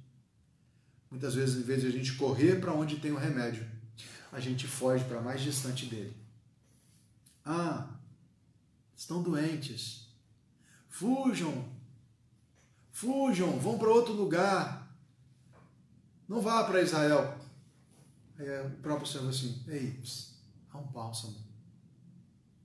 muitas 1.09 1.33
vezes, 1.33 1.55
em 1.55 1.63
vez 1.63 1.81
de 1.81 1.87
a 1.87 1.91
gente 1.91 2.13
correr 2.13 2.61
para 2.61 2.75
onde 2.75 2.97
tem 2.97 3.11
o 3.11 3.17
remédio, 3.17 3.67
a 4.31 4.39
gente 4.39 4.67
foge 4.67 5.03
para 5.05 5.19
mais 5.19 5.41
distante 5.41 5.87
dele. 5.87 6.15
Ah, 7.43 7.89
estão 8.95 9.23
doentes 9.23 10.00
Fujam. 10.91 11.65
Fujam, 12.91 13.57
vão 13.57 13.79
para 13.79 13.89
outro 13.89 14.13
lugar. 14.13 14.93
Não 16.27 16.41
vá 16.41 16.63
para 16.65 16.81
Israel. 16.81 17.39
É 18.37 18.61
o 18.61 18.69
próprio 18.81 19.07
Senhor 19.07 19.27
assim: 19.29 19.63
Ei, 19.67 19.91
pss, 19.93 20.35
há 20.69 20.77
um 20.77 20.87
bálsamo 20.87 21.37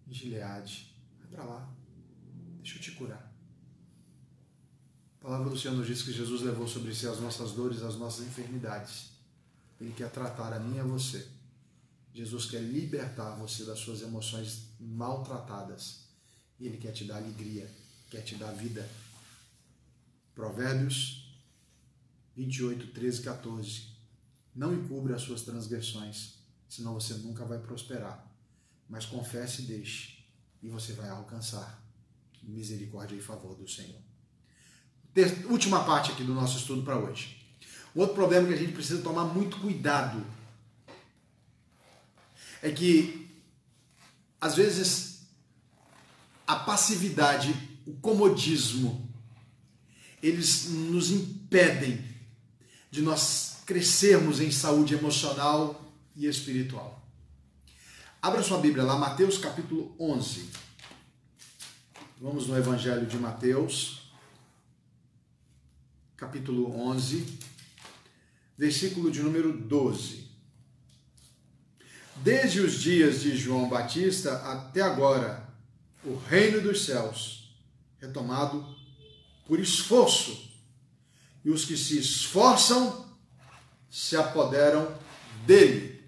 em 0.07 0.13
Gileade. 0.13 0.93
Vai 1.21 1.29
para 1.29 1.45
lá. 1.45 1.73
Deixa 2.59 2.79
eu 2.79 2.83
te 2.83 2.93
curar. 2.93 3.33
A 5.21 5.25
palavra 5.25 5.49
do 5.49 5.57
Senhor 5.57 5.77
nos 5.77 5.87
diz 5.87 6.03
que 6.03 6.13
Jesus 6.13 6.43
levou 6.43 6.67
sobre 6.67 6.95
si 6.95 7.07
as 7.07 7.21
nossas 7.21 7.53
dores, 7.53 7.83
as 7.83 7.97
nossas 7.97 8.27
enfermidades. 8.27 9.13
Ele 9.81 9.93
quer 9.93 10.11
tratar 10.11 10.53
a 10.53 10.59
mim 10.59 10.77
e 10.77 10.81
a 10.81 10.85
você. 10.85 11.29
Jesus 12.13 12.47
quer 12.47 12.61
libertar 12.61 13.37
você 13.37 13.65
das 13.65 13.79
suas 13.79 14.03
emoções 14.03 14.71
maltratadas. 14.81 16.07
E 16.59 16.67
Ele 16.67 16.77
quer 16.77 16.93
te 16.93 17.05
dar 17.05 17.19
alegria 17.19 17.71
quer 18.11 18.23
te 18.23 18.35
dar 18.35 18.53
vida. 18.53 18.89
Provérbios 20.35 21.27
28, 22.37 22.89
13 22.89 23.21
e 23.21 23.25
14. 23.25 23.83
Não 24.55 24.75
encubra 24.75 25.17
as 25.17 25.23
suas 25.23 25.43
transgressões, 25.43 26.35
senão 26.69 26.95
você 26.95 27.15
nunca 27.15 27.45
vai 27.45 27.59
prosperar. 27.59 28.25
Mas 28.89 29.05
confesse 29.05 29.63
e 29.63 29.67
deixe, 29.67 30.25
e 30.63 30.69
você 30.69 30.93
vai 30.93 31.09
alcançar 31.09 31.83
misericórdia 32.43 33.17
e 33.17 33.21
favor 33.21 33.57
do 33.57 33.69
Senhor. 33.69 34.01
Última 35.49 35.85
parte 35.85 36.13
aqui 36.13 36.23
do 36.23 36.35
nosso 36.35 36.59
estudo 36.59 36.83
para 36.83 36.99
hoje. 36.99 37.43
Outro 37.95 38.15
problema 38.15 38.47
que 38.47 38.55
a 38.55 38.59
gente 38.59 38.73
precisa 38.73 39.03
tomar 39.03 39.25
muito 39.25 39.59
cuidado 39.59 40.25
é 42.63 42.71
que, 42.71 43.31
às 44.39 44.55
vezes, 44.55 45.23
a 46.47 46.57
passividade 46.57 47.76
o 47.87 47.95
comodismo, 47.95 49.09
eles 50.21 50.69
nos 50.69 51.13
impedem 51.13 52.05
de 52.91 53.01
nós 53.01 53.59
crescermos 53.65 54.41
em 54.41 54.51
saúde 54.51 54.95
emocional 54.95 55.93
e 56.17 56.27
espiritual. 56.27 57.01
Abra 58.21 58.43
sua 58.43 58.59
Bíblia 58.59 58.83
lá, 58.83 58.99
Mateus 58.99 59.39
capítulo 59.39 59.95
11. 60.01 60.49
Vamos 62.21 62.49
no 62.49 62.57
Evangelho 62.57 63.07
de 63.07 63.17
Mateus, 63.19 64.11
capítulo 66.17 66.75
11, 66.89 67.39
versículo 68.59 69.13
de 69.13 69.23
número 69.23 69.53
12. 69.57 70.27
Desde 72.17 72.61
os 72.61 72.81
dias 72.81 73.21
de 73.21 73.37
João 73.37 73.69
Batista 73.69 74.39
até 74.51 74.81
agora, 74.81 75.47
o 76.03 76.17
reino 76.17 76.61
dos 76.63 76.87
céus 76.87 77.46
retomado 78.01 78.67
por 79.47 79.61
esforço. 79.61 80.51
E 81.45 81.51
os 81.51 81.65
que 81.65 81.77
se 81.77 81.99
esforçam 81.99 83.07
se 83.91 84.17
apoderam 84.17 84.93
dele. 85.47 86.03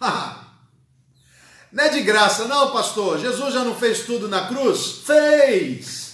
não 1.72 1.84
é 1.84 1.88
de 1.88 2.02
graça, 2.02 2.46
não, 2.46 2.72
pastor. 2.72 3.18
Jesus 3.18 3.54
já 3.54 3.64
não 3.64 3.74
fez 3.74 4.00
tudo 4.00 4.28
na 4.28 4.46
cruz? 4.46 5.00
Fez! 5.04 6.12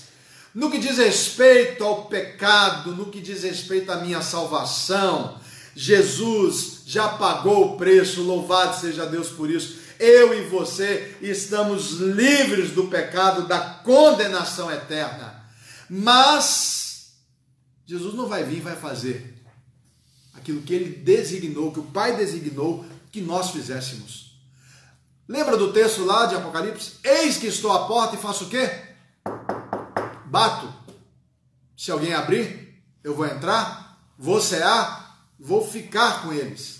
No 0.54 0.70
que 0.70 0.78
diz 0.78 0.98
respeito 0.98 1.84
ao 1.84 2.06
pecado, 2.06 2.94
no 2.94 3.06
que 3.06 3.20
diz 3.20 3.42
respeito 3.42 3.92
à 3.92 3.96
minha 3.96 4.22
salvação, 4.22 5.38
Jesus 5.74 6.82
já 6.86 7.08
pagou 7.08 7.74
o 7.74 7.76
preço, 7.76 8.22
louvado 8.22 8.80
seja 8.80 9.06
Deus 9.06 9.28
por 9.28 9.50
isso. 9.50 9.77
Eu 9.98 10.32
e 10.34 10.48
você 10.48 11.16
estamos 11.20 11.92
livres 11.92 12.70
do 12.70 12.86
pecado, 12.86 13.46
da 13.46 13.58
condenação 13.58 14.70
eterna. 14.70 15.44
Mas 15.90 17.14
Jesus 17.86 18.14
não 18.14 18.28
vai 18.28 18.44
vir 18.44 18.58
e 18.58 18.60
vai 18.60 18.76
fazer 18.76 19.34
aquilo 20.34 20.62
que 20.62 20.74
ele 20.74 20.96
designou, 20.96 21.72
que 21.72 21.80
o 21.80 21.84
Pai 21.84 22.16
designou 22.16 22.84
que 23.10 23.20
nós 23.20 23.50
fizéssemos. 23.50 24.38
Lembra 25.26 25.56
do 25.56 25.72
texto 25.72 26.04
lá 26.04 26.26
de 26.26 26.34
Apocalipse? 26.34 26.94
Eis 27.04 27.36
que 27.36 27.46
estou 27.46 27.72
à 27.72 27.86
porta 27.86 28.16
e 28.16 28.18
faço 28.18 28.44
o 28.44 28.48
quê? 28.48 28.70
Bato. 30.26 30.72
Se 31.76 31.90
alguém 31.90 32.14
abrir, 32.14 32.82
eu 33.04 33.14
vou 33.14 33.26
entrar, 33.26 33.98
vou 34.18 34.40
cear, 34.40 35.22
vou 35.38 35.66
ficar 35.66 36.22
com 36.22 36.32
eles. 36.32 36.77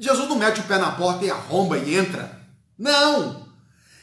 Jesus 0.00 0.28
não 0.28 0.36
mete 0.36 0.60
o 0.60 0.64
pé 0.64 0.78
na 0.78 0.92
porta 0.92 1.24
e 1.24 1.30
arromba 1.30 1.76
e 1.76 1.94
entra. 1.94 2.40
Não! 2.78 3.44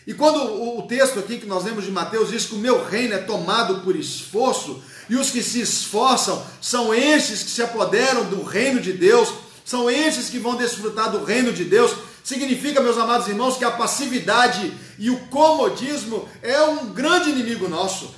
E 0.05 0.13
quando 0.13 0.77
o 0.77 0.82
texto 0.84 1.19
aqui 1.19 1.38
que 1.38 1.45
nós 1.45 1.63
lemos 1.63 1.86
de 1.86 1.91
Mateus 1.91 2.29
diz 2.29 2.45
que 2.45 2.55
o 2.55 2.59
meu 2.59 2.84
reino 2.84 3.13
é 3.13 3.19
tomado 3.19 3.82
por 3.82 3.95
esforço, 3.95 4.82
e 5.09 5.15
os 5.15 5.29
que 5.29 5.43
se 5.43 5.61
esforçam 5.61 6.43
são 6.59 6.93
esses 6.93 7.43
que 7.43 7.49
se 7.49 7.61
apoderam 7.61 8.29
do 8.29 8.43
reino 8.43 8.79
de 8.79 8.93
Deus, 8.93 9.34
são 9.65 9.89
esses 9.89 10.29
que 10.29 10.39
vão 10.39 10.55
desfrutar 10.55 11.11
do 11.11 11.23
reino 11.23 11.53
de 11.53 11.63
Deus, 11.65 11.93
significa, 12.23 12.82
meus 12.82 12.97
amados 12.97 13.27
irmãos, 13.27 13.57
que 13.57 13.65
a 13.65 13.71
passividade 13.71 14.73
e 14.97 15.09
o 15.09 15.19
comodismo 15.27 16.27
é 16.41 16.61
um 16.61 16.93
grande 16.93 17.29
inimigo 17.29 17.67
nosso. 17.67 18.13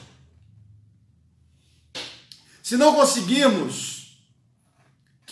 Se 2.61 2.78
não 2.78 2.95
conseguirmos 2.95 3.93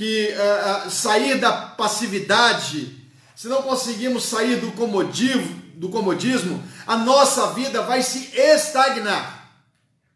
que 0.01 0.33
uh, 0.33 0.89
sair 0.89 1.39
da 1.39 1.51
passividade, 1.51 3.07
se 3.35 3.47
não 3.47 3.61
conseguirmos 3.61 4.23
sair 4.23 4.55
do 4.55 4.71
comodismo, 4.71 5.61
do 5.75 5.89
comodismo, 5.89 6.63
a 6.87 6.97
nossa 6.97 7.53
vida 7.53 7.83
vai 7.83 8.01
se 8.01 8.35
estagnar. 8.35 9.47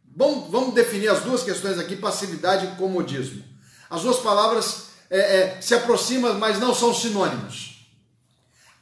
Bom, 0.04 0.50
vamos 0.50 0.74
definir 0.74 1.10
as 1.10 1.22
duas 1.22 1.44
questões 1.44 1.78
aqui, 1.78 1.96
passividade 1.96 2.66
e 2.66 2.76
comodismo. 2.78 3.44
As 3.88 4.02
duas 4.02 4.18
palavras 4.18 4.88
é, 5.08 5.20
é, 5.20 5.62
se 5.62 5.76
aproximam, 5.76 6.34
mas 6.40 6.60
não 6.60 6.74
são 6.74 6.92
sinônimos. 6.92 7.88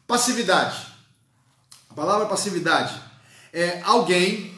Passividade. 0.08 0.88
A 1.90 1.94
palavra 1.94 2.28
passividade 2.28 2.98
é 3.52 3.82
alguém 3.84 4.58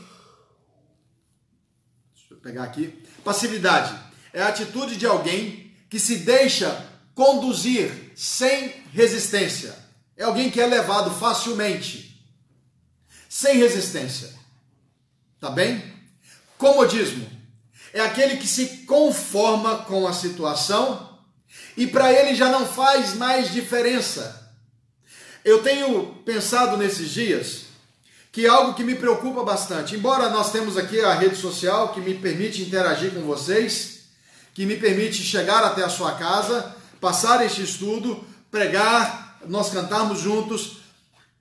pegar 2.44 2.66
aqui. 2.66 3.04
Passividade 3.24 4.00
é 4.32 4.44
a 4.44 4.50
atitude 4.50 4.96
de 4.96 5.08
alguém 5.08 5.65
que 5.90 6.00
se 6.00 6.18
deixa 6.18 6.86
conduzir 7.14 8.12
sem 8.16 8.84
resistência. 8.92 9.76
É 10.18 10.24
alguém 10.24 10.50
que 10.50 10.62
é 10.62 10.66
levado 10.66 11.12
facilmente, 11.12 12.24
sem 13.30 13.58
resistência. 13.58 14.34
Tá 15.40 15.50
bem? 15.50 15.84
Comodismo 16.58 17.30
é 17.94 18.02
aquele 18.02 18.38
que 18.38 18.48
se 18.48 18.86
conforma 18.86 19.80
com 19.80 20.06
a 20.06 20.14
situação 20.14 21.18
e 21.78 21.88
para 21.88 22.12
ele 22.12 22.36
já 22.36 22.50
não 22.50 22.66
faz 22.66 23.14
mais 23.14 23.54
diferença. 23.54 24.52
Eu 25.44 25.62
tenho 25.64 26.08
pensado 26.26 26.76
nesses 26.76 27.10
dias 27.10 27.66
que 28.32 28.46
é 28.46 28.50
algo 28.50 28.74
que 28.74 28.84
me 28.84 28.96
preocupa 28.96 29.44
bastante. 29.44 29.96
Embora 29.96 30.30
nós 30.30 30.52
temos 30.52 30.76
aqui 30.76 31.00
a 31.00 31.14
rede 31.14 31.38
social 31.38 31.94
que 31.94 32.02
me 32.02 32.16
permite 32.16 32.62
interagir 32.62 33.14
com 33.14 33.22
vocês, 33.22 33.95
que 34.56 34.66
me 34.66 34.78
permite 34.78 35.22
chegar 35.22 35.64
até 35.66 35.84
a 35.84 35.90
sua 35.90 36.14
casa, 36.14 36.74
passar 37.02 37.46
este 37.46 37.62
estudo, 37.62 38.24
pregar, 38.50 39.38
nós 39.48 39.70
cantarmos 39.70 40.22
juntos. 40.22 40.78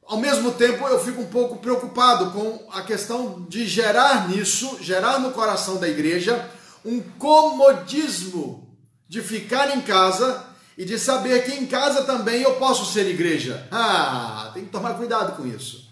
Ao 0.05 0.19
mesmo 0.19 0.51
tempo, 0.53 0.87
eu 0.89 1.03
fico 1.03 1.23
um 1.23 1.27
pouco 1.27 1.59
preocupado 1.59 2.33
com 2.33 2.69
a 2.73 2.83
questão 2.83 3.47
de 3.49 3.67
gerar 3.69 4.29
nisso, 4.29 4.79
gerar 4.83 5.21
no 5.21 5.31
coração 5.31 5.77
da 5.77 5.89
igreja, 5.89 6.51
um 6.85 7.01
comodismo 7.01 8.77
de 9.09 9.23
ficar 9.23 9.77
em 9.77 9.81
casa 9.81 10.45
e 10.77 10.85
de 10.85 10.99
saber 10.99 11.45
que 11.45 11.53
em 11.53 11.67
casa 11.67 12.03
também 12.03 12.43
eu 12.43 12.57
posso 12.57 12.93
ser 12.93 13.07
igreja. 13.07 13.69
Ah, 13.71 14.51
tem 14.53 14.65
que 14.65 14.73
tomar 14.73 14.95
cuidado 14.95 15.37
com 15.37 15.47
isso. 15.47 15.89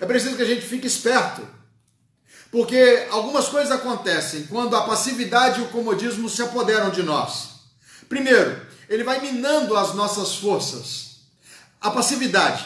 É 0.00 0.06
preciso 0.06 0.34
que 0.34 0.42
a 0.42 0.46
gente 0.46 0.62
fique 0.62 0.86
esperto. 0.86 1.46
Porque 2.54 3.08
algumas 3.10 3.48
coisas 3.48 3.72
acontecem 3.72 4.46
quando 4.46 4.76
a 4.76 4.82
passividade 4.82 5.58
e 5.58 5.64
o 5.64 5.70
comodismo 5.70 6.28
se 6.28 6.40
apoderam 6.40 6.88
de 6.88 7.02
nós. 7.02 7.48
Primeiro, 8.08 8.64
ele 8.88 9.02
vai 9.02 9.20
minando 9.20 9.76
as 9.76 9.92
nossas 9.92 10.36
forças. 10.36 11.16
A 11.80 11.90
passividade, 11.90 12.64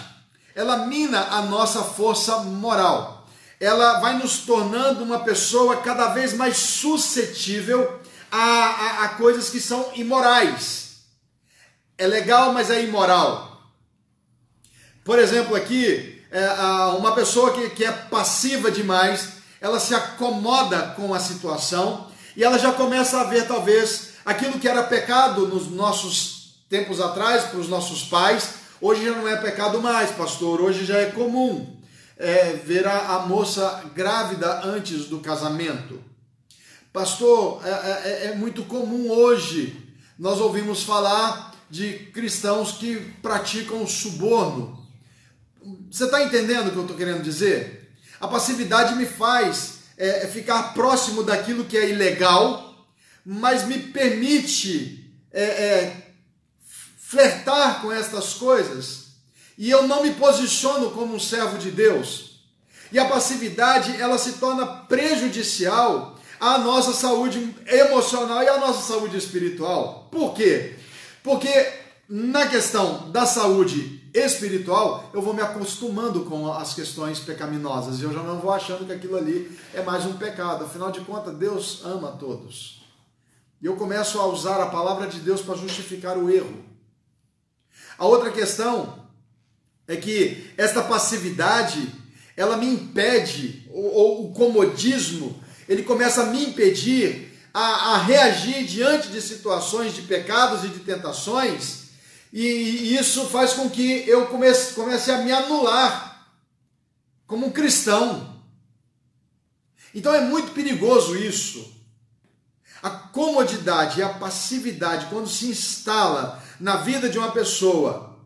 ela 0.55 0.85
mina 0.85 1.29
a 1.31 1.41
nossa 1.41 1.83
força 1.83 2.41
moral. 2.41 3.27
Ela 3.59 3.99
vai 4.01 4.19
nos 4.19 4.41
tornando 4.41 5.03
uma 5.03 5.21
pessoa 5.21 5.79
cada 5.79 6.09
vez 6.09 6.35
mais 6.35 6.59
suscetível 6.59 7.99
a, 8.31 8.37
a, 8.37 9.05
a 9.05 9.09
coisas 9.09 9.49
que 9.49 9.59
são 9.59 9.91
imorais. 9.95 10.99
É 11.97 12.07
legal, 12.07 12.53
mas 12.53 12.69
é 12.69 12.85
imoral. 12.85 13.63
Por 15.03 15.19
exemplo, 15.19 15.57
aqui, 15.57 16.23
é, 16.31 16.47
uma 16.99 17.15
pessoa 17.15 17.55
que, 17.55 17.71
que 17.71 17.87
é 17.87 17.91
passiva 17.91 18.71
demais, 18.71 19.38
ela 19.61 19.81
se 19.81 19.95
acomoda 19.95 20.95
com 20.97 21.13
a 21.13 21.21
situação 21.21 22.07
e 22.37 22.45
ela 22.45 22.59
já 22.59 22.73
começa 22.73 23.21
a 23.21 23.25
ver, 23.25 23.47
talvez, 23.47 24.11
aquilo 24.25 24.59
que 24.59 24.69
era 24.69 24.83
pecado 24.85 25.47
nos 25.49 25.71
nossos 25.71 26.63
tempos 26.69 27.01
atrás, 27.01 27.45
para 27.45 27.59
os 27.59 27.69
nossos 27.69 28.05
pais, 28.05 28.55
hoje 28.81 29.05
já 29.05 29.13
não 29.13 29.27
é 29.27 29.37
pecado 29.37 29.81
mais, 29.81 30.11
pastor, 30.11 30.61
hoje 30.61 30.85
já 30.85 30.99
é 30.99 31.07
comum 31.07 31.79
é, 32.19 32.53
ver 32.53 32.87
a, 32.87 33.21
moça 33.21 33.85
grávida 33.95 34.67
antes 34.67 35.07
do 35.07 35.21
casamento. 35.21 36.03
Pastor, 36.93 37.63
é, 37.65 37.71
é, 37.71 38.27
é, 38.27 38.35
muito 38.35 38.65
comum 38.65 39.11
hoje 39.11 39.95
nós 40.19 40.41
ouvimos 40.41 40.83
falar 40.83 41.55
de 41.71 41.93
cristãos 42.13 42.73
que 42.73 42.97
praticam 43.23 43.87
suborno. 43.87 44.85
Você 45.91 46.05
está 46.05 46.25
entendendo 46.25 46.69
o 46.69 46.71
que 46.73 46.77
eu 46.77 46.83
estou 46.83 46.97
querendo 46.97 47.23
dizer? 47.23 47.78
A 48.21 48.27
passividade 48.27 48.95
me 48.95 49.07
faz 49.07 49.79
é, 49.97 50.25
é, 50.25 50.27
ficar 50.29 50.75
próximo 50.75 51.23
daquilo 51.23 51.65
que 51.65 51.77
é 51.77 51.91
ilegal, 51.91 52.87
mas 53.25 53.65
me 53.65 53.79
permite 53.79 55.13
é, 55.33 55.43
é, 55.43 56.13
flertar 56.99 57.83
com 57.83 57.93
estas 57.93 58.35
coisas 58.35 59.09
e 59.57 59.69
eu 59.71 59.89
não 59.89 60.03
me 60.03 60.13
posiciono 60.13 60.93
como 60.93 61.15
um 61.15 61.21
servo 61.21 61.59
de 61.59 61.71
Deus. 61.71 62.43
E 62.93 62.99
a 62.99 63.05
passividade 63.05 64.01
ela 64.01 64.17
se 64.17 64.35
torna 64.35 64.67
prejudicial 64.67 66.19
à 66.41 66.59
nossa 66.59 66.93
saúde 66.93 67.55
emocional 67.67 68.43
e 68.43 68.49
à 68.49 68.59
nossa 68.59 68.81
saúde 68.93 69.17
espiritual. 69.17 70.09
Por 70.11 70.33
quê? 70.33 70.77
Porque 71.23 71.73
na 72.09 72.47
questão 72.47 73.11
da 73.11 73.27
saúde 73.27 73.98
espiritual, 74.25 75.11
eu 75.13 75.23
vou 75.23 75.35
me 75.35 75.41
acostumando 75.41 76.25
com 76.25 76.53
as 76.53 76.75
questões 76.75 77.21
pecaminosas 77.21 78.01
e 78.01 78.05
eu 78.05 78.13
já 78.13 78.23
não 78.23 78.39
vou 78.39 78.53
achando 78.53 78.87
que 78.87 78.93
aquilo 78.93 79.17
ali 79.17 79.59
é 79.75 79.83
mais 79.83 80.05
um 80.07 80.15
pecado. 80.15 80.65
Afinal 80.65 80.91
de 80.91 81.01
contas, 81.01 81.37
Deus 81.37 81.83
ama 81.85 82.13
todos. 82.13 82.83
E 83.61 83.67
eu 83.67 83.77
começo 83.77 84.21
a 84.21 84.27
usar 84.27 84.61
a 84.63 84.67
palavra 84.67 85.07
de 85.07 85.21
Deus 85.21 85.43
para 85.43 85.57
justificar 85.57 86.17
o 86.17 86.31
erro. 86.31 86.65
A 87.99 88.07
outra 88.07 88.31
questão 88.31 89.07
é 89.89 89.97
que 89.97 90.53
esta 90.57 90.83
passividade, 90.83 91.93
ela 92.37 92.57
me 92.57 92.67
impede, 92.67 93.69
ou, 93.73 93.95
ou 93.95 94.27
o 94.27 94.33
comodismo, 94.33 95.43
ele 95.69 95.83
começa 95.83 96.23
a 96.23 96.27
me 96.27 96.45
impedir 96.45 97.37
a, 97.53 97.95
a, 97.95 97.99
reagir 97.99 98.65
diante 98.65 99.09
de 99.09 99.21
situações 99.21 99.95
de 99.95 100.03
pecados 100.03 100.65
e 100.65 100.69
de 100.69 100.81
tentações, 100.81 101.88
e, 102.33 102.95
isso 102.97 103.27
faz 103.29 103.55
com 103.55 103.71
que 103.71 104.09
eu 104.09 104.27
comece, 104.27 104.75
comece 104.75 105.11
a 105.11 105.19
me 105.19 105.33
anular 105.33 106.29
como 107.27 107.47
um 107.47 107.53
cristão. 107.53 108.43
Então 109.95 110.15
é 110.15 110.21
muito 110.21 110.53
perigoso 110.53 111.17
isso. 111.17 111.77
A 112.83 112.91
comodidade 112.91 114.01
e 114.01 114.03
a 114.03 114.15
passividade, 114.15 115.07
quando 115.07 115.29
se 115.29 115.47
instala 115.47 116.43
na 116.61 116.77
vida 116.77 117.09
de 117.09 117.19
uma 117.19 117.33
pessoa, 117.33 118.19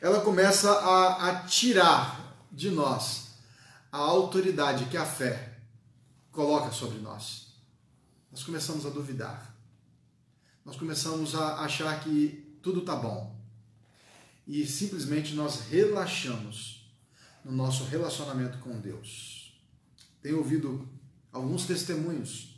ela 0.00 0.20
começa 0.20 0.70
a, 0.70 1.28
a 1.28 1.34
tirar 1.44 2.36
de 2.50 2.70
nós 2.70 3.28
a 3.90 3.98
autoridade 3.98 4.86
que 4.86 4.96
a 4.96 5.06
fé 5.06 5.58
coloca 6.30 6.72
sobre 6.72 6.98
nós. 6.98 7.52
Nós 8.30 8.42
começamos 8.42 8.84
a 8.84 8.90
duvidar. 8.90 9.54
Nós 10.64 10.76
começamos 10.76 11.34
a 11.34 11.60
achar 11.60 12.00
que 12.00 12.41
tudo 12.62 12.80
está 12.80 12.96
bom. 12.96 13.38
E 14.46 14.66
simplesmente 14.66 15.34
nós 15.34 15.68
relaxamos 15.68 16.90
no 17.44 17.52
nosso 17.52 17.84
relacionamento 17.84 18.58
com 18.58 18.80
Deus. 18.80 19.60
Tenho 20.20 20.38
ouvido 20.38 20.88
alguns 21.32 21.66
testemunhos 21.66 22.52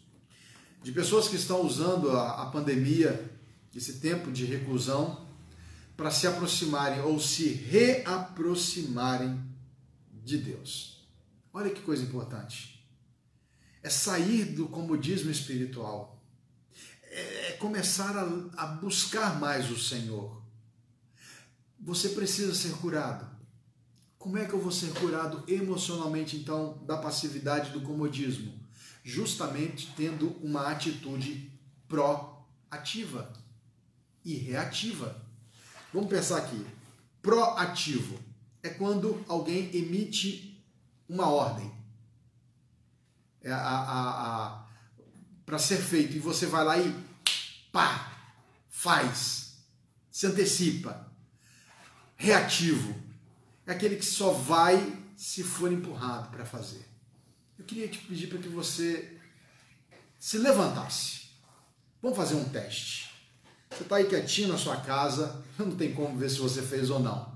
de 0.83 0.93
pessoas 0.93 1.29
que 1.29 1.37
estão 1.37 1.63
usando 1.63 2.11
a, 2.11 2.43
a 2.43 2.47
pandemia, 2.47 3.31
esse 3.75 3.95
tempo 3.95 4.31
de 4.31 4.45
reclusão, 4.45 5.27
para 5.97 6.11
se 6.11 6.27
aproximarem 6.27 7.01
ou 7.01 7.19
se 7.19 7.49
reaproximarem 7.49 9.41
de 10.23 10.37
Deus. 10.39 11.07
Olha 11.53 11.71
que 11.71 11.81
coisa 11.81 12.03
importante. 12.03 12.85
É 13.83 13.89
sair 13.89 14.45
do 14.45 14.67
comodismo 14.67 15.31
espiritual. 15.31 16.14
É, 17.17 17.49
é 17.49 17.53
começar 17.53 18.17
a, 18.17 18.63
a 18.63 18.67
buscar 18.67 19.39
mais 19.39 19.71
o 19.71 19.79
Senhor. 19.79 20.43
Você 21.81 22.11
precisa 22.11 22.55
ser 22.55 22.75
curado. 22.77 23.27
Como 24.19 24.39
é 24.39 24.45
que 24.45 24.55
eu 24.55 24.61
vou 24.61 24.73
ser 24.73 24.93
curado 24.95 25.45
emocionalmente, 25.47 26.37
então, 26.37 26.83
da 26.87 26.97
passividade 26.97 27.71
do 27.71 27.83
comodismo? 27.83 28.65
justamente 29.05 29.93
tendo 29.95 30.31
uma 30.43 30.71
atitude 30.71 31.53
proativa 31.87 33.31
e 34.25 34.35
reativa. 34.35 35.23
Vamos 35.93 36.09
pensar 36.09 36.39
aqui. 36.39 36.67
Proativo 37.21 38.19
é 38.63 38.71
quando 38.71 39.23
alguém 39.29 39.77
emite 39.77 40.59
uma 41.07 41.29
ordem 41.29 41.71
é 43.43 43.53
a, 43.53 43.59
a, 43.59 44.47
a 44.47 44.64
para 45.45 45.59
ser 45.59 45.79
feito 45.79 46.17
e 46.17 46.21
você 46.21 46.47
vai 46.47 46.65
lá 46.65 46.79
e 46.79 46.95
pá, 47.71 48.13
faz, 48.69 49.59
se 50.11 50.27
antecipa. 50.27 51.13
Reativo 52.17 52.95
é 53.67 53.73
aquele 53.73 53.97
que 53.97 54.05
só 54.05 54.33
vai 54.33 54.99
se 55.17 55.43
for 55.43 55.73
empurrado 55.73 56.31
para 56.31 56.45
fazer. 56.45 56.85
Eu 57.59 57.65
queria 57.65 57.89
te 57.89 57.99
pedir 57.99 58.29
para 58.29 58.39
que 58.39 58.49
você 58.49 59.19
se 60.19 60.39
levantasse. 60.39 61.29
Vamos 62.03 62.17
fazer 62.17 62.35
um 62.35 62.49
teste. 62.49 63.11
Você 63.71 63.83
está 63.83 63.97
aí 63.97 64.07
quietinho 64.07 64.49
na 64.49 64.59
sua 64.59 64.77
casa, 64.77 65.43
não 65.59 65.77
tem 65.77 65.95
como 65.95 66.17
ver 66.17 66.31
se 66.31 66.39
você 66.39 66.63
fez 66.63 66.91
ou 66.91 67.01
não. 67.01 67.35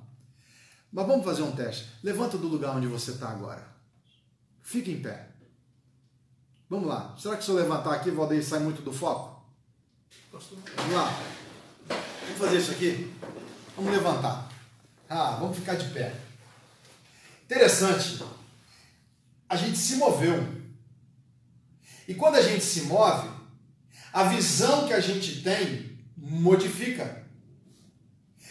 Mas 0.92 1.06
vamos 1.06 1.24
fazer 1.24 1.42
um 1.42 1.54
teste. 1.54 1.86
Levanta 2.02 2.38
do 2.38 2.48
lugar 2.48 2.76
onde 2.76 2.86
você 2.86 3.12
está 3.12 3.28
agora. 3.28 3.66
Fique 4.62 4.90
em 4.90 5.02
pé. 5.02 5.27
Vamos 6.68 6.88
lá. 6.88 7.14
Será 7.18 7.36
que 7.36 7.44
se 7.44 7.50
eu 7.50 7.54
levantar 7.54 7.94
aqui, 7.94 8.10
Valdeir 8.10 8.44
sai 8.44 8.60
muito 8.60 8.82
do 8.82 8.92
foco? 8.92 9.42
Vamos 10.30 10.94
lá. 10.94 11.18
Vamos 11.88 12.38
fazer 12.38 12.58
isso 12.58 12.72
aqui? 12.72 13.14
Vamos 13.74 13.90
levantar. 13.90 14.48
Ah, 15.08 15.36
vamos 15.40 15.56
ficar 15.56 15.76
de 15.76 15.88
pé. 15.90 16.14
Interessante 17.44 18.22
a 19.48 19.56
gente 19.56 19.78
se 19.78 19.96
moveu. 19.96 20.46
E 22.06 22.14
quando 22.14 22.36
a 22.36 22.42
gente 22.42 22.62
se 22.62 22.82
move, 22.82 23.28
a 24.12 24.24
visão 24.24 24.86
que 24.86 24.92
a 24.92 25.00
gente 25.00 25.42
tem 25.42 25.98
modifica. 26.16 27.24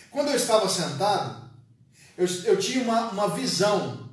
Quando 0.10 0.30
eu 0.30 0.36
estava 0.36 0.68
sentado, 0.68 1.50
eu, 2.18 2.26
eu 2.46 2.58
tinha 2.58 2.84
uma, 2.84 3.12
uma 3.12 3.30
visão 3.30 4.10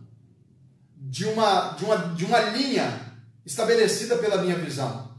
de 0.96 1.24
uma, 1.26 1.70
de, 1.70 1.84
uma, 1.84 1.96
de 2.14 2.24
uma 2.24 2.40
linha 2.40 3.03
estabelecida 3.44 4.16
pela 4.18 4.42
minha 4.42 4.56
visão. 4.56 5.12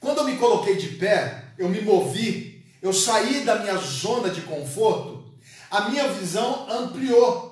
Quando 0.00 0.18
eu 0.18 0.24
me 0.24 0.36
coloquei 0.36 0.76
de 0.76 0.96
pé, 0.96 1.44
eu 1.58 1.68
me 1.68 1.80
movi, 1.80 2.64
eu 2.80 2.92
saí 2.92 3.44
da 3.44 3.58
minha 3.58 3.76
zona 3.76 4.30
de 4.30 4.42
conforto, 4.42 5.34
a 5.70 5.88
minha 5.88 6.08
visão 6.08 6.68
ampliou. 6.70 7.50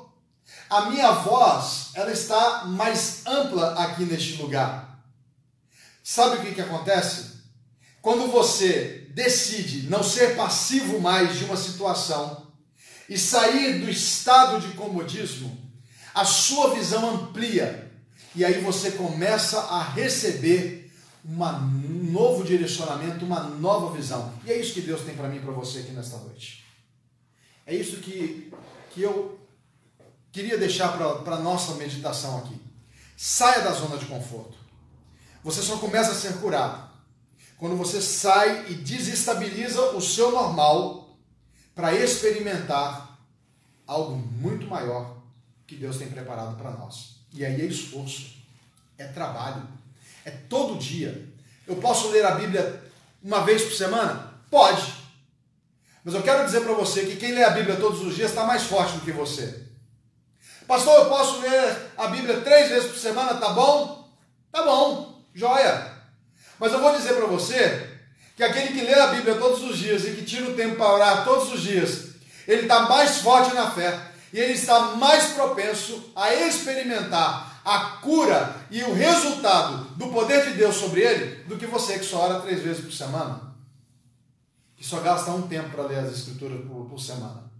A 0.68 0.90
minha 0.90 1.12
voz, 1.12 1.90
ela 1.94 2.10
está 2.10 2.64
mais 2.64 3.26
ampla 3.26 3.74
aqui 3.84 4.04
neste 4.04 4.40
lugar. 4.40 4.98
Sabe 6.02 6.36
o 6.36 6.40
que, 6.40 6.54
que 6.54 6.60
acontece? 6.60 7.38
Quando 8.00 8.30
você 8.30 9.06
decide 9.10 9.88
não 9.90 10.02
ser 10.02 10.36
passivo 10.36 11.00
mais 11.00 11.36
de 11.36 11.44
uma 11.44 11.56
situação 11.56 12.46
e 13.08 13.18
sair 13.18 13.80
do 13.80 13.90
estado 13.90 14.60
de 14.60 14.74
comodismo, 14.74 15.56
a 16.14 16.24
sua 16.24 16.74
visão 16.74 17.08
amplia 17.08 17.87
e 18.38 18.44
aí 18.44 18.60
você 18.60 18.92
começa 18.92 19.58
a 19.62 19.82
receber 19.82 20.92
um 21.24 22.12
novo 22.12 22.44
direcionamento, 22.44 23.24
uma 23.24 23.40
nova 23.40 23.92
visão. 23.96 24.32
E 24.44 24.52
é 24.52 24.60
isso 24.60 24.74
que 24.74 24.80
Deus 24.80 25.02
tem 25.02 25.16
para 25.16 25.28
mim 25.28 25.38
e 25.38 25.40
para 25.40 25.50
você 25.50 25.80
aqui 25.80 25.90
nesta 25.90 26.18
noite. 26.18 26.64
É 27.66 27.74
isso 27.74 27.96
que, 27.96 28.52
que 28.90 29.02
eu 29.02 29.40
queria 30.30 30.56
deixar 30.56 30.96
para 30.96 31.34
a 31.34 31.40
nossa 31.40 31.74
meditação 31.74 32.38
aqui. 32.38 32.54
Saia 33.16 33.60
da 33.60 33.72
zona 33.72 33.98
de 33.98 34.06
conforto. 34.06 34.56
Você 35.42 35.60
só 35.60 35.76
começa 35.78 36.12
a 36.12 36.14
ser 36.14 36.34
curado 36.34 36.88
quando 37.56 37.76
você 37.76 38.00
sai 38.00 38.70
e 38.70 38.74
desestabiliza 38.74 39.96
o 39.96 40.00
seu 40.00 40.30
normal 40.30 41.18
para 41.74 41.92
experimentar 41.92 43.18
algo 43.84 44.14
muito 44.14 44.68
maior 44.68 45.16
que 45.66 45.74
Deus 45.74 45.96
tem 45.96 46.08
preparado 46.08 46.56
para 46.56 46.70
nós. 46.70 47.17
E 47.38 47.46
aí 47.46 47.62
é 47.62 47.66
esforço, 47.66 48.32
é 48.98 49.04
trabalho, 49.04 49.62
é 50.24 50.30
todo 50.48 50.76
dia. 50.76 51.24
Eu 51.68 51.76
posso 51.76 52.08
ler 52.08 52.26
a 52.26 52.32
Bíblia 52.32 52.82
uma 53.22 53.44
vez 53.44 53.62
por 53.62 53.74
semana? 53.74 54.34
Pode. 54.50 54.92
Mas 56.02 56.14
eu 56.14 56.22
quero 56.24 56.44
dizer 56.44 56.62
para 56.62 56.72
você 56.72 57.06
que 57.06 57.14
quem 57.14 57.30
lê 57.30 57.44
a 57.44 57.50
Bíblia 57.50 57.76
todos 57.76 58.04
os 58.04 58.16
dias 58.16 58.30
está 58.30 58.42
mais 58.42 58.64
forte 58.64 58.94
do 58.94 59.02
que 59.02 59.12
você. 59.12 59.62
Pastor, 60.66 61.04
eu 61.04 61.08
posso 61.08 61.38
ler 61.38 61.76
a 61.96 62.08
Bíblia 62.08 62.40
três 62.40 62.70
vezes 62.70 62.90
por 62.90 62.98
semana, 62.98 63.34
tá 63.34 63.50
bom? 63.50 64.12
Tá 64.50 64.64
bom, 64.64 65.22
joia. 65.32 65.92
Mas 66.58 66.72
eu 66.72 66.80
vou 66.80 66.92
dizer 66.96 67.14
para 67.14 67.26
você 67.26 68.00
que 68.36 68.42
aquele 68.42 68.76
que 68.76 68.84
lê 68.84 68.94
a 68.94 69.06
Bíblia 69.06 69.36
todos 69.36 69.62
os 69.62 69.78
dias 69.78 70.04
e 70.04 70.10
que 70.10 70.24
tira 70.24 70.50
o 70.50 70.56
tempo 70.56 70.74
para 70.74 70.92
orar 70.92 71.24
todos 71.24 71.52
os 71.52 71.62
dias, 71.62 72.08
ele 72.48 72.62
está 72.62 72.88
mais 72.88 73.18
forte 73.18 73.54
na 73.54 73.70
fé 73.70 74.08
e 74.32 74.38
ele 74.38 74.52
está 74.52 74.96
mais 74.96 75.32
propenso 75.32 76.12
a 76.14 76.34
experimentar 76.34 77.60
a 77.64 77.98
cura 78.00 78.56
e 78.70 78.82
o 78.82 78.94
resultado 78.94 79.84
do 79.96 80.08
poder 80.08 80.50
de 80.50 80.56
Deus 80.56 80.76
sobre 80.76 81.00
ele 81.00 81.44
do 81.44 81.56
que 81.56 81.66
você 81.66 81.98
que 81.98 82.04
só 82.04 82.20
ora 82.20 82.40
três 82.40 82.62
vezes 82.62 82.84
por 82.84 82.92
semana, 82.92 83.54
que 84.76 84.84
só 84.84 85.00
gasta 85.00 85.30
um 85.30 85.48
tempo 85.48 85.70
para 85.70 85.84
ler 85.84 85.98
as 85.98 86.12
Escrituras 86.12 86.64
por, 86.66 86.86
por 86.86 87.00
semana. 87.00 87.50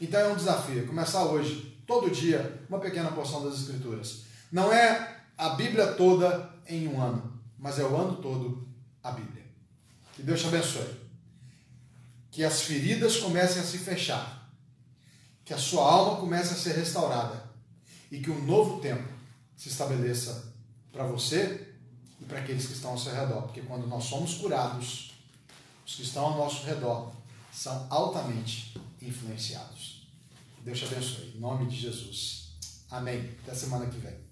Então 0.00 0.20
é 0.20 0.28
um 0.28 0.36
desafio, 0.36 0.86
começar 0.86 1.24
hoje, 1.24 1.78
todo 1.86 2.10
dia, 2.10 2.62
uma 2.68 2.78
pequena 2.78 3.12
porção 3.12 3.44
das 3.44 3.60
Escrituras. 3.60 4.22
Não 4.50 4.72
é 4.72 5.16
a 5.36 5.50
Bíblia 5.50 5.88
toda 5.88 6.50
em 6.66 6.88
um 6.88 7.00
ano 7.00 7.30
mas 7.60 7.78
é 7.78 7.84
o 7.84 7.94
ano 7.94 8.16
todo 8.16 8.66
a 9.02 9.12
Bíblia. 9.12 9.44
Que 10.14 10.22
Deus 10.22 10.40
te 10.40 10.46
abençoe. 10.46 10.98
Que 12.30 12.42
as 12.42 12.62
feridas 12.62 13.18
comecem 13.18 13.60
a 13.60 13.64
se 13.64 13.78
fechar. 13.78 14.39
Que 15.50 15.54
a 15.54 15.58
sua 15.58 15.82
alma 15.82 16.20
comece 16.20 16.54
a 16.54 16.56
ser 16.56 16.76
restaurada. 16.76 17.42
E 18.08 18.20
que 18.20 18.30
um 18.30 18.40
novo 18.44 18.80
tempo 18.80 19.08
se 19.56 19.68
estabeleça 19.68 20.54
para 20.92 21.02
você 21.02 21.74
e 22.20 22.24
para 22.24 22.38
aqueles 22.38 22.66
que 22.66 22.72
estão 22.72 22.92
ao 22.92 22.98
seu 22.98 23.12
redor. 23.12 23.42
Porque 23.42 23.62
quando 23.62 23.84
nós 23.88 24.04
somos 24.04 24.34
curados, 24.34 25.12
os 25.84 25.96
que 25.96 26.02
estão 26.02 26.26
ao 26.26 26.38
nosso 26.38 26.64
redor 26.64 27.10
são 27.52 27.84
altamente 27.90 28.78
influenciados. 29.02 30.06
Deus 30.60 30.78
te 30.78 30.84
abençoe. 30.84 31.32
Em 31.34 31.40
nome 31.40 31.66
de 31.66 31.74
Jesus. 31.74 32.52
Amém. 32.88 33.36
Até 33.42 33.52
semana 33.52 33.86
que 33.86 33.98
vem. 33.98 34.29